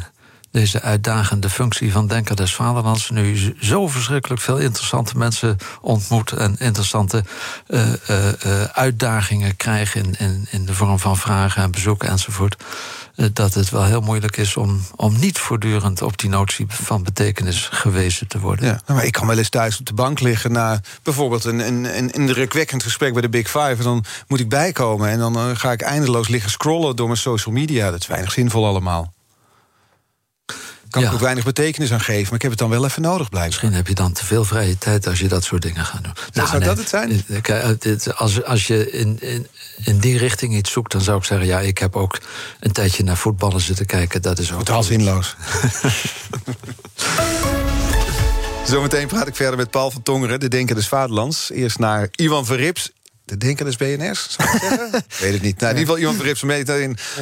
deze 0.52 0.80
uitdagende 0.80 1.50
functie 1.50 1.92
van 1.92 2.06
Denker 2.06 2.36
des 2.36 2.54
Vaderlands 2.54 3.10
nu 3.10 3.54
zo 3.60 3.88
verschrikkelijk 3.88 4.40
veel 4.40 4.58
interessante 4.58 5.18
mensen 5.18 5.56
ontmoet 5.80 6.32
en 6.32 6.56
interessante 6.58 7.24
uh, 7.68 7.86
uh, 7.88 8.62
uitdagingen 8.62 9.56
krijg 9.56 9.94
in, 9.94 10.14
in, 10.18 10.46
in 10.50 10.66
de 10.66 10.74
vorm 10.74 10.98
van 10.98 11.16
vragen 11.16 11.62
en 11.62 11.70
bezoeken 11.70 12.08
enzovoort. 12.08 12.56
Eh, 13.14 13.26
dat 13.32 13.54
het 13.54 13.70
wel 13.70 13.84
heel 13.84 14.00
moeilijk 14.00 14.36
is 14.36 14.56
om, 14.56 14.80
om 14.96 15.18
niet 15.18 15.38
voortdurend 15.38 16.02
op 16.02 16.18
die 16.18 16.30
notie 16.30 16.66
van 16.68 17.02
betekenis 17.02 17.68
gewezen 17.72 18.28
te 18.28 18.40
worden. 18.40 18.64
Ja, 18.66 18.80
nou, 18.86 18.98
maar 18.98 19.04
ik 19.04 19.12
kan 19.12 19.26
wel 19.26 19.38
eens 19.38 19.48
thuis 19.48 19.78
op 19.78 19.86
de 19.86 19.94
bank 19.94 20.20
liggen 20.20 20.52
na 20.52 20.80
bijvoorbeeld 21.02 21.44
een, 21.44 21.66
een, 21.66 21.98
een 21.98 22.10
indrukwekkend 22.10 22.82
gesprek 22.82 23.12
bij 23.12 23.22
de 23.22 23.28
Big 23.28 23.46
Five. 23.46 23.74
En 23.78 23.82
dan 23.82 24.04
moet 24.28 24.40
ik 24.40 24.48
bijkomen 24.48 25.08
en 25.08 25.18
dan 25.18 25.56
ga 25.56 25.72
ik 25.72 25.82
eindeloos 25.82 26.28
liggen 26.28 26.50
scrollen 26.50 26.96
door 26.96 27.06
mijn 27.06 27.18
social 27.18 27.54
media. 27.54 27.90
Dat 27.90 28.00
is 28.00 28.06
weinig 28.06 28.32
zinvol 28.32 28.66
allemaal 28.66 29.12
kan 30.92 31.02
ik 31.02 31.12
ook 31.12 31.20
weinig 31.20 31.44
betekenis 31.44 31.92
aan 31.92 32.00
geven. 32.00 32.24
Maar 32.24 32.34
ik 32.34 32.42
heb 32.42 32.50
het 32.50 32.60
dan 32.60 32.70
wel 32.70 32.84
even 32.84 33.02
nodig, 33.02 33.28
blijven. 33.28 33.50
Misschien 33.50 33.72
heb 33.72 33.86
je 33.86 33.94
dan 33.94 34.12
te 34.12 34.24
veel 34.24 34.44
vrije 34.44 34.78
tijd 34.78 35.06
als 35.06 35.18
je 35.18 35.28
dat 35.28 35.44
soort 35.44 35.62
dingen 35.62 35.84
gaat 35.84 36.04
doen. 36.04 36.12
Nou, 36.32 36.48
zou 36.48 36.64
dat 36.64 36.78
het 36.78 36.88
zijn? 36.88 37.24
Als, 38.16 38.44
als 38.44 38.66
je 38.66 38.90
in, 38.90 39.16
in, 39.20 39.46
in 39.84 39.98
die 39.98 40.18
richting 40.18 40.54
iets 40.54 40.72
zoekt, 40.72 40.92
dan 40.92 41.00
zou 41.00 41.18
ik 41.18 41.24
zeggen... 41.24 41.46
ja, 41.46 41.60
ik 41.60 41.78
heb 41.78 41.96
ook 41.96 42.20
een 42.60 42.72
tijdje 42.72 43.04
naar 43.04 43.16
voetballen 43.16 43.60
zitten 43.60 43.86
kijken. 43.86 44.22
Dat 44.22 44.38
is 44.38 44.52
ook... 44.52 44.58
Totaal 44.58 44.82
zinloos. 44.82 45.36
Zometeen 48.66 49.06
praat 49.06 49.26
ik 49.26 49.36
verder 49.36 49.56
met 49.56 49.70
Paul 49.70 49.90
van 49.90 50.02
Tongeren, 50.02 50.40
de 50.40 50.48
Denker 50.48 50.74
des 50.74 50.88
Vaderlands. 50.88 51.50
Eerst 51.50 51.78
naar 51.78 52.08
Ivan 52.16 52.46
Verrips, 52.46 52.90
de 53.24 53.36
Denker 53.36 53.64
des 53.64 53.76
BNR's, 53.76 54.26
zou 54.36 54.48
ik 54.56 54.60
zeggen? 54.60 54.90
Weet 55.20 55.32
het 55.32 55.42
niet. 55.42 55.60
Nou, 55.60 55.72
in 55.72 55.78
ieder 55.78 55.94
geval 55.94 55.98
Ivan 55.98 56.14
Verrips 56.14 56.42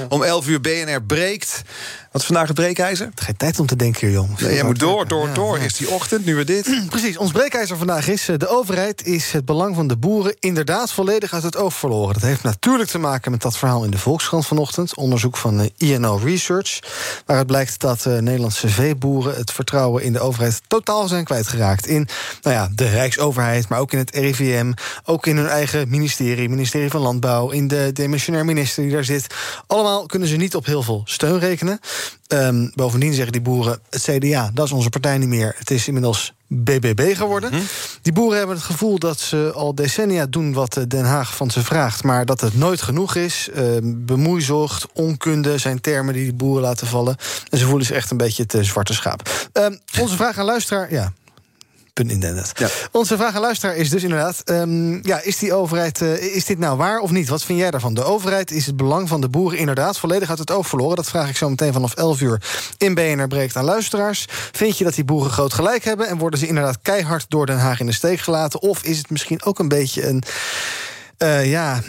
om 0.09 0.23
11 0.23 0.49
uur 0.49 0.61
BNR 0.61 1.03
breekt. 1.03 1.63
Wat 2.11 2.21
is 2.21 2.27
vandaag 2.27 2.47
het 2.47 2.57
breekijzer? 2.57 3.09
Geen 3.15 3.37
tijd 3.37 3.61
om 3.61 3.67
te 3.67 3.77
denken 3.77 4.07
hier, 4.07 4.17
jong. 4.17 4.41
Nee, 4.41 4.55
jij 4.55 4.65
moet 4.65 4.79
door, 4.79 5.09
door, 5.09 5.33
door. 5.33 5.59
Is 5.59 5.77
die 5.77 5.91
ochtend, 5.91 6.25
nu 6.25 6.35
weer 6.35 6.45
dit. 6.45 6.77
Precies, 6.89 7.17
ons 7.17 7.33
breekijzer 7.33 7.77
vandaag 7.77 8.09
is... 8.09 8.29
Eh, 8.29 8.37
de 8.37 8.49
overheid 8.49 9.07
is 9.07 9.33
het 9.33 9.45
belang 9.45 9.75
van 9.75 9.87
de 9.87 9.97
boeren 9.97 10.37
inderdaad 10.41 10.93
volledig 10.93 11.33
uit 11.33 11.43
het 11.43 11.57
oog 11.57 11.75
verloren. 11.75 12.15
Dat 12.15 12.23
heeft 12.23 12.43
natuurlijk 12.43 12.91
te 12.91 12.99
maken 12.99 13.31
met 13.31 13.43
dat 13.43 13.57
verhaal 13.57 13.85
in 13.85 13.91
de 13.91 13.99
Volkskrant 13.99 14.47
vanochtend. 14.47 14.97
Onderzoek 14.97 15.37
van 15.37 15.61
eh, 15.61 15.67
INO 15.77 16.17
Research. 16.25 16.79
Waaruit 17.27 17.47
blijkt 17.47 17.81
dat 17.81 18.05
uh, 18.07 18.19
Nederlandse 18.19 18.69
veeboeren... 18.69 19.37
het 19.37 19.53
vertrouwen 19.53 20.03
in 20.03 20.13
de 20.13 20.21
overheid 20.21 20.61
totaal 20.67 21.09
zijn 21.09 21.25
kwijtgeraakt. 21.25 21.87
In 21.87 22.09
nou 22.43 22.57
ja, 22.57 22.69
de 22.75 22.89
Rijksoverheid, 22.89 23.69
maar 23.69 23.79
ook 23.79 23.93
in 23.93 23.99
het 23.99 24.15
RIVM. 24.15 24.73
Ook 25.05 25.27
in 25.27 25.37
hun 25.37 25.49
eigen 25.49 25.89
ministerie, 25.89 26.49
ministerie 26.49 26.91
van 26.91 27.01
Landbouw... 27.01 27.51
in 27.51 27.69
de 27.69 27.91
demissionair 27.93 28.45
minister 28.45 28.83
die 28.83 28.93
daar 28.93 29.05
zit. 29.05 29.35
Allemaal 29.67 30.07
kunnen 30.07 30.29
ze 30.29 30.37
niet 30.37 30.55
op 30.55 30.67
heel 30.67 30.83
veel 30.83 31.03
steun 31.05 31.39
rekenen. 31.39 31.81
Um, 32.29 32.71
bovendien 32.75 33.13
zeggen 33.13 33.33
die 33.33 33.41
boeren, 33.41 33.81
het 33.91 34.03
CDA, 34.03 34.51
dat 34.55 34.67
is 34.67 34.73
onze 34.73 34.89
partij 34.89 35.19
niet 35.19 35.29
meer. 35.29 35.55
Het 35.59 35.71
is 35.71 35.87
inmiddels 35.87 36.33
BBB 36.47 37.17
geworden. 37.17 37.51
Mhm. 37.51 37.63
Die 38.03 38.13
boeren 38.13 38.39
hebben 38.39 38.57
het 38.57 38.65
gevoel 38.65 38.99
dat 38.99 39.19
ze 39.19 39.53
al 39.55 39.75
decennia 39.75 40.27
doen 40.27 40.53
wat 40.53 40.77
eh, 40.77 40.85
Den 40.89 41.05
Haag 41.05 41.37
van 41.37 41.51
ze 41.51 41.65
vraagt... 41.65 42.03
maar 42.03 42.27
dat 42.27 42.41
het 42.41 42.57
nooit 42.57 42.83
genoeg 42.83 43.15
is. 43.15 43.49
Uh, 43.55 43.65
bemoeizocht, 43.83 44.87
onkunde 44.93 45.59
zijn 45.59 45.81
termen 45.81 46.15
die 46.15 46.23
die 46.23 46.35
boeren 46.35 46.63
laten 46.63 46.87
vallen. 46.87 47.17
En 47.51 47.59
ze 47.59 47.67
voelen 47.67 47.87
zich 47.87 47.97
echt 47.97 48.11
een 48.11 48.17
beetje 48.17 48.45
het 48.47 48.67
zwarte 48.67 48.95
schaap. 48.95 49.49
Uh, 49.59 49.67
onze 50.01 50.17
vraag 50.17 50.39
aan 50.39 50.45
luisteraar... 50.45 50.93
Ja, 50.93 51.13
ja. 52.59 52.69
Onze 52.93 53.17
vraag 53.17 53.35
aan 53.35 53.41
luisteraar 53.41 53.77
is 53.77 53.91
dus 53.91 54.03
inderdaad... 54.03 54.43
Um, 54.45 55.07
ja, 55.07 55.23
is 55.23 55.39
die 55.39 55.55
overheid, 55.55 56.01
uh, 56.01 56.35
is 56.37 56.45
dit 56.45 56.59
nou 56.59 56.77
waar 56.77 56.99
of 56.99 57.11
niet? 57.11 57.29
Wat 57.29 57.43
vind 57.43 57.59
jij 57.59 57.71
daarvan? 57.71 57.95
De 57.95 58.05
overheid 58.05 58.51
is 58.51 58.67
het 58.67 58.77
belang 58.77 59.09
van 59.09 59.21
de 59.21 59.29
boeren 59.29 59.59
inderdaad 59.59 59.99
volledig 59.99 60.31
uit 60.31 60.39
het 60.39 60.51
oog 60.51 60.67
verloren. 60.67 60.97
Dat 60.97 61.09
vraag 61.09 61.29
ik 61.29 61.37
zo 61.37 61.49
meteen 61.49 61.73
vanaf 61.73 61.95
11 61.95 62.21
uur 62.21 62.43
in 62.79 62.95
BNR 62.95 63.29
Breekt 63.29 63.57
aan 63.57 63.65
luisteraars. 63.65 64.27
Vind 64.53 64.79
je 64.79 64.85
dat 64.85 64.95
die 64.95 65.05
boeren 65.05 65.31
groot 65.31 65.55
gelijk 65.55 65.85
hebben... 65.85 66.09
en 66.09 66.19
worden 66.19 66.39
ze 66.39 66.47
inderdaad 66.47 66.79
keihard 66.83 67.25
door 67.29 67.47
Den 67.47 67.59
Haag 67.59 67.81
in 67.81 67.87
de 67.87 67.93
steek 67.93 68.21
gelaten? 68.21 68.61
Of 68.61 68.83
is 68.83 68.99
het 68.99 69.11
misschien 69.11 69.43
ook 69.43 69.59
een 69.59 69.69
beetje 69.69 70.07
een 70.07 70.23
uh, 71.23 71.51
ja, 71.51 71.81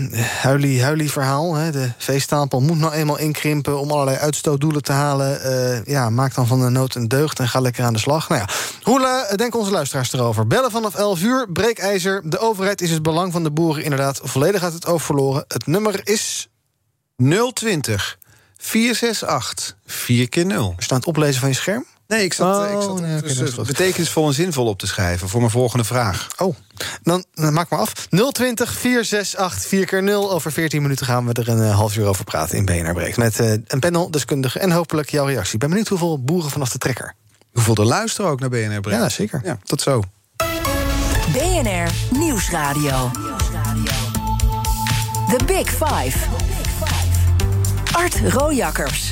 huilie, 0.42 0.84
huilie 0.84 1.12
verhaal. 1.12 1.54
Hè. 1.54 1.72
De 1.72 1.92
veestapel 1.98 2.62
moet 2.62 2.78
nou 2.78 2.94
eenmaal 2.94 3.18
inkrimpen 3.18 3.80
om 3.80 3.92
allerlei 3.92 4.18
uitstootdoelen 4.18 4.84
te 4.84 4.92
halen. 4.92 5.42
Uh, 5.46 5.84
ja, 5.84 6.10
maak 6.10 6.36
dan 6.36 6.48
van 6.48 6.60
de 6.60 6.70
nood 6.70 6.96
een 6.96 7.08
deugd 7.08 7.40
en 7.40 7.48
ga 7.48 7.60
lekker 7.60 7.84
aan 7.84 7.94
de 7.94 8.00
slag. 8.00 8.30
Nou 8.30 8.42
ja, 8.42 8.48
hoe 8.82 9.00
uh, 9.00 9.38
denken 9.38 9.60
onze 9.60 9.72
luisteraars 9.72 10.14
erover? 10.14 10.48
Bellen 10.48 10.72
vanaf 10.72 10.96
11 10.96 11.22
uur, 11.22 11.52
breekijzer. 11.52 12.30
De 12.30 12.40
overheid 12.40 12.82
is 12.82 12.92
het 12.92 13.02
belang 13.02 13.32
van 13.32 13.44
de 13.44 13.52
boeren 13.52 13.84
inderdaad 13.84 14.20
volledig 14.24 14.64
uit 14.64 14.74
het 14.74 14.86
oog 14.86 15.02
verloren. 15.02 15.46
Het 15.48 15.68
nummer 15.68 16.00
is 16.04 16.50
020 17.54 18.18
468 18.58 19.76
4 19.86 20.30
keer 20.30 20.46
0. 20.46 20.74
Er 20.78 20.84
staat 20.84 21.06
oplezen 21.06 21.40
van 21.40 21.50
je 21.50 21.56
scherm? 21.56 21.86
Nee, 22.12 22.24
ik 22.24 22.34
zat, 22.34 22.56
oh, 22.56 22.72
ik 22.72 22.82
zat 22.82 23.00
nee, 23.00 23.18
okay, 23.18 23.34
dus, 23.34 23.56
betekenisvol 23.56 24.28
en 24.28 24.34
zinvol 24.34 24.66
op 24.66 24.80
te 24.80 24.88
schrijven 24.88 25.30
voor 25.30 25.40
mijn 25.40 25.52
volgende 25.52 25.84
vraag. 25.84 26.28
Oh, 26.38 26.56
dan, 27.04 27.26
dan 27.34 27.54
maak 27.54 27.70
maar 27.70 27.80
af. 27.80 27.94
020 28.32 28.74
468 28.74 29.70
4 29.70 29.86
keer 29.86 30.04
0 30.04 30.32
Over 30.32 30.52
14 30.52 30.82
minuten 30.82 31.06
gaan 31.06 31.26
we 31.26 31.34
er 31.34 31.50
een 31.50 31.58
uh, 31.58 31.76
half 31.76 31.98
uur 31.98 32.06
over 32.06 32.24
praten 32.24 32.58
in 32.58 32.66
BNR 32.66 32.94
Breekt. 32.94 33.18
Met 33.18 33.40
uh, 33.40 33.52
een 33.68 33.80
panel, 33.80 34.12
deskundige 34.12 34.60
en 34.60 34.72
hopelijk 34.72 35.10
jouw 35.10 35.26
reactie. 35.26 35.54
Ik 35.54 35.60
ben 35.60 35.70
benieuwd 35.70 35.88
hoeveel 35.88 36.24
boeren 36.24 36.52
vanaf 36.52 36.70
de 36.70 36.78
trekker. 36.78 37.14
Hoeveel 37.52 37.76
er 37.76 37.86
luisteren 37.86 38.32
ook 38.32 38.40
naar 38.40 38.50
BNR 38.50 38.80
Breekt. 38.80 39.02
Ja, 39.02 39.10
zeker. 39.10 39.42
Ja, 39.44 39.58
tot 39.64 39.82
zo. 39.82 40.04
BNR 41.32 41.92
Nieuwsradio. 42.18 43.12
The 45.28 45.40
Big 45.46 45.70
Five. 45.70 46.18
Art 47.92 48.20
Rojakkers. 48.34 49.12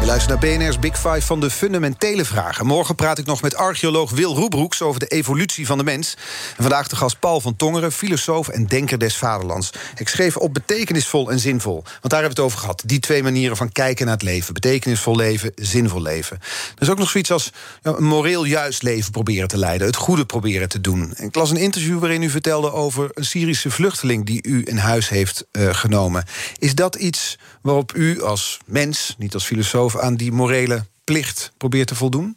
Je 0.00 0.06
luistert 0.06 0.40
naar 0.40 0.58
BNR's 0.58 0.78
Big 0.78 0.96
Five 0.98 1.20
van 1.20 1.40
de 1.40 1.50
fundamentele 1.50 2.24
vragen. 2.24 2.66
Morgen 2.66 2.94
praat 2.94 3.18
ik 3.18 3.26
nog 3.26 3.42
met 3.42 3.56
archeoloog 3.56 4.10
Wil 4.10 4.34
Roebroeks 4.34 4.82
over 4.82 5.00
de 5.00 5.06
evolutie 5.06 5.66
van 5.66 5.78
de 5.78 5.84
mens. 5.84 6.16
En 6.56 6.62
vandaag 6.62 6.88
de 6.88 6.96
gast 6.96 7.18
Paul 7.18 7.40
van 7.40 7.56
Tongeren, 7.56 7.92
filosoof 7.92 8.48
en 8.48 8.66
denker 8.66 8.98
des 8.98 9.16
vaderlands. 9.16 9.70
Ik 9.96 10.08
schreef 10.08 10.36
op 10.36 10.54
betekenisvol 10.54 11.30
en 11.30 11.38
zinvol. 11.38 11.82
Want 11.82 11.86
daar 12.02 12.20
hebben 12.20 12.36
we 12.36 12.42
het 12.42 12.50
over 12.52 12.58
gehad. 12.58 12.82
Die 12.86 12.98
twee 12.98 13.22
manieren 13.22 13.56
van 13.56 13.72
kijken 13.72 14.04
naar 14.04 14.14
het 14.14 14.24
leven. 14.24 14.54
Betekenisvol 14.54 15.16
leven, 15.16 15.52
zinvol 15.54 16.02
leven. 16.02 16.38
Er 16.74 16.82
is 16.82 16.90
ook 16.90 16.98
nog 16.98 17.10
zoiets 17.10 17.30
als 17.30 17.52
ja, 17.82 17.94
een 17.96 18.04
moreel 18.04 18.44
juist 18.44 18.82
leven 18.82 19.10
proberen 19.10 19.48
te 19.48 19.58
leiden. 19.58 19.86
Het 19.86 19.96
goede 19.96 20.26
proberen 20.26 20.68
te 20.68 20.80
doen. 20.80 21.14
ik 21.16 21.34
las 21.34 21.50
een 21.50 21.56
interview 21.56 21.98
waarin 21.98 22.22
u 22.22 22.30
vertelde 22.30 22.72
over 22.72 23.10
een 23.14 23.24
Syrische 23.24 23.70
vluchteling... 23.70 24.26
die 24.26 24.42
u 24.42 24.62
in 24.64 24.76
huis 24.76 25.08
heeft 25.08 25.46
uh, 25.52 25.74
genomen. 25.74 26.24
Is 26.58 26.74
dat 26.74 26.94
iets 26.94 27.38
waarop 27.62 27.94
u 27.94 28.22
als 28.22 28.58
mens, 28.64 29.14
niet 29.18 29.34
als 29.34 29.44
filosoof, 29.44 29.96
aan 30.00 30.16
die 30.16 30.32
morele 30.32 30.84
plicht 31.04 31.52
probeert 31.56 31.88
te 31.88 31.94
voldoen? 31.94 32.36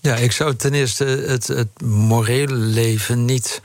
Ja, 0.00 0.16
ik 0.16 0.32
zou 0.32 0.56
ten 0.56 0.74
eerste 0.74 1.04
het, 1.04 1.46
het 1.46 1.82
morele 1.82 2.54
leven 2.54 3.24
niet 3.24 3.60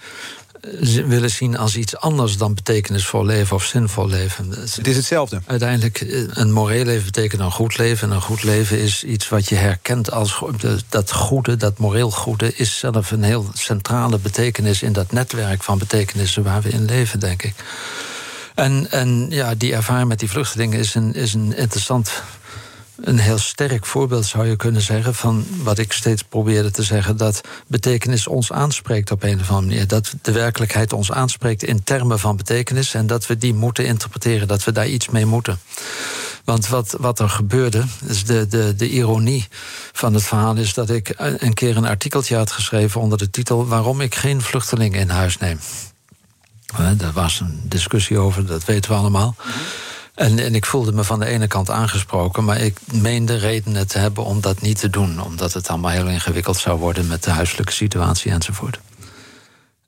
willen 1.08 1.29
zien 1.29 1.58
als 1.58 1.75
iets 1.75 1.97
anders 1.97 2.38
dan 2.38 2.53
betekenisvol 2.53 3.25
leven 3.25 3.55
of 3.55 3.63
zinvol 3.63 4.08
leven. 4.08 4.49
Het 4.49 4.88
is 4.88 4.95
hetzelfde. 4.95 5.41
Uiteindelijk, 5.45 6.01
eh, 6.01 6.23
een 6.29 6.51
moreel 6.51 6.86
leven 6.86 7.05
betekent 7.05 7.41
een 7.41 7.51
goed 7.51 7.77
leven. 7.77 8.10
En 8.10 8.15
een 8.15 8.21
goed 8.21 8.43
leven 8.43 8.79
is 8.79 9.04
iets 9.04 9.29
wat 9.29 9.50
je 9.50 9.56
herkent 9.56 10.12
als 10.12 10.43
dat 10.89 11.12
goede, 11.12 11.58
dat 11.58 11.77
moreel 11.77 12.12
goede, 12.12 12.56
is 12.56 12.77
zelf 12.77 13.12
een 13.12 13.23
heel 13.23 13.50
centrale 13.54 14.17
betekenis 14.17 14.81
in 14.81 14.93
dat 14.93 15.12
netwerk 15.12 15.63
van 15.63 15.77
betekenissen 15.77 16.43
waar 16.43 16.62
we 16.62 16.69
in 16.69 16.85
leven, 16.85 17.19
denk 17.19 17.43
ik. 17.43 17.54
En, 18.56 18.91
en 18.91 19.27
ja, 19.29 19.56
die 19.56 19.73
ervaring 19.73 20.08
met 20.08 20.19
die 20.19 20.29
vluchtelingen 20.29 20.79
is 20.79 20.96
een, 20.96 21.13
is 21.13 21.33
een 21.33 21.56
interessant 21.56 22.12
een 23.02 23.19
heel 23.19 23.37
sterk 23.37 23.85
voorbeeld, 23.85 24.25
zou 24.25 24.48
je 24.48 24.56
kunnen 24.56 24.81
zeggen, 24.81 25.15
van 25.15 25.46
wat 25.63 25.77
ik 25.77 25.91
steeds 25.91 26.23
probeerde 26.23 26.71
te 26.71 26.83
zeggen: 26.83 27.17
dat 27.17 27.41
betekenis 27.67 28.27
ons 28.27 28.52
aanspreekt 28.52 29.12
op 29.12 29.23
een 29.23 29.39
of 29.39 29.50
andere 29.50 29.67
manier. 29.67 29.87
Dat 29.87 30.13
de 30.21 30.31
werkelijkheid 30.31 30.93
ons 30.93 31.12
aanspreekt 31.12 31.63
in 31.63 31.83
termen 31.83 32.19
van 32.19 32.37
betekenis 32.37 32.93
en 32.93 33.08
dat 33.08 33.27
we 33.27 33.37
die 33.37 33.54
moeten 33.54 33.85
interpreteren, 33.85 34.48
dat 34.48 34.63
we 34.63 34.71
daar 34.71 34.87
iets 34.87 35.10
mee 35.10 35.25
moeten. 35.25 35.60
Want 36.43 36.67
wat, 36.67 36.96
wat 37.00 37.19
er 37.19 37.29
gebeurde, 37.29 37.83
is 38.06 38.23
de, 38.23 38.48
de, 38.48 38.75
de 38.75 38.89
ironie 38.89 39.48
van 39.91 40.13
het 40.13 40.23
verhaal 40.23 40.56
is 40.56 40.73
dat 40.73 40.89
ik 40.89 41.13
een 41.17 41.54
keer 41.54 41.77
een 41.77 41.85
artikeltje 41.85 42.35
had 42.35 42.52
geschreven 42.52 43.02
onder 43.02 43.17
de 43.17 43.29
titel 43.29 43.67
Waarom 43.67 44.02
ik 44.02 44.15
geen 44.15 44.41
vluchtelingen 44.41 45.00
in 45.00 45.10
huis 45.10 45.37
neem. 45.37 45.60
Daar 46.98 47.13
was 47.13 47.39
een 47.39 47.62
discussie 47.63 48.17
over, 48.17 48.46
dat 48.46 48.65
weten 48.65 48.91
we 48.91 48.98
allemaal. 48.98 49.35
En, 50.15 50.39
en 50.39 50.55
ik 50.55 50.65
voelde 50.65 50.91
me 50.91 51.03
van 51.03 51.19
de 51.19 51.25
ene 51.25 51.47
kant 51.47 51.69
aangesproken, 51.69 52.43
maar 52.43 52.59
ik 52.59 52.79
meende 52.91 53.35
redenen 53.35 53.87
te 53.87 53.97
hebben 53.97 54.23
om 54.23 54.41
dat 54.41 54.61
niet 54.61 54.79
te 54.79 54.89
doen, 54.89 55.21
omdat 55.21 55.53
het 55.53 55.67
allemaal 55.67 55.91
heel 55.91 56.07
ingewikkeld 56.07 56.57
zou 56.57 56.79
worden 56.79 57.07
met 57.07 57.23
de 57.23 57.29
huiselijke 57.29 57.71
situatie 57.71 58.31
enzovoort. 58.31 58.79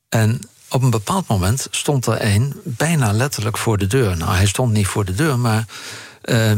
En 0.09 0.41
op 0.69 0.83
een 0.83 0.89
bepaald 0.89 1.27
moment 1.27 1.67
stond 1.71 2.05
er 2.05 2.25
een 2.25 2.61
bijna 2.63 3.11
letterlijk 3.11 3.57
voor 3.57 3.77
de 3.77 3.87
deur. 3.87 4.17
Nou, 4.17 4.35
hij 4.35 4.47
stond 4.47 4.71
niet 4.73 4.87
voor 4.87 5.05
de 5.05 5.13
deur, 5.13 5.39
maar 5.39 5.65
uh, 6.23 6.51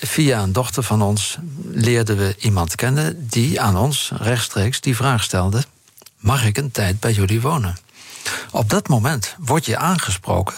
via 0.00 0.42
een 0.42 0.52
dochter 0.52 0.82
van 0.82 1.02
ons 1.02 1.38
leerden 1.70 2.16
we 2.16 2.34
iemand 2.38 2.74
kennen 2.74 3.28
die 3.28 3.60
aan 3.60 3.76
ons 3.76 4.12
rechtstreeks 4.16 4.80
die 4.80 4.96
vraag 4.96 5.22
stelde: 5.22 5.64
Mag 6.18 6.44
ik 6.44 6.56
een 6.58 6.70
tijd 6.70 7.00
bij 7.00 7.12
jullie 7.12 7.40
wonen? 7.40 7.76
Op 8.50 8.70
dat 8.70 8.88
moment 8.88 9.34
word 9.38 9.64
je 9.64 9.76
aangesproken 9.76 10.54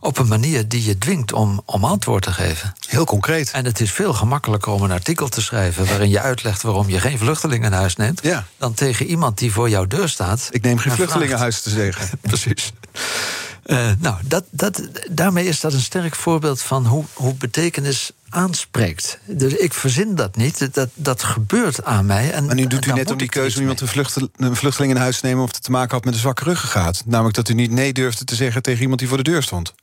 op 0.00 0.18
een 0.18 0.28
manier 0.28 0.68
die 0.68 0.84
je 0.84 0.98
dwingt 0.98 1.32
om, 1.32 1.62
om 1.64 1.84
antwoord 1.84 2.22
te 2.22 2.32
geven. 2.32 2.74
Heel 2.88 3.04
concreet. 3.04 3.50
En 3.50 3.64
het 3.64 3.80
is 3.80 3.92
veel 3.92 4.12
gemakkelijker 4.12 4.72
om 4.72 4.82
een 4.82 4.90
artikel 4.90 5.28
te 5.28 5.40
schrijven 5.40 5.86
waarin 5.86 6.08
je 6.08 6.20
uitlegt 6.20 6.62
waarom 6.62 6.88
je 6.88 7.00
geen 7.00 7.18
vluchtelingen 7.18 7.72
in 7.72 7.78
huis 7.78 7.96
neemt, 7.96 8.20
ja. 8.22 8.46
dan 8.56 8.74
tegen 8.74 9.06
iemand 9.06 9.38
die 9.38 9.52
voor 9.52 9.68
jouw 9.68 9.86
deur 9.86 10.08
staat. 10.08 10.48
Ik 10.50 10.62
neem 10.62 10.78
geen 10.78 10.92
vluchtelingen 10.92 11.34
in 11.34 11.40
huis 11.40 11.60
te 11.60 11.70
zeggen. 11.70 12.18
Precies. 12.20 12.72
Uh, 13.66 13.90
nou, 13.98 14.16
dat, 14.24 14.44
dat, 14.50 14.82
daarmee 15.10 15.46
is 15.46 15.60
dat 15.60 15.72
een 15.72 15.80
sterk 15.80 16.14
voorbeeld 16.14 16.62
van 16.62 16.86
hoe, 16.86 17.04
hoe 17.12 17.34
betekenis 17.34 18.10
aanspreekt. 18.28 19.18
Dus 19.24 19.52
ik 19.52 19.74
verzin 19.74 20.14
dat 20.14 20.36
niet, 20.36 20.74
dat, 20.74 20.88
dat 20.94 21.22
gebeurt 21.22 21.84
aan 21.84 22.06
mij. 22.06 22.32
En, 22.32 22.46
maar 22.46 22.54
nu 22.54 22.66
doet 22.66 22.86
u 22.86 22.92
net 22.92 23.10
om 23.10 23.18
die 23.18 23.28
keuze 23.28 23.56
om 23.56 23.60
iemand 23.60 23.80
een, 23.80 24.30
een 24.36 24.56
vluchteling 24.56 24.92
in 24.92 25.00
huis 25.00 25.20
te 25.20 25.26
nemen... 25.26 25.42
of 25.42 25.52
het 25.52 25.62
te 25.62 25.70
maken 25.70 25.90
had 25.94 26.04
met 26.04 26.14
een 26.14 26.20
zwakke 26.20 26.44
ruggengraat. 26.44 27.02
Namelijk 27.06 27.36
dat 27.36 27.48
u 27.48 27.54
niet 27.54 27.70
nee 27.70 27.92
durfde 27.92 28.24
te 28.24 28.34
zeggen 28.34 28.62
tegen 28.62 28.80
iemand 28.80 28.98
die 28.98 29.08
voor 29.08 29.16
de 29.16 29.30
deur 29.30 29.42
stond. 29.42 29.74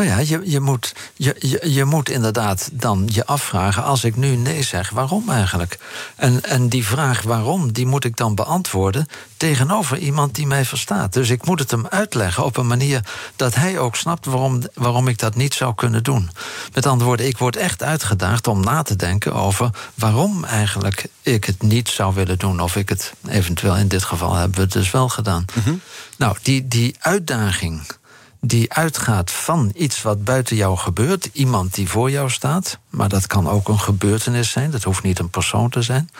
Nou 0.00 0.12
ja, 0.12 0.18
je, 0.18 0.50
je, 0.50 0.60
moet, 0.60 0.94
je, 1.14 1.36
je, 1.38 1.72
je, 1.72 1.84
moet 1.84 2.08
inderdaad 2.08 2.70
dan 2.72 3.08
je 3.12 3.26
afvragen... 3.26 3.84
als 3.84 4.04
ik 4.04 4.16
nu 4.16 4.36
nee 4.36 4.62
zeg, 4.62 4.90
waarom 4.90 5.30
eigenlijk? 5.30 5.78
En, 6.16 6.44
en 6.44 6.68
die 6.68 6.86
vraag 6.86 7.22
waarom, 7.22 7.72
die 7.72 7.86
moet 7.86 8.04
ik 8.04 8.16
dan 8.16 8.34
beantwoorden... 8.34 9.06
tegenover 9.36 9.98
iemand 9.98 10.34
die 10.34 10.46
mij 10.46 10.64
verstaat. 10.64 11.12
Dus 11.12 11.30
ik 11.30 11.46
moet 11.46 11.58
het 11.58 11.70
hem 11.70 11.86
uitleggen 11.86 12.44
op 12.44 12.56
een 12.56 12.66
manier... 12.66 13.04
dat 13.36 13.54
hij 13.54 13.78
ook 13.78 13.96
snapt 13.96 14.26
waarom, 14.26 14.62
waarom 14.74 15.08
ik 15.08 15.18
dat 15.18 15.34
niet 15.34 15.54
zou 15.54 15.74
kunnen 15.74 16.02
doen. 16.02 16.30
Met 16.74 16.86
andere 16.86 17.04
woorden, 17.04 17.26
ik 17.26 17.38
word 17.38 17.56
echt 17.56 17.82
uitgedaagd 17.82 18.46
om 18.46 18.60
na 18.60 18.82
te 18.82 18.96
denken... 18.96 19.34
over 19.34 19.70
waarom 19.94 20.44
eigenlijk 20.44 21.06
ik 21.22 21.44
het 21.44 21.62
niet 21.62 21.88
zou 21.88 22.14
willen 22.14 22.38
doen... 22.38 22.60
of 22.60 22.76
ik 22.76 22.88
het 22.88 23.12
eventueel 23.28 23.76
in 23.76 23.88
dit 23.88 24.04
geval 24.04 24.34
hebben 24.34 24.56
we 24.56 24.62
het 24.62 24.72
dus 24.72 24.90
wel 24.90 25.08
gedaan. 25.08 25.44
Mm 25.64 25.80
Nou, 26.16 26.36
die, 26.42 26.68
die 26.68 26.96
uitdaging 26.98 27.98
die 28.40 28.72
uitgaat 28.72 29.30
van 29.30 29.70
iets 29.74 30.02
wat 30.02 30.24
buiten 30.24 30.56
jou 30.56 30.76
gebeurt, 30.76 31.28
iemand 31.32 31.74
die 31.74 31.88
voor 31.88 32.10
jou 32.10 32.30
staat, 32.30 32.78
maar 32.88 33.08
dat 33.08 33.26
kan 33.26 33.48
ook 33.48 33.68
een 33.68 33.80
gebeurtenis 33.80 34.50
zijn, 34.50 34.70
dat 34.70 34.82
hoeft 34.82 35.02
niet 35.02 35.18
een 35.18 35.30
persoon 35.30 35.70
te 35.70 35.82
zijn. 35.82 36.10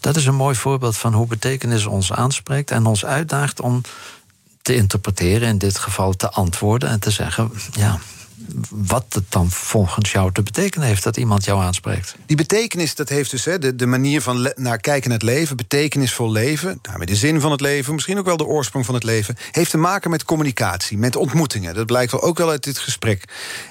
Dat 0.00 0.16
is 0.16 0.26
een 0.26 0.34
mooi 0.34 0.56
voorbeeld 0.56 0.96
van 0.96 1.12
hoe 1.12 1.26
betekenis 1.26 1.86
ons 1.86 2.12
aanspreekt 2.12 2.70
en 2.70 2.86
ons 2.86 3.04
uitdaagt 3.04 3.60
om 3.60 3.80
te 4.62 4.74
interpreteren, 4.74 5.48
in 5.48 5.58
dit 5.58 5.78
geval 5.78 6.12
te 6.12 6.30
antwoorden 6.30 6.88
en 6.88 7.00
te 7.00 7.10
zeggen: 7.10 7.52
ja, 7.72 7.98
wat 8.70 9.04
het 9.08 9.24
dan 9.28 9.50
volgens 9.50 10.12
jou 10.12 10.32
te 10.32 10.42
betekenen 10.42 10.86
heeft 10.86 11.02
dat 11.02 11.16
iemand 11.16 11.44
jou 11.44 11.62
aanspreekt. 11.62 12.16
Die 12.26 12.36
betekenis, 12.36 12.94
dat 12.94 13.08
heeft 13.08 13.30
dus 13.30 13.44
hè, 13.44 13.58
de, 13.58 13.76
de 13.76 13.86
manier 13.86 14.22
van 14.22 14.52
naar 14.54 14.78
kijken 14.78 15.08
naar 15.10 15.18
het 15.18 15.28
leven, 15.28 15.56
betekenisvol 15.56 16.32
leven, 16.32 16.78
daarmee 16.82 17.06
de 17.06 17.16
zin 17.16 17.40
van 17.40 17.50
het 17.50 17.60
leven, 17.60 17.94
misschien 17.94 18.18
ook 18.18 18.24
wel 18.24 18.36
de 18.36 18.46
oorsprong 18.46 18.84
van 18.84 18.94
het 18.94 19.04
leven, 19.04 19.36
heeft 19.50 19.70
te 19.70 19.78
maken 19.78 20.10
met 20.10 20.24
communicatie, 20.24 20.98
met 20.98 21.16
ontmoetingen. 21.16 21.74
Dat 21.74 21.86
blijkt 21.86 22.12
wel 22.12 22.22
ook 22.22 22.38
wel 22.38 22.50
uit 22.50 22.64
dit 22.64 22.78
gesprek. 22.78 23.24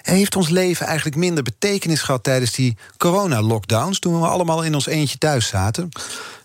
En 0.03 0.15
heeft 0.15 0.35
ons 0.35 0.49
leven 0.49 0.85
eigenlijk 0.85 1.17
minder 1.17 1.43
betekenis 1.43 2.01
gehad 2.01 2.23
tijdens 2.23 2.51
die 2.51 2.77
corona-lockdowns, 2.97 3.99
toen 3.99 4.19
we 4.19 4.27
allemaal 4.27 4.63
in 4.63 4.73
ons 4.73 4.87
eentje 4.87 5.17
thuis 5.17 5.47
zaten? 5.47 5.89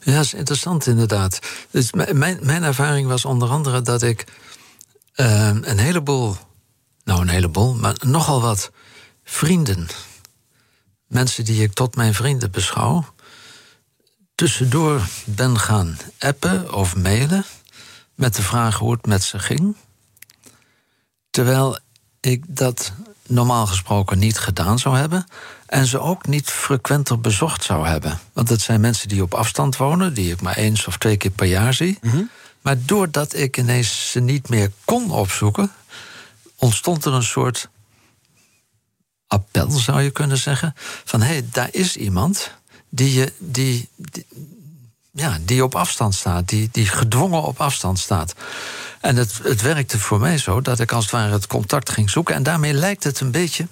Ja, 0.00 0.14
dat 0.14 0.24
is 0.24 0.34
interessant 0.34 0.86
inderdaad. 0.86 1.38
Dus 1.70 1.92
mijn, 1.92 2.38
mijn 2.42 2.62
ervaring 2.62 3.08
was 3.08 3.24
onder 3.24 3.48
andere 3.48 3.82
dat 3.82 4.02
ik 4.02 4.24
uh, 5.16 5.50
een 5.62 5.78
heleboel 5.78 6.36
nou, 7.10 7.22
een 7.22 7.34
heleboel, 7.34 7.74
maar 7.74 7.94
nogal 8.04 8.40
wat 8.40 8.70
vrienden. 9.24 9.88
Mensen 11.06 11.44
die 11.44 11.62
ik 11.62 11.72
tot 11.72 11.96
mijn 11.96 12.14
vrienden 12.14 12.50
beschouw. 12.50 13.04
Tussendoor 14.34 15.08
ben 15.24 15.58
gaan 15.58 15.98
appen 16.18 16.74
of 16.74 16.96
mailen. 16.96 17.44
Met 18.14 18.34
de 18.34 18.42
vraag 18.42 18.78
hoe 18.78 18.92
het 18.92 19.06
met 19.06 19.22
ze 19.22 19.38
ging. 19.38 19.76
Terwijl 21.30 21.78
ik 22.20 22.44
dat 22.48 22.92
normaal 23.26 23.66
gesproken 23.66 24.18
niet 24.18 24.38
gedaan 24.38 24.78
zou 24.78 24.96
hebben. 24.96 25.26
En 25.66 25.86
ze 25.86 26.00
ook 26.00 26.26
niet 26.26 26.50
frequenter 26.50 27.20
bezocht 27.20 27.64
zou 27.64 27.86
hebben. 27.86 28.18
Want 28.32 28.48
het 28.48 28.60
zijn 28.60 28.80
mensen 28.80 29.08
die 29.08 29.22
op 29.22 29.34
afstand 29.34 29.76
wonen, 29.76 30.14
die 30.14 30.32
ik 30.32 30.40
maar 30.40 30.56
eens 30.56 30.86
of 30.86 30.98
twee 30.98 31.16
keer 31.16 31.30
per 31.30 31.46
jaar 31.46 31.74
zie. 31.74 31.98
Mhm. 32.02 32.22
Maar 32.60 32.76
doordat 32.84 33.34
ik 33.34 33.56
ineens 33.56 34.10
ze 34.10 34.20
niet 34.20 34.48
meer 34.48 34.72
kon 34.84 35.10
opzoeken, 35.10 35.72
ontstond 36.60 37.04
er 37.04 37.12
een 37.12 37.22
soort 37.22 37.68
appel, 39.26 39.70
zou 39.70 40.00
je 40.00 40.10
kunnen 40.10 40.38
zeggen. 40.38 40.74
Van 41.04 41.20
hé, 41.20 41.26
hey, 41.26 41.44
daar 41.52 41.68
is 41.72 41.96
iemand 41.96 42.50
die, 42.88 43.12
je, 43.12 43.32
die, 43.38 43.88
ja, 45.10 45.38
die 45.44 45.64
op 45.64 45.74
afstand 45.74 46.14
staat, 46.14 46.48
die, 46.48 46.68
die 46.72 46.86
gedwongen 46.86 47.42
op 47.42 47.60
afstand 47.60 47.98
staat. 47.98 48.34
En 49.00 49.16
het, 49.16 49.40
het 49.42 49.60
werkte 49.60 49.98
voor 49.98 50.20
mij 50.20 50.38
zo 50.38 50.60
dat 50.60 50.80
ik 50.80 50.92
als 50.92 51.04
het 51.04 51.12
ware 51.12 51.32
het 51.32 51.46
contact 51.46 51.90
ging 51.90 52.10
zoeken. 52.10 52.34
En 52.34 52.42
daarmee 52.42 52.72
lijkt 52.72 53.04
het 53.04 53.20
een 53.20 53.30
beetje 53.30 53.66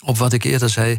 op 0.00 0.18
wat 0.18 0.32
ik 0.32 0.44
eerder 0.44 0.70
zei 0.70 0.98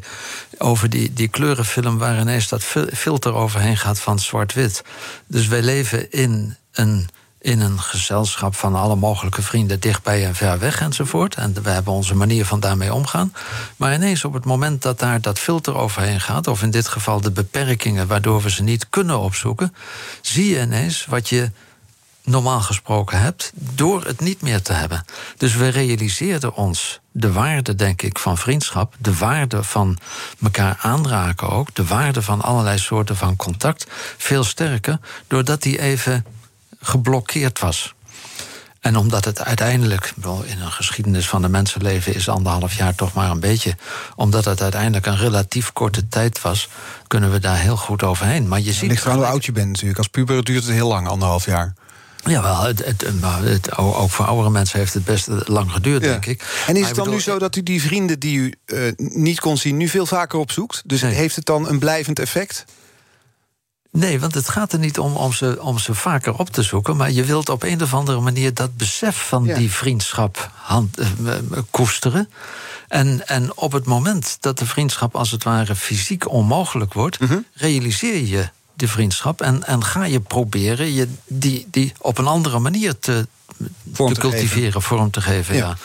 over 0.58 0.90
die, 0.90 1.14
die 1.14 1.28
kleurenfilm... 1.28 1.98
waar 1.98 2.20
ineens 2.20 2.48
dat 2.48 2.64
filter 2.94 3.34
overheen 3.34 3.78
gaat 3.78 4.00
van 4.00 4.20
zwart-wit. 4.20 4.84
Dus 5.28 5.48
wij 5.48 5.62
leven 5.62 6.12
in 6.12 6.56
een 6.72 7.10
in 7.42 7.60
een 7.60 7.80
gezelschap 7.80 8.56
van 8.56 8.76
alle 8.76 8.96
mogelijke 8.96 9.42
vrienden 9.42 9.80
dichtbij 9.80 10.26
en 10.26 10.36
ver 10.36 10.60
weg 10.60 10.82
enzovoort. 10.82 11.36
En 11.36 11.64
we 11.64 11.70
hebben 11.70 11.94
onze 11.94 12.16
manier 12.16 12.46
van 12.46 12.60
daarmee 12.60 12.94
omgaan. 12.94 13.34
Maar 13.78 13.94
ineens 13.94 14.26
op 14.26 14.34
het 14.34 14.46
moment 14.46 14.82
dat 14.82 15.00
daar 15.00 15.22
dat 15.22 15.40
filter 15.40 15.76
overheen 15.76 16.22
gaat, 16.22 16.48
of 16.48 16.62
in 16.62 16.72
dit 16.72 16.88
geval 16.88 17.22
de 17.22 17.32
beperkingen 17.32 18.08
waardoor 18.08 18.42
we 18.42 18.50
ze 18.50 18.64
niet 18.64 18.90
kunnen 18.90 19.20
opzoeken, 19.20 19.76
zie 20.22 20.50
je 20.50 20.62
ineens 20.62 21.06
wat 21.06 21.30
je 21.30 21.52
normaal 22.24 22.62
gesproken 22.62 23.20
hebt, 23.20 23.52
door 23.56 24.06
het 24.06 24.20
niet 24.20 24.42
meer 24.42 24.62
te 24.62 24.74
hebben. 24.74 25.06
Dus 25.38 25.56
we 25.56 25.68
realiseerden 25.68 26.54
ons 26.54 27.00
de 27.12 27.32
waarde, 27.32 27.76
denk 27.76 28.02
ik, 28.02 28.20
van 28.20 28.38
vriendschap, 28.38 28.96
de 29.00 29.16
waarde 29.16 29.64
van 29.64 29.98
elkaar 30.42 30.78
aanraken 30.82 31.50
ook, 31.50 31.76
de 31.76 31.86
waarde 31.86 32.22
van 32.22 32.42
allerlei 32.42 32.78
soorten 32.78 33.16
van 33.16 33.36
contact, 33.36 33.86
veel 34.18 34.44
sterker, 34.44 35.00
doordat 35.28 35.62
die 35.62 35.82
even 35.82 36.26
geblokkeerd 36.82 37.60
was. 37.60 37.94
En 38.80 38.96
omdat 38.96 39.26
het 39.26 39.44
uiteindelijk, 39.44 40.14
wel 40.16 40.44
in 40.44 40.62
een 40.62 40.72
geschiedenis 40.72 41.30
van 41.30 41.42
de 41.42 41.50
mensenleven 41.50 42.16
is 42.16 42.30
anderhalf 42.30 42.74
jaar 42.74 42.96
toch 42.96 43.14
maar 43.14 43.30
een 43.30 43.40
beetje, 43.40 43.76
omdat 44.16 44.46
het 44.46 44.62
uiteindelijk 44.62 45.06
een 45.06 45.18
relatief 45.18 45.74
korte 45.74 46.08
tijd 46.08 46.42
was, 46.42 46.70
kunnen 47.08 47.32
we 47.32 47.40
daar 47.40 47.58
heel 47.58 47.78
goed 47.78 48.04
overheen. 48.04 48.48
Maar 48.48 48.60
je 48.60 48.74
ziet. 48.74 48.90
ligt 48.90 49.06
aan 49.06 49.16
hoe 49.16 49.26
oud 49.26 49.46
je 49.46 49.52
bent 49.52 49.68
natuurlijk. 49.68 49.98
Als 49.98 50.08
puber 50.08 50.44
duurt 50.44 50.64
het 50.64 50.74
heel 50.74 50.88
lang, 50.88 51.08
anderhalf 51.08 51.46
jaar. 51.46 51.74
Ja, 52.24 52.42
wel, 52.42 52.62
het, 52.62 52.86
het, 52.86 53.06
het, 53.24 53.78
ook 53.78 54.10
voor 54.10 54.26
oudere 54.26 54.50
mensen 54.50 54.80
heeft 54.80 54.94
het 54.94 55.06
best 55.06 55.28
lang 55.46 55.72
geduurd, 55.72 56.02
denk 56.02 56.26
ik. 56.26 56.64
En 56.68 56.76
is 56.76 56.88
het 56.88 56.96
dan 56.96 57.10
nu 57.10 57.22
zo 57.22 57.40
dat 57.40 57.56
u 57.56 57.64
die 57.64 57.82
vrienden 57.82 58.20
die 58.20 58.38
u 58.38 58.54
uh, 58.66 58.92
niet 58.98 59.40
kon 59.40 59.58
zien... 59.58 59.78
nu 59.78 59.88
veel 59.88 60.06
vaker 60.06 60.40
opzoekt? 60.40 60.82
Dus 60.86 61.02
heeft 61.02 61.36
het 61.36 61.46
dan 61.46 61.70
een 61.70 61.80
blijvend 61.80 62.20
effect? 62.20 62.66
Nee, 63.92 64.20
want 64.20 64.34
het 64.34 64.50
gaat 64.50 64.74
er 64.74 64.80
niet 64.80 65.00
om 65.00 65.16
om 65.16 65.34
ze, 65.34 65.58
om 65.62 65.80
ze 65.80 65.94
vaker 65.94 66.34
op 66.38 66.50
te 66.50 66.64
zoeken. 66.64 66.98
Maar 66.98 67.12
je 67.12 67.24
wilt 67.24 67.50
op 67.50 67.64
een 67.64 67.82
of 67.82 67.94
andere 67.94 68.20
manier 68.20 68.54
dat 68.54 68.78
besef 68.78 69.28
van 69.28 69.44
Ja. 69.46 69.56
die 69.58 69.72
vriendschap 69.72 70.50
hand, 70.56 70.98
eh, 70.98 71.06
koesteren. 71.72 72.30
En, 72.88 73.28
en 73.28 73.58
op 73.58 73.72
het 73.72 73.86
moment 73.86 74.38
dat 74.40 74.60
de 74.60 74.66
vriendschap 74.66 75.16
als 75.16 75.32
het 75.32 75.44
ware 75.44 75.76
fysiek 75.76 76.30
onmogelijk 76.32 76.94
wordt, 76.94 77.20
Mhm. 77.20 77.38
realiseer 77.54 78.26
je 78.26 78.50
de 78.74 78.88
vriendschap 78.88 79.42
en, 79.42 79.64
en 79.68 79.84
ga 79.84 80.06
je 80.06 80.20
proberen 80.20 80.94
je 80.94 81.08
die, 81.28 81.68
die 81.72 81.94
op 82.00 82.18
een 82.18 82.28
andere 82.28 82.60
manier 82.60 83.00
te, 83.00 83.28
Vorm 83.94 84.14
te 84.14 84.20
te 84.20 84.28
cultiveren, 84.28 84.82
vorm 84.82 85.12
te 85.12 85.22
geven. 85.22 85.56
Ja. 85.56 85.68
Ja. 85.68 85.78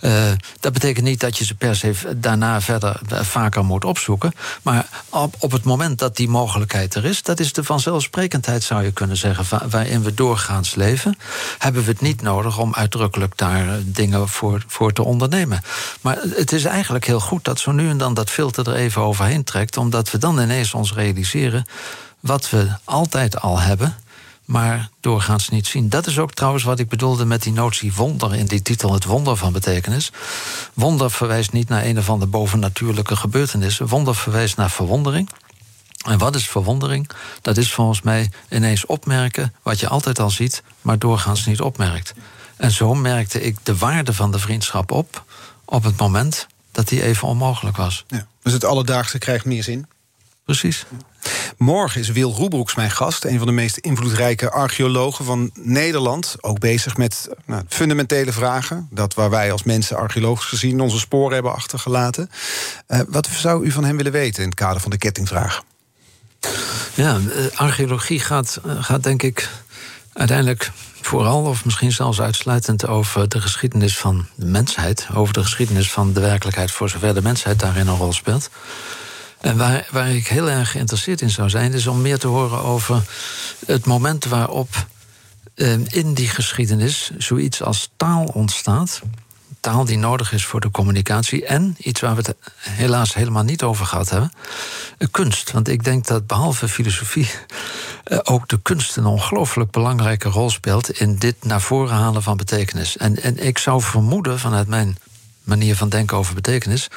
Eh, 0.00 0.30
dat 0.60 0.72
betekent 0.72 1.04
niet 1.04 1.20
dat 1.20 1.38
je 1.38 1.44
ze 1.44 1.54
per 1.54 1.76
se 1.76 1.94
daarna 2.16 2.60
verder 2.60 3.00
eh, 3.08 3.20
vaker 3.20 3.64
moet 3.64 3.84
opzoeken. 3.84 4.32
Maar 4.62 4.86
op, 5.38 5.52
het 5.52 5.64
moment 5.64 5.98
dat 5.98 6.16
die 6.16 6.28
mogelijkheid 6.28 6.94
er 6.94 7.04
is, 7.04 7.22
dat 7.22 7.40
is 7.40 7.52
de 7.52 7.64
vanzelfsprekendheid, 7.64 8.62
zou 8.62 8.84
je 8.84 8.92
kunnen 8.92 9.16
zeggen, 9.16 9.70
waarin 9.70 10.02
we 10.02 10.14
doorgaans 10.14 10.74
leven, 10.74 11.16
hebben 11.58 11.84
we 11.84 11.90
het 11.90 12.00
niet 12.00 12.22
nodig 12.22 12.58
om 12.58 12.74
uitdrukkelijk 12.74 13.36
daar 13.36 13.68
eh, 13.68 13.74
dingen 13.84 14.28
voor, 14.28 14.64
voor 14.66 14.92
te 14.92 15.02
ondernemen. 15.02 15.62
Maar 16.00 16.18
het 16.34 16.52
is 16.52 16.64
eigenlijk 16.64 17.06
heel 17.06 17.20
goed 17.20 17.44
dat 17.44 17.58
zo 17.58 17.72
nu 17.72 17.88
en 17.88 17.98
dan 17.98 18.14
dat 18.14 18.30
filter 18.30 18.68
er 18.68 18.74
even 18.74 19.02
overheen 19.02 19.44
trekt, 19.44 19.76
omdat 19.76 20.10
we 20.10 20.18
dan 20.18 20.40
ineens 20.40 20.74
ons 20.74 20.92
realiseren 20.92 21.66
wat 22.20 22.50
we 22.50 22.68
altijd 22.84 23.40
al 23.40 23.60
hebben 23.60 23.96
maar 24.50 24.88
doorgaans 25.00 25.48
niet 25.48 25.66
zien. 25.66 25.88
Dat 25.88 26.06
is 26.06 26.18
ook 26.18 26.34
trouwens 26.34 26.64
wat 26.64 26.78
ik 26.78 26.88
bedoelde 26.88 27.24
met 27.24 27.42
die 27.42 27.52
notie 27.52 27.94
wonder 27.94 28.34
in 28.34 28.46
die 28.46 28.62
titel, 28.62 28.92
het 28.92 29.04
wonder 29.04 29.36
van 29.36 29.52
betekenis. 29.52 30.12
Wonder 30.74 31.10
verwijst 31.10 31.52
niet 31.52 31.68
naar 31.68 31.84
een 31.84 31.98
of 31.98 32.10
andere 32.10 32.30
bovennatuurlijke 32.30 33.16
gebeurtenissen. 33.16 33.86
Wonder 33.86 34.14
verwijst 34.14 34.56
naar 34.56 34.70
verwondering. 34.70 35.28
En 36.06 36.18
wat 36.18 36.34
is 36.34 36.48
verwondering? 36.48 37.10
Dat 37.42 37.56
is 37.56 37.72
volgens 37.72 38.02
mij 38.02 38.30
ineens 38.48 38.86
opmerken 38.86 39.54
wat 39.62 39.80
je 39.80 39.88
altijd 39.88 40.18
al 40.18 40.30
ziet, 40.30 40.62
maar 40.82 40.98
doorgaans 40.98 41.46
niet 41.46 41.60
opmerkt. 41.60 42.14
En 42.56 42.70
zo 42.70 42.94
merkte 42.94 43.42
ik 43.42 43.56
de 43.62 43.76
waarde 43.76 44.12
van 44.12 44.32
de 44.32 44.38
vriendschap 44.38 44.90
op 44.90 45.24
op 45.64 45.82
het 45.82 45.96
moment 45.96 46.46
dat 46.72 46.88
die 46.88 47.02
even 47.02 47.28
onmogelijk 47.28 47.76
was. 47.76 48.04
Ja. 48.08 48.26
Dus 48.42 48.52
het 48.52 48.64
alledaagse 48.64 49.18
krijgt 49.18 49.44
meer 49.44 49.62
zin. 49.62 49.86
Precies. 50.44 50.86
Morgen 51.58 52.00
is 52.00 52.08
Wil 52.08 52.32
Roebroeks 52.32 52.74
mijn 52.74 52.90
gast, 52.90 53.24
een 53.24 53.38
van 53.38 53.46
de 53.46 53.52
meest 53.52 53.76
invloedrijke 53.76 54.50
archeologen 54.50 55.24
van 55.24 55.50
Nederland. 55.54 56.36
Ook 56.40 56.58
bezig 56.58 56.96
met 56.96 57.28
nou, 57.46 57.62
fundamentele 57.68 58.32
vragen. 58.32 58.88
Dat 58.90 59.14
waar 59.14 59.30
wij 59.30 59.52
als 59.52 59.62
mensen 59.62 59.96
archeologisch 59.96 60.44
gezien 60.44 60.80
onze 60.80 60.98
sporen 60.98 61.34
hebben 61.34 61.54
achtergelaten. 61.54 62.30
Eh, 62.86 63.00
wat 63.08 63.26
zou 63.26 63.64
u 63.64 63.70
van 63.70 63.84
hem 63.84 63.96
willen 63.96 64.12
weten 64.12 64.42
in 64.42 64.48
het 64.48 64.58
kader 64.58 64.80
van 64.80 64.90
de 64.90 64.98
kettingvraag? 64.98 65.62
Ja, 66.94 67.14
eh, 67.16 67.58
archeologie 67.58 68.20
gaat, 68.20 68.60
eh, 68.64 68.84
gaat 68.84 69.02
denk 69.02 69.22
ik 69.22 69.48
uiteindelijk 70.12 70.70
vooral, 71.00 71.44
of 71.44 71.64
misschien 71.64 71.92
zelfs 71.92 72.20
uitsluitend, 72.20 72.86
over 72.86 73.28
de 73.28 73.40
geschiedenis 73.40 73.98
van 73.98 74.26
de 74.34 74.46
mensheid. 74.46 75.08
Over 75.14 75.34
de 75.34 75.42
geschiedenis 75.42 75.92
van 75.92 76.12
de 76.12 76.20
werkelijkheid, 76.20 76.70
voor 76.70 76.88
zover 76.88 77.14
de 77.14 77.22
mensheid 77.22 77.58
daarin 77.58 77.86
een 77.86 77.96
rol 77.96 78.12
speelt. 78.12 78.50
En 79.40 79.56
waar, 79.92 80.10
ik 80.10 80.26
heel 80.26 80.50
erg 80.50 80.70
geïnteresseerd 80.70 81.20
in 81.20 81.30
zou 81.30 81.48
zijn, 81.48 81.72
is 81.72 81.86
om 81.86 82.00
meer 82.00 82.18
te 82.18 82.26
horen 82.26 82.62
over 82.62 83.02
het 83.66 83.86
moment 83.86 84.24
waarop 84.24 84.86
eh, 85.54 85.72
in 85.86 86.14
die 86.14 86.28
geschiedenis 86.28 87.10
zoiets 87.18 87.62
als 87.62 87.90
taal 87.96 88.24
ontstaat. 88.24 89.00
Taal 89.60 89.84
die 89.84 89.98
nodig 89.98 90.32
is 90.32 90.44
voor 90.44 90.60
de 90.60 90.70
communicatie. 90.70 91.46
En 91.46 91.74
iets 91.78 92.00
waar 92.00 92.14
we 92.14 92.22
het 92.22 92.34
helaas 92.58 93.14
helemaal 93.14 93.42
niet 93.42 93.62
over 93.62 93.86
gehad 93.86 94.10
hebben: 94.10 94.32
eh, 94.98 95.08
kunst. 95.10 95.50
Want 95.50 95.68
ik 95.68 95.84
denk 95.84 96.06
dat 96.06 96.26
behalve 96.26 96.68
filosofie 96.68 97.30
eh, 98.04 98.18
ook 98.22 98.48
de 98.48 98.58
kunst 98.62 98.96
een 98.96 99.06
ongelooflijk 99.06 99.70
belangrijke 99.70 100.28
rol 100.28 100.50
speelt 100.50 100.90
in 100.90 101.16
dit 101.16 101.44
naar 101.44 101.60
voren 101.60 101.94
halen 101.94 102.22
van 102.22 102.36
betekenis. 102.36 102.96
En, 102.96 103.22
en 103.22 103.46
ik 103.46 103.58
zou 103.58 103.82
vermoeden 103.82 104.38
vanuit 104.38 104.68
mijn 104.68 104.96
manier 105.44 105.76
van 105.76 105.88
denken 105.88 106.16
over 106.16 106.34
betekenis, 106.34 106.88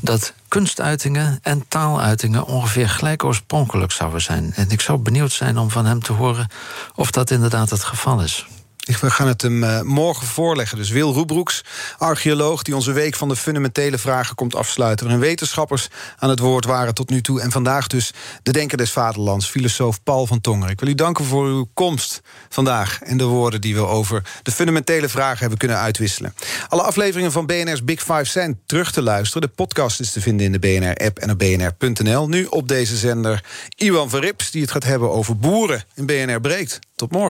dat 0.00 0.32
kunstuitingen 0.48 1.38
en 1.42 1.64
taaluitingen 1.68 2.46
ongeveer 2.46 2.88
gelijk 2.88 3.24
oorspronkelijk 3.24 3.92
zouden 3.92 4.22
zijn. 4.22 4.52
En 4.54 4.70
ik 4.70 4.80
zou 4.80 4.98
benieuwd 4.98 5.32
zijn 5.32 5.58
om 5.58 5.70
van 5.70 5.86
hem 5.86 6.02
te 6.02 6.12
horen 6.12 6.48
of 6.94 7.10
dat 7.10 7.30
inderdaad 7.30 7.70
het 7.70 7.84
geval 7.84 8.22
is. 8.22 8.46
We 8.84 9.10
gaan 9.10 9.28
het 9.28 9.42
hem 9.42 9.64
eh, 9.64 9.80
morgen 9.80 10.26
voorleggen. 10.26 10.78
Dus 10.78 10.90
Wil 10.90 11.12
Roebroeks, 11.12 11.64
archeoloog 11.98 12.62
die 12.62 12.74
onze 12.74 12.92
week 12.92 13.14
van 13.14 13.28
de 13.28 13.36
fundamentele 13.36 13.98
vragen 13.98 14.34
komt 14.34 14.54
afsluiten. 14.54 15.06
Waarin 15.06 15.24
wetenschappers 15.24 15.88
aan 16.18 16.30
het 16.30 16.38
woord 16.38 16.64
waren 16.64 16.94
tot 16.94 17.10
nu 17.10 17.20
toe. 17.20 17.40
En 17.40 17.50
vandaag 17.50 17.86
dus 17.86 18.12
de 18.42 18.52
Denker 18.52 18.76
des 18.76 18.90
Vaderlands, 18.90 19.46
filosoof 19.46 20.02
Paul 20.02 20.26
van 20.26 20.40
Tonger. 20.40 20.70
Ik 20.70 20.80
wil 20.80 20.88
u 20.88 20.94
danken 20.94 21.24
voor 21.24 21.46
uw 21.46 21.68
komst 21.74 22.20
vandaag 22.48 23.02
en 23.02 23.16
de 23.16 23.24
woorden 23.24 23.60
die 23.60 23.74
we 23.74 23.86
over 23.86 24.22
de 24.42 24.50
fundamentele 24.50 25.08
vragen 25.08 25.38
hebben 25.38 25.58
kunnen 25.58 25.78
uitwisselen. 25.78 26.34
Alle 26.68 26.82
afleveringen 26.82 27.32
van 27.32 27.46
BNR's 27.46 27.84
Big 27.84 28.00
Five 28.00 28.24
zijn 28.24 28.60
terug 28.66 28.92
te 28.92 29.02
luisteren. 29.02 29.48
De 29.48 29.54
podcast 29.54 30.00
is 30.00 30.12
te 30.12 30.20
vinden 30.20 30.46
in 30.46 30.52
de 30.52 30.58
BNR-app 30.58 31.18
en 31.18 31.30
op 31.30 31.38
bnr.nl. 31.38 32.28
Nu 32.28 32.44
op 32.44 32.68
deze 32.68 32.96
zender 32.96 33.44
Iwan 33.76 34.10
Verrips, 34.10 34.50
die 34.50 34.62
het 34.62 34.70
gaat 34.70 34.84
hebben 34.84 35.10
over 35.10 35.36
boeren 35.36 35.84
in 35.94 36.06
BNR 36.06 36.40
Breekt. 36.40 36.78
Tot 36.94 37.12
morgen. 37.12 37.33